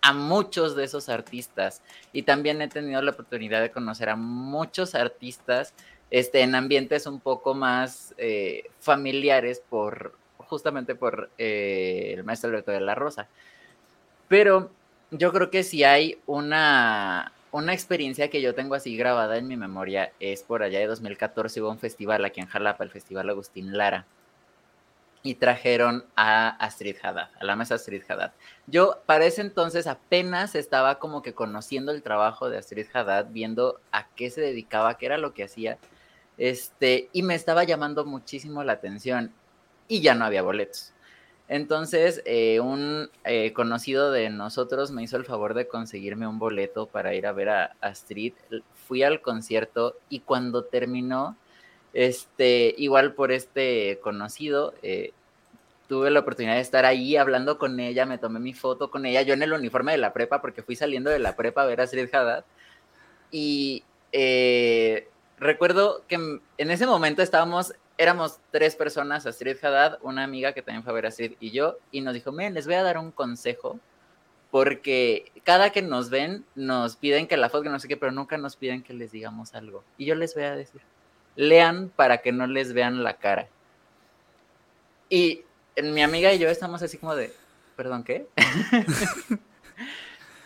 [0.00, 1.82] a muchos de esos artistas
[2.12, 5.74] y también he tenido la oportunidad de conocer a muchos artistas
[6.12, 12.70] este, en ambientes un poco más eh, familiares por justamente por eh, el maestro Alberto
[12.70, 13.28] de la Rosa.
[14.28, 14.70] Pero
[15.10, 19.56] yo creo que si hay una, una experiencia que yo tengo así grabada en mi
[19.56, 23.78] memoria, es por allá de 2014 hubo un festival aquí en Jalapa, el Festival Agustín
[23.78, 24.04] Lara,
[25.22, 28.32] y trajeron a Astrid Haddad, a la mesa Astrid Haddad.
[28.66, 33.80] Yo para ese entonces apenas estaba como que conociendo el trabajo de Astrid Haddad, viendo
[33.92, 35.78] a qué se dedicaba, qué era lo que hacía,
[36.38, 39.32] este, y me estaba llamando muchísimo la atención
[39.88, 40.92] y ya no había boletos.
[41.48, 46.86] Entonces, eh, un eh, conocido de nosotros me hizo el favor de conseguirme un boleto
[46.86, 48.32] para ir a ver a Astrid.
[48.86, 51.36] Fui al concierto y cuando terminó,
[51.92, 55.12] este, igual por este conocido, eh,
[55.88, 59.20] tuve la oportunidad de estar ahí hablando con ella, me tomé mi foto con ella,
[59.20, 61.82] yo en el uniforme de la prepa, porque fui saliendo de la prepa a ver
[61.82, 62.46] a Astrid Haddad.
[63.30, 63.84] Y
[65.42, 70.82] recuerdo que en ese momento estábamos, éramos tres personas, Astrid Haddad, una amiga que también
[70.82, 72.98] fue a ver a Astrid y yo, y nos dijo, miren, les voy a dar
[72.98, 73.78] un consejo,
[74.50, 78.36] porque cada que nos ven nos piden que la foto, no sé qué, pero nunca
[78.38, 79.82] nos piden que les digamos algo.
[79.96, 80.82] Y yo les voy a decir,
[81.36, 83.48] lean para que no les vean la cara.
[85.08, 85.42] Y
[85.82, 87.32] mi amiga y yo estamos así como de,
[87.76, 88.26] perdón, ¿qué?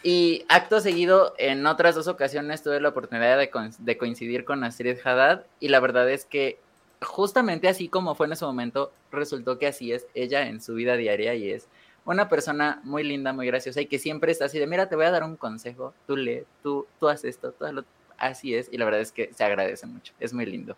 [0.09, 5.45] Y acto seguido, en otras dos ocasiones tuve la oportunidad de, coincidir con Astrid Haddad
[5.59, 6.61] y la verdad es que
[7.03, 10.95] justamente así como fue en ese momento, resultó que así es ella en su vida
[10.97, 11.67] diaria y es
[12.05, 15.07] una persona muy linda, muy graciosa y que siempre está así de, mira, te voy
[15.07, 17.85] a dar un consejo, tú lee, tú, tú haces esto, todo lo...
[18.17, 20.77] así es y la verdad es que se agradece mucho, es muy lindo.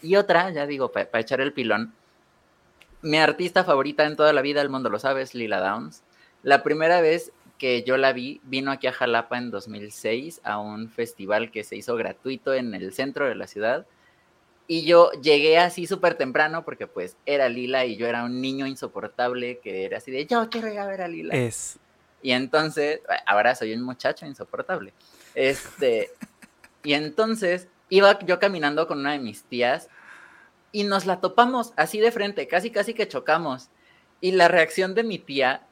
[0.00, 1.92] Y otra, ya digo, para echar el pilón,
[3.02, 6.02] mi artista favorita en toda la vida, el mundo lo sabe, es Lila Downs.
[6.42, 10.88] La primera vez que yo la vi, vino aquí a Jalapa en 2006 a un
[10.88, 13.86] festival que se hizo gratuito en el centro de la ciudad.
[14.66, 18.66] Y yo llegué así súper temprano porque pues era Lila y yo era un niño
[18.66, 21.34] insoportable que era así de yo quiero ir a ver a Lila.
[21.34, 21.78] Es.
[22.22, 24.94] Y entonces, ahora soy un muchacho insoportable.
[25.34, 26.10] Este,
[26.82, 29.90] y entonces iba yo caminando con una de mis tías
[30.72, 33.68] y nos la topamos así de frente, casi casi que chocamos.
[34.22, 35.66] Y la reacción de mi tía,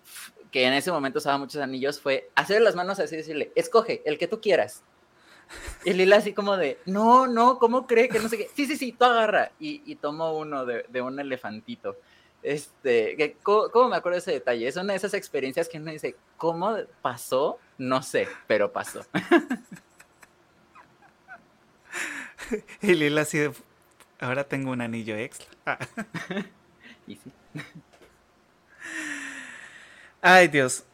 [0.50, 4.02] que en ese momento usaba muchos anillos, fue hacer las manos así y decirle, escoge
[4.04, 4.82] el que tú quieras.
[5.84, 8.50] Y Lila así como de, no, no, ¿cómo cree que no sé qué?
[8.54, 9.52] Sí, sí, sí, tú agarra.
[9.58, 11.96] Y, y tomó uno de, de, un elefantito.
[12.42, 14.68] Este, que, ¿cómo, me acuerdo de ese detalle?
[14.68, 17.58] Es una de esas experiencias que uno dice, ¿cómo pasó?
[17.78, 19.06] No sé, pero pasó.
[22.82, 23.52] y Lila así de,
[24.20, 25.48] ahora tengo un anillo extra.
[27.06, 27.32] y sí.
[30.22, 30.84] Ay, Dios.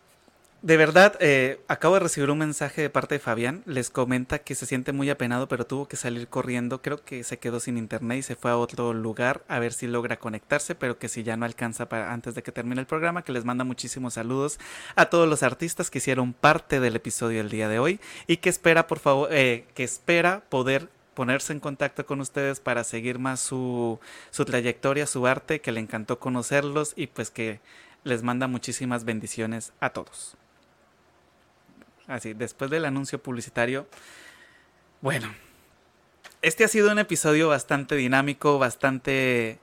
[0.63, 3.63] De verdad, eh, acabo de recibir un mensaje de parte de Fabián.
[3.67, 6.81] Les comenta que se siente muy apenado, pero tuvo que salir corriendo.
[6.81, 9.87] Creo que se quedó sin internet y se fue a otro lugar a ver si
[9.87, 13.23] logra conectarse, pero que si ya no alcanza para antes de que termine el programa,
[13.25, 14.59] que les manda muchísimos saludos
[14.97, 18.49] a todos los artistas que hicieron parte del episodio del día de hoy y que
[18.49, 23.41] espera, por favor, eh, que espera poder ponerse en contacto con ustedes para seguir más
[23.41, 27.61] su, su trayectoria, su arte, que le encantó conocerlos y pues que
[28.05, 30.36] les manda muchísimas bendiciones a todos.
[32.06, 33.89] Así, después del anuncio publicitario.
[35.01, 35.35] Bueno,
[36.43, 39.59] este ha sido un episodio bastante dinámico, bastante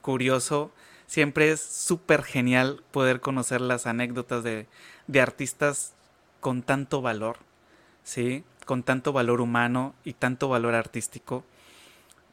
[0.00, 0.72] curioso.
[1.06, 4.68] Siempre es súper genial poder conocer las anécdotas de,
[5.08, 5.94] de, artistas
[6.38, 7.38] con tanto valor,
[8.04, 8.44] ¿sí?
[8.64, 11.44] Con tanto valor humano y tanto valor artístico.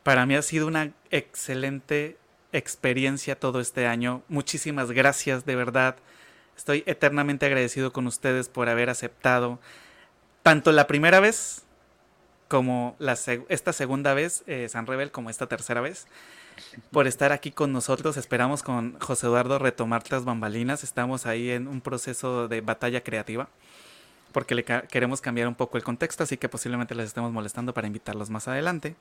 [0.03, 2.17] Para mí ha sido una excelente
[2.57, 4.23] experiencia todo este año.
[4.27, 5.95] Muchísimas gracias, de verdad.
[6.57, 9.59] Estoy eternamente agradecido con ustedes por haber aceptado
[10.43, 11.63] tanto la primera vez
[12.47, 12.95] como
[13.49, 16.07] esta segunda vez, eh, San Rebel, como esta tercera vez,
[16.91, 18.17] por estar aquí con nosotros.
[18.17, 20.83] Esperamos con José Eduardo retomar las bambalinas.
[20.83, 23.49] Estamos ahí en un proceso de batalla creativa
[24.31, 27.87] porque le queremos cambiar un poco el contexto, así que posiblemente les estemos molestando para
[27.87, 28.95] invitarlos más adelante.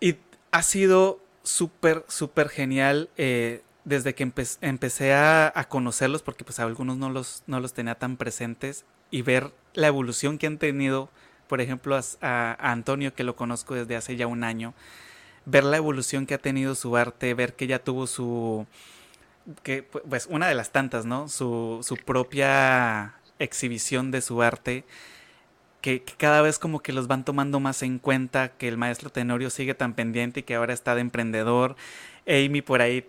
[0.00, 0.16] Y
[0.54, 7.10] ha sido súper, súper genial eh, desde que empecé a, conocerlos, porque pues algunos no
[7.10, 11.10] los, no los tenía tan presentes, y ver la evolución que han tenido,
[11.48, 14.74] por ejemplo, a, Antonio, que lo conozco desde hace ya un año,
[15.44, 18.64] ver la evolución que ha tenido su arte, ver que ya tuvo su,
[19.64, 21.28] que pues una de las tantas, ¿no?
[21.28, 24.84] Su, su propia exhibición de su arte.
[25.84, 29.50] Que, cada vez como que los van tomando más en cuenta, que el maestro Tenorio
[29.50, 31.76] sigue tan pendiente y que ahora está de emprendedor.
[32.26, 33.06] Amy por ahí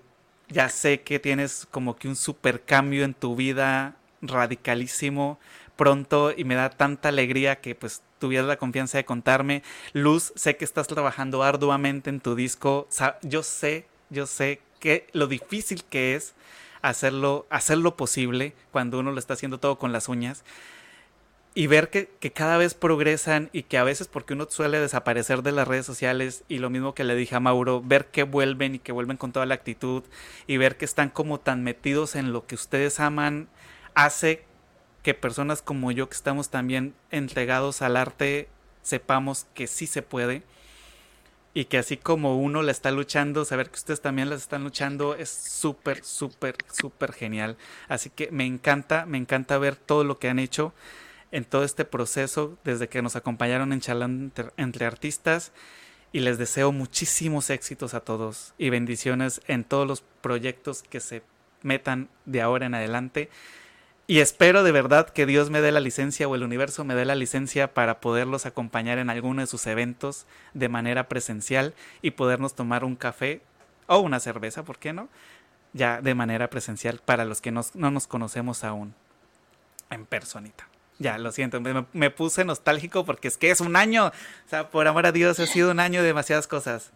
[0.49, 5.39] ya sé que tienes como que un super cambio en tu vida radicalísimo
[5.77, 9.63] pronto y me da tanta alegría que pues tuvieras la confianza de contarme.
[9.93, 12.89] Luz, sé que estás trabajando arduamente en tu disco.
[13.21, 16.33] yo sé, yo sé que lo difícil que es
[16.81, 20.43] hacerlo, hacerlo posible cuando uno lo está haciendo todo con las uñas
[21.57, 25.53] y ver que, cada vez progresan y que a veces porque uno suele desaparecer de
[25.53, 28.79] las redes sociales y lo mismo que le dije a Mauro, ver que vuelven y
[28.79, 30.03] que vuelven con toda la actitud
[30.47, 33.47] y ver que están como tan metidos en lo que ustedes aman,
[33.93, 34.43] hace
[35.01, 38.49] que personas como yo que estamos también entregados al arte
[38.83, 40.43] sepamos que sí se puede
[41.53, 45.15] y que así como uno la está luchando, saber que ustedes también las están luchando
[45.15, 47.55] es súper, súper, súper genial.
[47.87, 50.73] Así que me encanta, me encanta ver todo lo que han hecho
[51.35, 55.51] en todo este proceso desde que nos acompañaron en Charlando entre, Artistas
[56.13, 61.23] y les deseo muchísimos éxitos a todos y bendiciones en todos los proyectos que se
[61.61, 63.29] metan de ahora en adelante.
[64.07, 67.03] Y espero de verdad que Dios me dé la licencia o el universo me dé
[67.03, 72.55] la licencia para poderlos acompañar en alguno de sus eventos de manera presencial y podernos
[72.55, 73.41] tomar un café
[73.87, 75.09] o una cerveza, ¿por qué no?
[75.73, 78.95] Ya de manera presencial para los que no nos conocemos aún
[79.89, 80.69] en personita.
[80.97, 84.07] Ya, lo siento, me, puse nostálgico porque es que es un año.
[84.07, 86.91] O sea, por amor a Dios, ha sido un año de demasiadas cosas.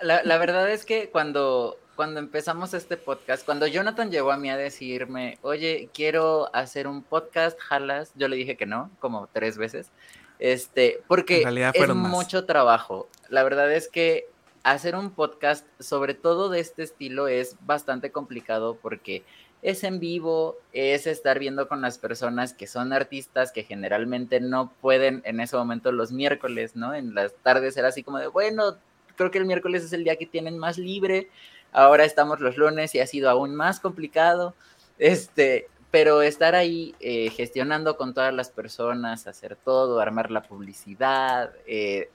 [0.00, 4.50] La, la verdad es que cuando, cuando empezamos este podcast, cuando Jonathan llegó a mí
[4.50, 9.58] a decirme, oye, quiero hacer un podcast, jalas, yo le dije que no, como tres
[9.58, 9.90] veces.
[10.38, 13.08] Este, porque es mucho trabajo.
[13.28, 14.26] La verdad es que
[14.64, 19.22] hacer un podcast, sobre todo de este estilo, es bastante complicado porque
[19.62, 24.72] es en vivo, es estar viendo con las personas que son artistas que generalmente no
[24.80, 26.94] pueden en ese momento los miércoles, ¿no?
[26.94, 28.76] En las tardes era así como de, bueno,
[29.16, 31.28] creo que el miércoles es el día que tienen más libre,
[31.70, 34.54] ahora estamos los lunes y ha sido aún más complicado,
[34.98, 41.52] este, pero estar ahí eh, gestionando con todas las personas, hacer todo, armar la publicidad,
[41.66, 42.10] eh,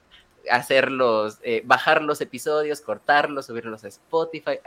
[0.50, 4.58] hacerlos, eh, bajar los episodios, cortarlos, subirlos a Spotify,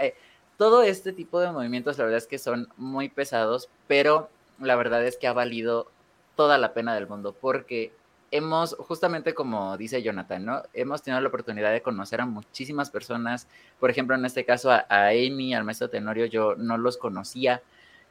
[0.62, 4.30] todo este tipo de movimientos, la verdad es que son muy pesados, pero
[4.60, 5.90] la verdad es que ha valido
[6.36, 7.92] toda la pena del mundo, porque
[8.30, 10.62] hemos, justamente como dice Jonathan, ¿no?
[10.76, 13.48] Hemos tenido la oportunidad de conocer a muchísimas personas,
[13.80, 17.64] por ejemplo, en este caso a, Amy, al maestro Tenorio, yo no los conocía,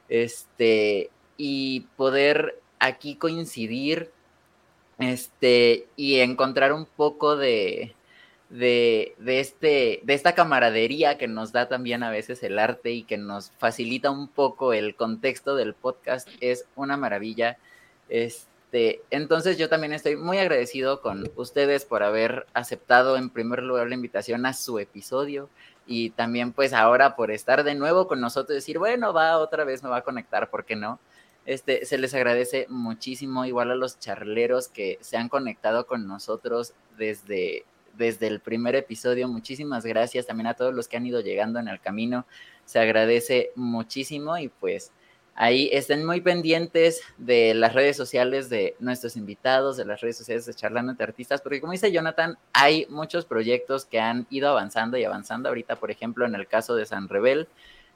[0.09, 4.11] este, y poder aquí coincidir,
[4.99, 7.95] este, y encontrar un poco de,
[8.51, 13.05] de, de, este, de esta camaradería que nos da también a veces el arte y
[13.05, 17.59] que nos facilita un poco el contexto del podcast es una maravilla.
[18.09, 23.87] Este, entonces yo también estoy muy agradecido con ustedes por haber aceptado en primer lugar
[23.89, 25.49] la invitación a su episodio
[25.87, 29.83] y también pues ahora por estar de nuevo con nosotros, decir, bueno, va otra vez,
[29.83, 30.99] me va a conectar, ¿por qué no?
[31.47, 36.75] Este, se les agradece muchísimo, igual a los charleros que se han conectado con nosotros
[36.99, 37.65] desde
[38.01, 39.29] desde el primer episodio.
[39.29, 42.27] Muchísimas gracias también a todos los que han ido llegando en el camino.
[42.65, 44.91] Se agradece muchísimo y pues
[45.35, 50.47] ahí estén muy pendientes de las redes sociales de nuestros invitados, de las redes sociales
[50.47, 54.97] de Charlando entre Artistas, porque como dice Jonathan, hay muchos proyectos que han ido avanzando
[54.97, 55.51] y avanzando.
[55.51, 57.49] Ahorita, por ejemplo, en el caso de San Rebel,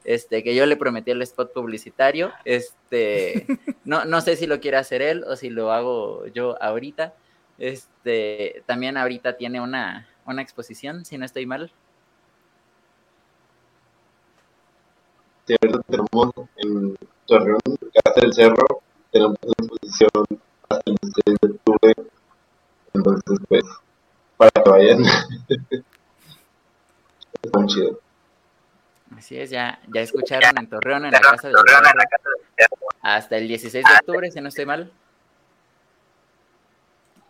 [0.04, 3.46] este, que yo le prometí el spot publicitario, este,
[3.86, 7.14] no, no sé si lo quiere hacer él o si lo hago yo ahorita,
[7.58, 11.70] este, también ahorita tiene una, una exposición, si no estoy mal.
[15.46, 17.60] Sí, ahorita tenemos en Torreón,
[18.04, 20.10] Casa del Cerro, tenemos una exposición
[20.68, 21.94] hasta el 16 de octubre.
[22.94, 23.64] Entonces, pues,
[24.36, 25.04] para que vayan.
[27.42, 28.00] Está muy chido.
[29.16, 33.84] Así es, ya, ya escucharon en Torreón, en la Casa del Cerro, hasta el 16
[33.84, 34.90] de octubre, si no estoy mal.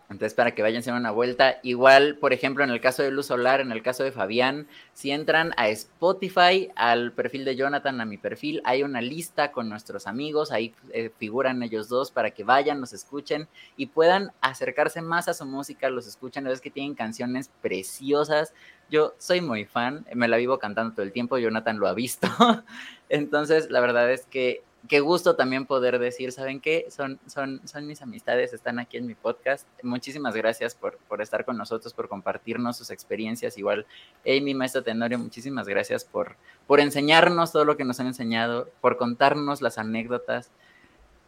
[0.09, 1.59] Entonces, para que vayan a una vuelta.
[1.63, 5.11] Igual, por ejemplo, en el caso de Luz Solar, en el caso de Fabián, si
[5.11, 10.05] entran a Spotify, al perfil de Jonathan, a mi perfil, hay una lista con nuestros
[10.05, 15.27] amigos, ahí eh, figuran ellos dos para que vayan, nos escuchen y puedan acercarse más
[15.27, 18.53] a su música, los escuchan, la verdad es que tienen canciones preciosas.
[18.89, 22.27] Yo soy muy fan, me la vivo cantando todo el tiempo, Jonathan lo ha visto.
[23.09, 26.87] Entonces, la verdad es que qué gusto también poder decir, ¿saben qué?
[26.89, 29.67] Son, son, son mis amistades, están aquí en mi podcast.
[29.83, 33.57] Muchísimas gracias por, por estar con nosotros, por compartirnos sus experiencias.
[33.57, 33.85] Igual,
[34.25, 36.35] Amy, maestro Tenorio, muchísimas gracias por,
[36.67, 40.51] por enseñarnos todo lo que nos han enseñado, por contarnos las anécdotas.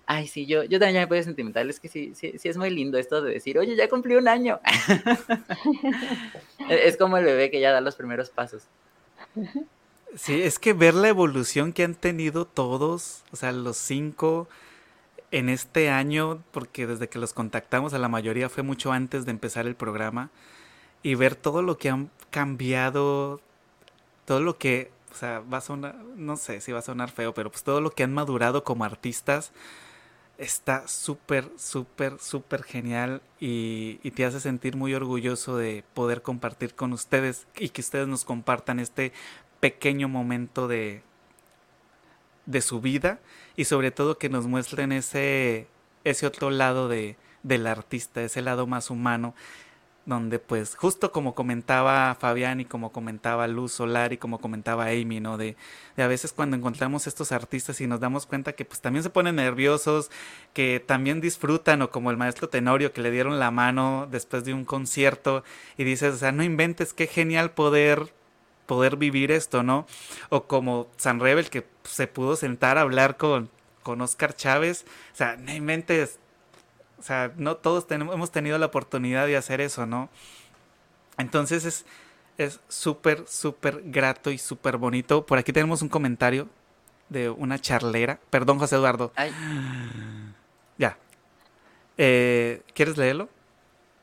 [0.06, 2.58] Ay, sí, yo, yo también ya me puedo sentimental, es que sí, sí, sí es
[2.58, 4.60] muy lindo esto de decir, oye, ya cumplí un año.
[6.70, 8.64] es como el bebé que ya da los primeros pasos.
[10.16, 14.48] Sí, es que ver la evolución que han tenido todos, o sea, los cinco
[15.32, 19.32] en este año, porque desde que los contactamos a la mayoría fue mucho antes de
[19.32, 20.32] empezar el programa,
[21.04, 23.42] y ver todo lo que han cambiado,
[24.26, 27.34] todo lo que, o sea, va a sonar, no sé si va a sonar feo,
[27.34, 29.52] pero pues todo lo que han madurado como artistas
[30.38, 36.76] está súper, súper, súper genial y, y, te hace sentir muy orgulloso de poder compartir
[36.76, 39.14] con ustedes y que ustedes nos compartan este
[39.60, 41.02] pequeño momento de,
[42.46, 43.20] de su vida
[43.56, 45.68] y sobre todo que nos muestren ese,
[46.04, 49.36] ese otro lado de, del artista, ese lado más humano,
[50.06, 55.20] donde pues justo como comentaba Fabián y como comentaba Luz Solar y como comentaba Amy,
[55.20, 55.38] ¿no?
[55.38, 55.58] De,
[55.98, 59.10] de, a veces cuando encontramos estos artistas y nos damos cuenta que pues también se
[59.10, 60.10] ponen nerviosos,
[60.54, 64.54] que también disfrutan o como el maestro Tenorio que le dieron la mano después de
[64.54, 65.44] un concierto
[65.78, 68.14] y dices, o sea, no inventes, qué genial poder
[68.68, 69.88] poder vivir esto, ¿no?
[70.30, 73.49] O como San Rebel que se pudo sentar a hablar con,
[73.81, 76.19] con Oscar Chávez, o sea, no inventes,
[76.99, 80.10] o sea, no todos tenemos, hemos tenido la oportunidad de hacer eso, ¿no?
[81.18, 81.85] Entonces es
[82.38, 85.26] es súper, súper grato y súper bonito.
[85.26, 86.48] Por aquí tenemos un comentario
[87.10, 88.19] de una charlera.
[88.30, 89.11] Perdón, José Eduardo.
[89.15, 89.31] Ay.
[90.77, 90.98] Ya.
[91.98, 93.30] Eh, ¿Quieres leerlo?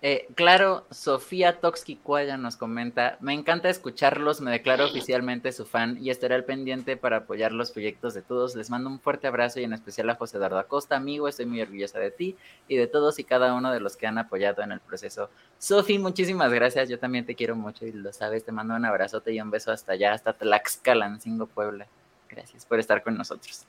[0.06, 5.97] Eh, claro, Sofía Toxki Cuaya nos comenta, me encanta escucharlos, me declaro oficialmente su fan
[5.98, 8.55] y estaré al pendiente para apoyar los proyectos de todos.
[8.55, 11.62] Les mando un fuerte abrazo y en especial a José Eduardo Acosta, amigo, estoy muy
[11.62, 12.36] orgullosa de ti
[12.68, 15.31] y de todos y cada uno de los que han apoyado en el proceso.
[15.59, 19.32] Sofi, muchísimas gracias, yo también te quiero mucho y lo sabes, te mando un abrazote
[19.32, 21.86] y un beso hasta allá, hasta Tlaxcalancingo, Puebla.
[22.28, 23.64] Gracias por estar con nosotros.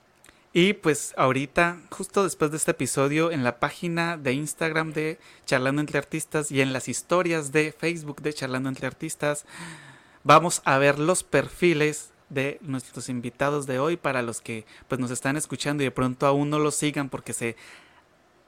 [0.57, 5.81] Y pues ahorita, justo después de este episodio, en la página de Instagram de Charlando
[5.81, 9.43] entre Artistas y en las historias de Facebook de Charlando entre Artistas,
[10.23, 15.11] vamos a ver los perfiles de nuestros invitados de hoy para los que pues nos
[15.11, 17.57] están escuchando y de pronto aún no los sigan porque se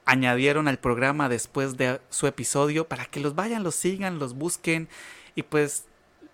[0.06, 4.88] añadieron al programa después de su episodio para que los vayan, los sigan, los busquen
[5.34, 5.84] y pues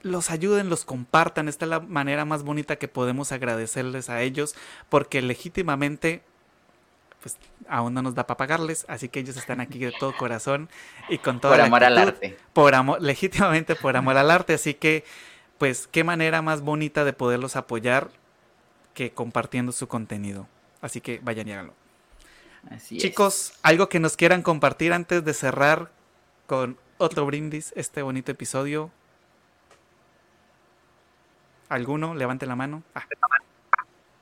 [0.04, 1.48] los ayuden, los compartan.
[1.48, 4.54] Esta es la manera más bonita que podemos agradecerles a ellos
[4.88, 6.22] porque legítimamente
[7.20, 10.68] pues aún no nos da para pagarles, así que ellos están aquí de todo corazón
[11.08, 12.36] y con todo por amor al arte.
[12.52, 15.04] Por amor, legítimamente por amor al arte, así que
[15.56, 18.10] pues qué manera más bonita de poderlos apoyar
[18.92, 20.46] que compartiendo su contenido.
[20.82, 21.74] Así que vayan y háganlo.
[22.78, 25.90] Chicos, algo que nos quieran compartir antes de cerrar
[26.46, 28.90] con otro brindis este bonito episodio.
[31.74, 32.14] ¿Alguno?
[32.14, 32.84] Levante la mano.
[32.94, 33.02] Ah.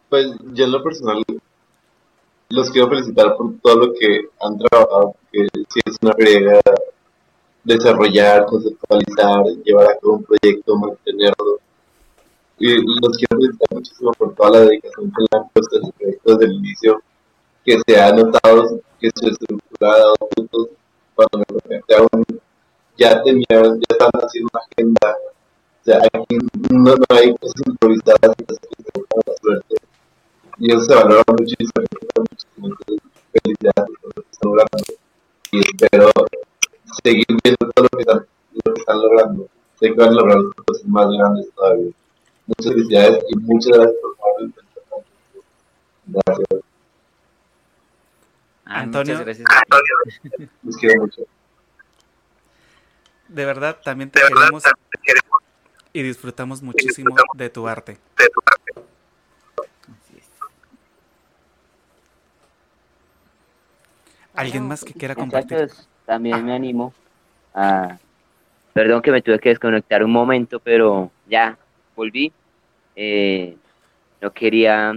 [0.09, 1.23] Pues yo en lo personal
[2.49, 6.61] los quiero felicitar por todo lo que han trabajado, porque sí es una friega
[7.63, 11.59] desarrollar, conceptualizar, llevar a cabo un proyecto, mantenerlo.
[12.59, 15.93] Y los quiero felicitar muchísimo por toda la dedicación que le han puesto a ese
[15.93, 17.03] proyecto desde el inicio
[17.67, 20.69] que se ha notado que su estructura ha dado frutos
[21.15, 22.25] cuando me aún
[22.97, 25.17] ya tenía, ya estaban haciendo una agenda.
[25.83, 26.37] O sea, aquí
[26.71, 29.75] no, no hay cosas improvisadas y la suerte.
[30.59, 31.73] Y eso se valora muchísimo.
[31.77, 32.47] Entonces,
[33.33, 34.85] felicidades por lo que están logrando.
[35.51, 36.11] Y espero
[37.03, 38.27] seguir viendo todo lo que están,
[38.65, 39.49] lo que están logrando.
[39.81, 41.91] Sé que van a lograr cosas más grandes todavía.
[42.47, 44.55] Muchas felicidades y muchas gracias por el
[46.07, 46.47] Gracias.
[48.65, 49.19] Antonio.
[49.19, 49.49] gracias.
[50.63, 51.23] Los quiero mucho.
[53.27, 54.63] De verdad, también te, queremos,
[55.93, 57.99] y disfrutamos muchísimo de tu arte.
[64.35, 65.69] ¿Alguien más que quiera compartir?
[66.07, 66.93] también me animo
[67.55, 67.99] a...
[68.73, 71.59] Perdón que me tuve que desconectar un momento, pero ya
[71.95, 72.33] volví.
[72.97, 73.57] Eh,
[74.21, 74.95] no quería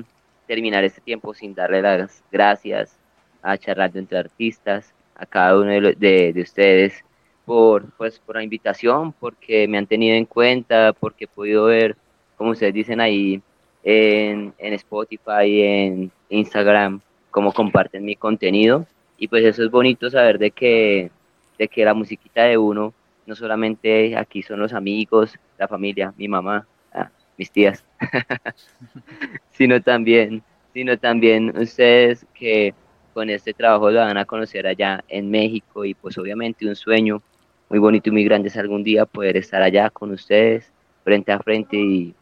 [0.47, 2.97] terminar este tiempo sin darle las gracias
[3.41, 7.03] a charlar entre artistas, a cada uno de, de, ustedes
[7.45, 11.95] por, pues, por la invitación, porque me han tenido en cuenta, porque he podido ver,
[12.37, 13.41] como ustedes dicen ahí,
[13.83, 18.85] en, en Spotify, en Instagram, cómo comparten mi contenido.
[19.17, 21.11] Y pues eso es bonito saber de que,
[21.57, 22.93] de que la musiquita de uno,
[23.25, 27.85] no solamente aquí son los amigos, la familia, mi mamá, ah, mis tías,
[29.51, 30.43] sino también,
[30.73, 32.73] sino también ustedes que
[33.13, 37.21] con este trabajo lo van a conocer allá en México y pues obviamente un sueño
[37.69, 40.71] muy bonito y muy grande es algún día poder estar allá con ustedes
[41.03, 42.13] frente a frente y,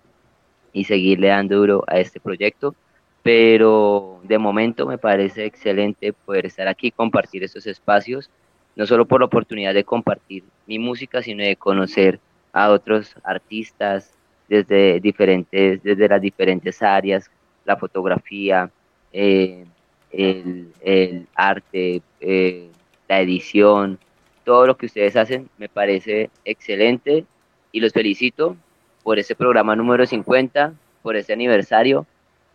[0.72, 2.76] y seguirle dando duro a este proyecto.
[3.22, 8.30] Pero de momento me parece excelente poder estar aquí, compartir estos espacios,
[8.76, 12.20] no solo por la oportunidad de compartir mi música, sino de conocer
[12.52, 14.14] a otros artistas
[14.50, 17.32] desde diferentes, desde las diferentes áreas,
[17.66, 18.70] la fotografía,
[19.14, 19.66] eh,
[20.12, 22.70] el, el arte, eh,
[23.08, 23.98] la edición,
[24.44, 27.26] todo lo que ustedes hacen me parece excelente
[27.72, 28.56] y los felicito
[29.04, 32.06] por este programa número 50, por este aniversario.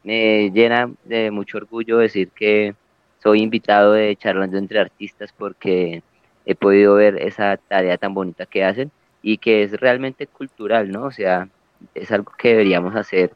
[0.04, 2.74] Me llena de mucho orgullo decir que
[3.22, 6.02] soy invitado de Charlando entre Artistas porque
[6.46, 8.90] he podido ver esa tarea tan bonita que hacen
[9.22, 11.04] y que es realmente cultural, ¿no?
[11.04, 11.48] O sea,
[11.94, 13.32] es algo que deberíamos hacer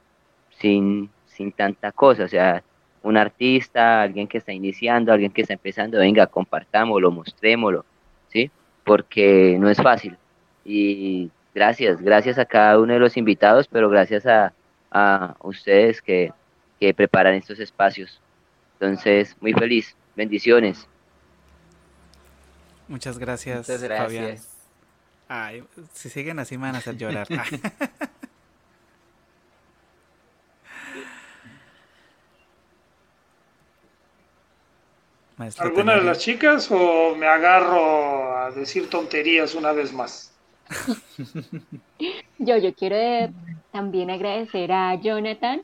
[0.59, 2.63] sin, sin tanta cosa, o sea,
[3.03, 7.85] un artista, alguien que está iniciando, alguien que está empezando, venga, compartámoslo, mostrémoslo.
[8.85, 10.17] Porque no es fácil.
[10.65, 14.53] Y gracias, gracias a cada uno de los invitados, pero gracias a,
[14.91, 16.33] a ustedes que,
[16.81, 18.21] que preparan estos espacios.
[18.75, 19.95] Entonces, muy feliz.
[20.17, 20.87] Bendiciones.
[22.89, 24.49] Muchas gracias, Muchas gracias.
[25.29, 25.65] Ay,
[25.95, 27.27] si siguen así me van a hacer llorar.
[35.59, 40.33] ¿Alguna de las chicas o me agarro a decir tonterías una vez más?
[42.39, 43.33] yo, yo quiero
[43.71, 45.63] también agradecer a Jonathan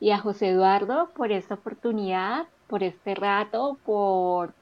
[0.00, 4.52] y a José Eduardo por esta oportunidad, por este rato, por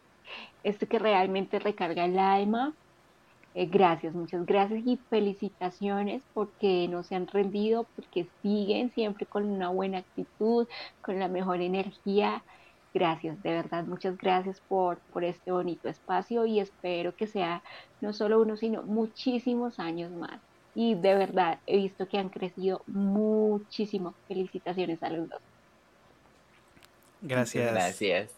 [0.62, 2.72] esto que realmente recarga el alma.
[3.54, 9.44] Eh, gracias, muchas gracias y felicitaciones porque no se han rendido, porque siguen siempre con
[9.44, 10.66] una buena actitud,
[11.02, 12.42] con la mejor energía
[12.94, 17.62] Gracias, de verdad, muchas gracias por, por este bonito espacio y espero que sea
[18.02, 20.38] no solo uno, sino muchísimos años más.
[20.74, 24.14] Y de verdad, he visto que han crecido muchísimo.
[24.28, 25.40] Felicitaciones a los dos.
[27.22, 27.72] Gracias.
[27.72, 28.34] Gracias.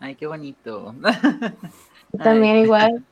[0.00, 0.94] Ay, qué bonito.
[2.22, 3.04] También igual,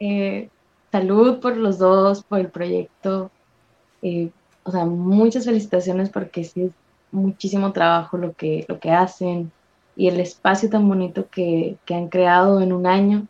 [0.00, 0.48] eh,
[0.90, 3.30] salud por los dos, por el proyecto.
[4.02, 4.30] Eh,
[4.64, 6.72] o sea, muchas felicitaciones porque sí es
[7.12, 9.52] muchísimo trabajo lo que, lo que hacen
[10.00, 13.26] y el espacio tan bonito que, que han creado en un año.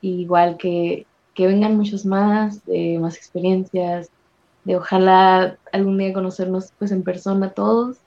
[0.00, 2.62] igual que, que vengan muchos más,
[2.98, 4.10] más experiencias,
[4.64, 7.98] de ojalá algún día conocernos pues en persona todos.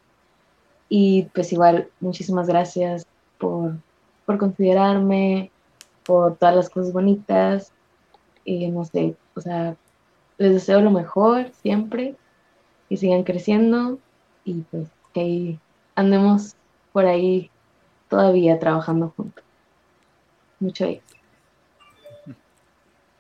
[0.90, 3.08] Y pues igual, muchísimas gracias
[3.38, 3.78] por,
[4.26, 5.50] por considerarme,
[6.06, 7.72] por todas las cosas bonitas.
[8.44, 9.78] Y no sé, o sea,
[10.38, 12.18] les deseo lo mejor siempre,
[12.90, 13.98] y sigan creciendo
[14.44, 15.58] y pues que
[15.96, 16.58] andemos
[16.92, 17.50] por ahí
[18.10, 19.44] todavía trabajando juntos.
[20.60, 21.22] Mucho éxito.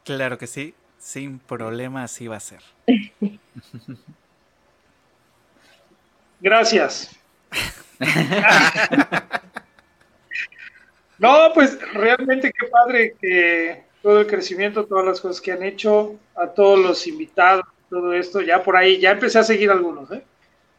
[0.03, 2.61] Claro que sí, sin problema así va a ser.
[6.39, 7.15] Gracias.
[11.17, 16.15] no, pues realmente qué padre que todo el crecimiento, todas las cosas que han hecho,
[16.35, 20.23] a todos los invitados, todo esto, ya por ahí, ya empecé a seguir algunos, ¿eh?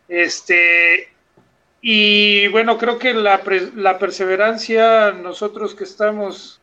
[0.08, 1.08] Este,
[1.80, 3.40] y bueno, creo que la,
[3.76, 6.60] la perseverancia, nosotros que estamos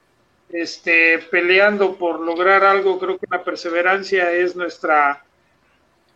[0.50, 5.24] este, peleando por lograr algo, creo que la perseverancia es nuestra,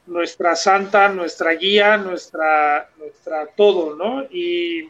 [0.05, 4.23] nuestra santa, nuestra guía, nuestra, nuestra todo, ¿no?
[4.31, 4.89] Y,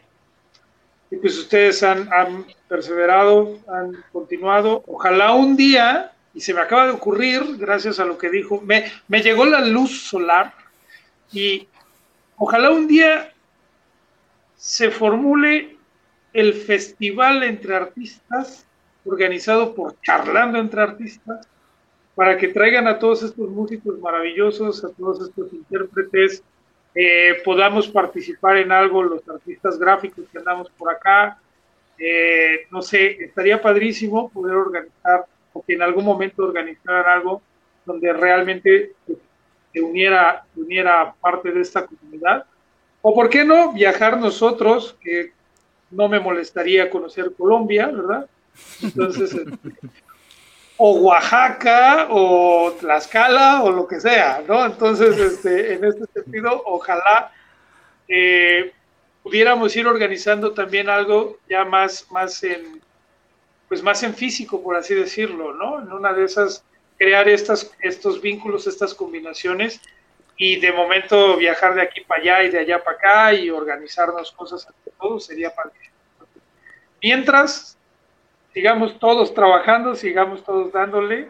[1.20, 4.84] pues ustedes han, han, perseverado, han continuado.
[4.86, 8.84] Ojalá un día, y se me acaba de ocurrir, gracias a lo que dijo, me,
[9.08, 10.54] me llegó la luz solar
[11.32, 11.66] y
[12.36, 13.32] ojalá un día
[14.60, 15.78] se formule
[16.34, 18.66] el festival entre artistas
[19.06, 21.48] organizado por Charlando entre Artistas,
[22.14, 26.44] para que traigan a todos estos músicos maravillosos, a todos estos intérpretes,
[26.94, 31.38] eh, podamos participar en algo, los artistas gráficos que andamos por acá.
[31.98, 35.24] Eh, no sé, estaría padrísimo poder organizar,
[35.54, 37.40] o que en algún momento organizar algo
[37.86, 38.92] donde realmente
[39.72, 42.44] se uniera, uniera parte de esta comunidad.
[43.02, 45.32] O por qué no viajar nosotros, que
[45.90, 48.26] no me molestaría conocer Colombia, ¿verdad?
[48.82, 49.50] Entonces, este,
[50.76, 54.64] o Oaxaca, o Tlaxcala, o lo que sea, ¿no?
[54.64, 57.32] Entonces, este, en este sentido, ojalá
[58.08, 58.72] eh,
[59.22, 62.80] pudiéramos ir organizando también algo ya más, más en,
[63.68, 65.80] pues más en físico, por así decirlo, ¿no?
[65.82, 66.64] En una de esas,
[66.98, 69.80] crear estas, estos vínculos, estas combinaciones,
[70.42, 74.32] y de momento viajar de aquí para allá y de allá para acá y organizarnos
[74.32, 75.70] cosas entre todos sería para
[77.02, 77.76] Mientras,
[78.54, 81.28] sigamos todos trabajando, sigamos todos dándole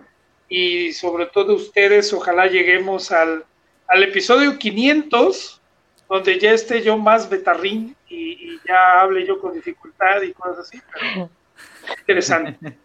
[0.49, 3.45] y sobre todo ustedes, ojalá lleguemos al,
[3.89, 5.61] al episodio 500,
[6.09, 10.69] donde ya esté yo más betarrín y, y, ya hable yo con dificultad y cosas
[10.69, 10.81] así.
[10.93, 11.29] Pero
[11.99, 12.79] interesante.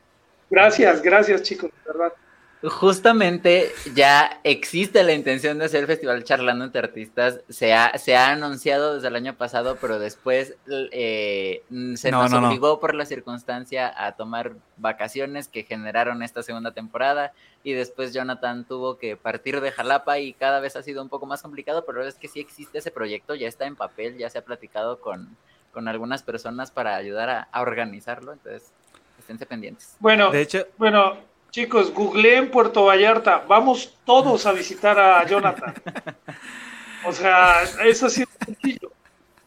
[0.50, 2.14] Gracias, gracias chicos, de verdad.
[2.70, 7.42] Justamente ya existe la intención de hacer el festival charlando entre artistas.
[7.50, 11.64] Se ha, se ha anunciado desde el año pasado, pero después eh,
[11.96, 12.80] se no, nos no, obligó no.
[12.80, 17.34] por la circunstancia a tomar vacaciones que generaron esta segunda temporada.
[17.64, 21.26] Y después Jonathan tuvo que partir de Jalapa y cada vez ha sido un poco
[21.26, 24.40] más complicado, pero es que sí existe ese proyecto, ya está en papel, ya se
[24.40, 25.36] ha platicado con,
[25.72, 28.34] con algunas personas para ayudar a, a organizarlo.
[28.34, 28.72] Entonces,
[29.20, 29.98] esténse pendientes.
[30.00, 31.18] Bueno, de hecho, bueno,
[31.56, 33.46] Chicos, googleé en Puerto Vallarta.
[33.48, 35.74] Vamos todos a visitar a Jonathan.
[37.06, 38.92] O sea, eso sí es sencillo.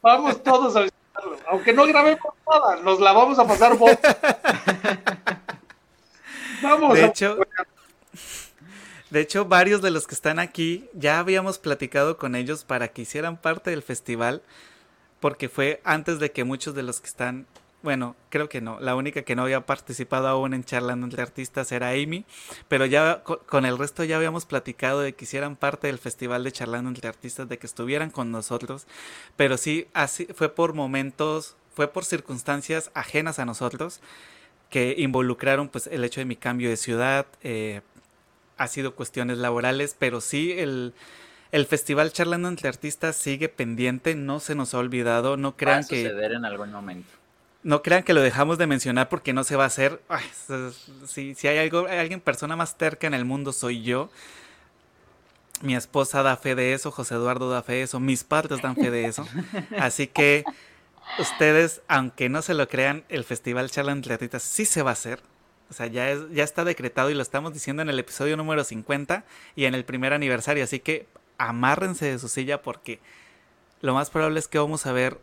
[0.01, 1.37] Vamos todos a visitarlo.
[1.51, 3.91] Aunque no grabemos nada, nos la vamos a pasar vos.
[6.63, 6.95] Vamos.
[6.95, 7.37] De hecho,
[9.11, 13.03] de hecho, varios de los que están aquí ya habíamos platicado con ellos para que
[13.03, 14.41] hicieran parte del festival,
[15.21, 17.47] porque fue antes de que muchos de los que están
[17.83, 18.81] bueno, creo que no.
[18.81, 22.25] La única que no había participado aún en Charlando entre Artistas era Amy.
[22.67, 26.53] Pero ya con el resto ya habíamos platicado de que hicieran parte del festival de
[26.53, 28.87] Charlando entre Artistas, de que estuvieran con nosotros.
[29.37, 34.01] Pero sí, así fue por momentos, fue por circunstancias ajenas a nosotros
[34.71, 37.27] que involucraron pues el hecho de mi cambio de ciudad.
[37.43, 37.81] Eh,
[38.57, 40.95] ha sido cuestiones laborales, pero sí el,
[41.53, 45.37] el festival Charlando entre Artistas sigue pendiente, no se nos ha olvidado.
[45.37, 47.18] No crean Va a suceder en algún momento
[47.63, 50.01] no crean que lo dejamos de mencionar porque no se va a hacer.
[50.09, 50.25] Ay,
[51.07, 54.11] si, si hay algo, hay alguien persona más terca en el mundo soy yo.
[55.61, 58.77] Mi esposa da fe de eso, José Eduardo da fe de eso, mis padres dan
[58.77, 59.27] fe de eso.
[59.79, 60.45] Así que
[61.19, 65.21] ustedes, aunque no se lo crean, el Festival Challenge Artistas sí se va a hacer.
[65.69, 68.63] O sea, ya, es, ya está decretado y lo estamos diciendo en el episodio número
[68.63, 69.25] 50
[69.57, 70.63] y en el primer aniversario.
[70.63, 71.07] Así que
[71.39, 73.01] amárrense de su silla porque
[73.81, 75.19] lo más probable es que vamos a ver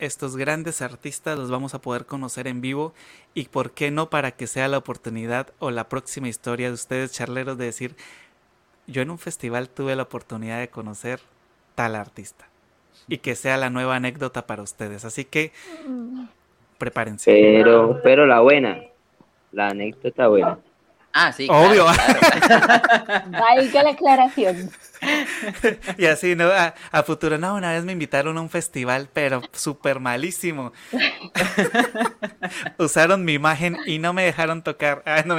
[0.00, 2.92] estos grandes artistas los vamos a poder conocer en vivo
[3.34, 7.12] y por qué no para que sea la oportunidad o la próxima historia de ustedes
[7.12, 7.94] charleros de decir,
[8.86, 11.20] yo en un festival tuve la oportunidad de conocer
[11.74, 12.48] tal artista
[13.06, 15.04] y que sea la nueva anécdota para ustedes.
[15.04, 15.52] Así que
[16.78, 17.30] prepárense.
[17.30, 18.82] Pero, pero la buena,
[19.52, 20.58] la anécdota buena.
[21.12, 21.48] Ah, sí.
[21.50, 21.86] Obvio.
[21.86, 24.70] Valga la aclaración.
[25.98, 26.50] y así, ¿no?
[26.50, 30.72] A, futuro, no, una vez me invitaron a un festival, pero súper malísimo.
[32.78, 35.02] Usaron mi imagen y no me dejaron tocar.
[35.26, 35.36] no,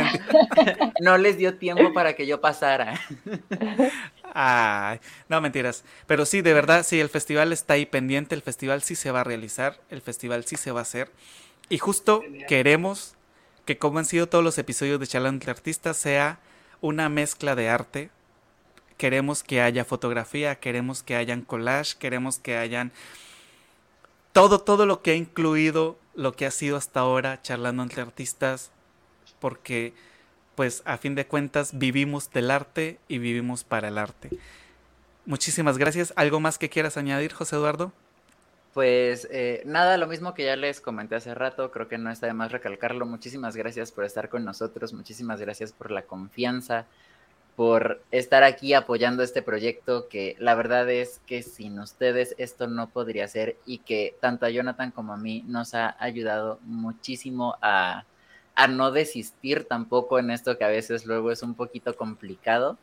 [1.00, 3.00] no les dio tiempo para que yo pasara.
[4.34, 5.00] Ay,
[5.30, 5.84] no mentiras.
[6.08, 9.22] Pero sí, de verdad, sí, el festival está ahí pendiente, el festival sí se va
[9.22, 11.12] a realizar, el festival sí se va a hacer.
[11.70, 13.16] Y justo queremos
[13.66, 16.40] que como han sido todos los episodios de Charlando entre Artistas, sea
[16.82, 18.10] una mezcla de arte.
[18.98, 22.92] Queremos que haya fotografía, queremos que hayan collage, queremos que hayan
[24.32, 28.72] todo, todo lo que ha incluido lo que ha sido hasta ahora charlando entre artistas,
[29.40, 29.94] porque
[30.56, 34.30] pues a fin de cuentas vivimos del arte y vivimos para el arte.
[35.26, 36.14] Muchísimas gracias.
[36.16, 37.94] ¿Algo más que quieras añadir, José Eduardo?
[38.74, 42.28] Pues eh, nada, lo mismo que ya les comenté hace rato, creo que no está
[42.28, 43.06] de más recalcarlo.
[43.06, 46.86] Muchísimas gracias por estar con nosotros, muchísimas gracias por la confianza,
[47.58, 52.90] por estar aquí apoyando este proyecto, que la verdad es que sin ustedes esto no
[52.90, 58.06] podría ser y que tanto a Jonathan como a mí nos ha ayudado muchísimo a,
[58.56, 62.78] a no desistir tampoco en esto que a veces luego es un poquito complicado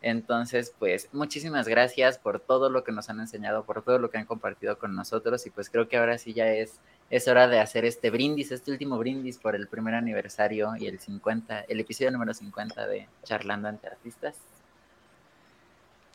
[0.00, 4.18] entonces, pues muchísimas gracias por todo lo que nos han enseñado, por todo lo que
[4.18, 6.74] han compartido con nosotros y pues creo que ahora sí ya es,
[7.10, 11.00] es hora de hacer este brindis, este último brindis por el primer aniversario y el
[11.00, 14.36] 50, el episodio número 50 de Charlando ante Artistas.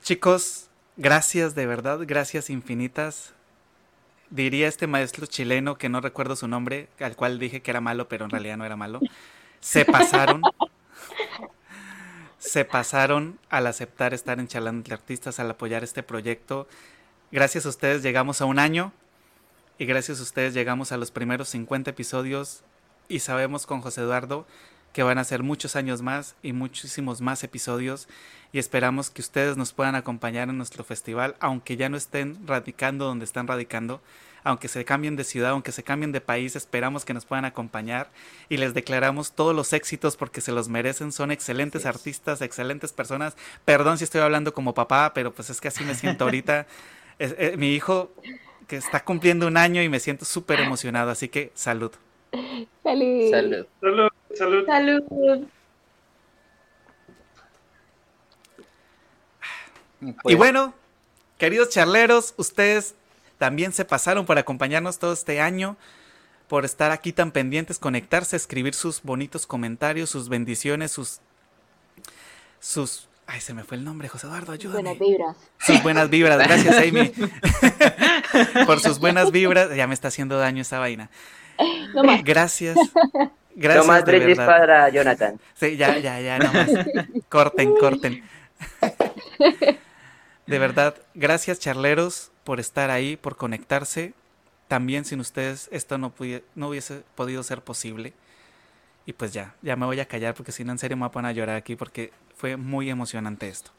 [0.01, 3.33] Chicos, gracias de verdad, gracias infinitas.
[4.29, 8.07] Diría este maestro chileno que no recuerdo su nombre, al cual dije que era malo,
[8.07, 8.99] pero en realidad no era malo.
[9.59, 10.41] Se pasaron.
[12.43, 16.67] se pasaron al aceptar estar en Charlando Artistas, al apoyar este proyecto.
[17.31, 18.91] Gracias a ustedes llegamos a un año
[19.77, 22.63] y gracias a ustedes llegamos a los primeros 50 episodios
[23.07, 24.45] y sabemos con José Eduardo
[24.91, 28.09] que van a ser muchos años más y muchísimos más episodios
[28.51, 33.05] y esperamos que ustedes nos puedan acompañar en nuestro festival, aunque ya no estén radicando
[33.05, 34.01] donde están radicando,
[34.43, 38.09] aunque se cambien de ciudad, aunque se cambien de país, esperamos que nos puedan acompañar
[38.49, 43.35] y les declaramos todos los éxitos porque se los merecen, son excelentes artistas, excelentes personas.
[43.65, 46.67] Perdón si estoy hablando como papá, pero pues es que así me siento ahorita.
[47.19, 48.11] Eh, mi hijo
[48.67, 51.91] que está cumpliendo un año y me siento súper emocionado, así que salud.
[52.81, 53.29] Salud.
[53.29, 54.09] Salud.
[54.35, 54.65] Salud.
[54.65, 55.47] Salud.
[60.01, 60.73] y Pues, bueno,
[61.37, 62.95] queridos charleros, ustedes
[63.43, 65.75] también se pasaron por acompañarnos todo este año,
[66.47, 71.19] por estar aquí tan pendientes, conectarse, escribir sus bonitos comentarios, sus bendiciones, sus...
[72.61, 74.95] sus ay, se me fue el nombre, José Eduardo, ayúdame.
[74.95, 75.37] Buenas vibras.
[75.59, 77.11] Sus buenas vibras, gracias Amy.
[78.65, 81.09] por sus buenas vibras, ya me está haciendo daño esa vaina.
[81.93, 82.23] No más.
[82.23, 82.77] Gracias.
[83.55, 84.47] Gracias Tomás de Brindis verdad.
[84.47, 85.37] para Jonathan.
[85.53, 86.69] Sí, ya, ya, ya, nomás.
[87.27, 88.23] Corten, corten.
[90.47, 94.13] De verdad, gracias charleros por estar ahí, por conectarse.
[94.67, 96.13] También sin ustedes esto no,
[96.55, 98.13] no hubiese podido ser posible.
[99.05, 101.25] Y pues ya, ya me voy a callar porque si no en serio me voy
[101.25, 103.71] a llorar aquí porque fue muy emocionante esto.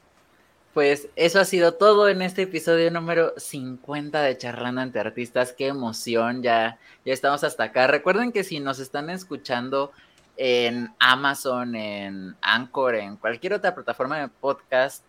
[0.74, 5.54] Pues eso ha sido todo en este episodio número 50 de Charlando ante Artistas.
[5.56, 7.86] Qué emoción, ya, ya estamos hasta acá.
[7.86, 9.92] Recuerden que si nos están escuchando
[10.36, 15.04] en Amazon, en Anchor, en cualquier otra plataforma de podcast,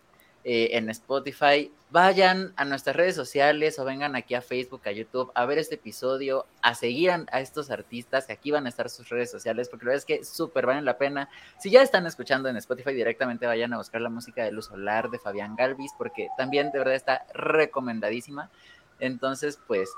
[0.47, 5.31] eh, en Spotify, vayan a nuestras redes sociales o vengan aquí a Facebook, a YouTube,
[5.33, 9.09] a ver este episodio, a seguir a, estos artistas, que aquí van a estar sus
[9.09, 11.29] redes sociales, porque la verdad es que súper valen la pena.
[11.57, 15.09] Si ya están escuchando en Spotify directamente, vayan a buscar la música de Luz Solar
[15.09, 18.51] de Fabián Galvis, porque también de verdad está recomendadísima.
[18.99, 19.89] Entonces, pues,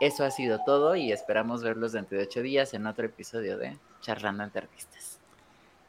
[0.00, 3.78] eso ha sido todo y esperamos verlos dentro de ocho días en otro episodio de
[4.00, 5.19] Charlando ante Artistas.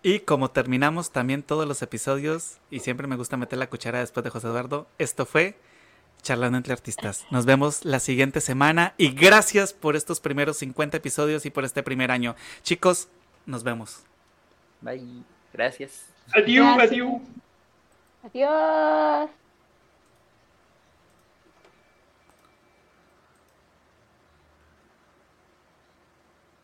[0.03, 4.23] Y como terminamos también todos los episodios, y siempre me gusta meter la cuchara después
[4.23, 5.55] de José Eduardo, esto fue
[6.23, 7.25] Charlando entre Artistas.
[7.29, 11.83] Nos vemos la siguiente semana y gracias por estos primeros 50 episodios y por este
[11.83, 12.35] primer año.
[12.63, 13.09] Chicos,
[13.45, 14.03] nos vemos.
[14.81, 15.23] Bye.
[15.53, 16.05] Gracias.
[16.33, 16.91] Adiós, Gracias.
[16.91, 17.21] adiós.
[18.23, 19.40] Adiós.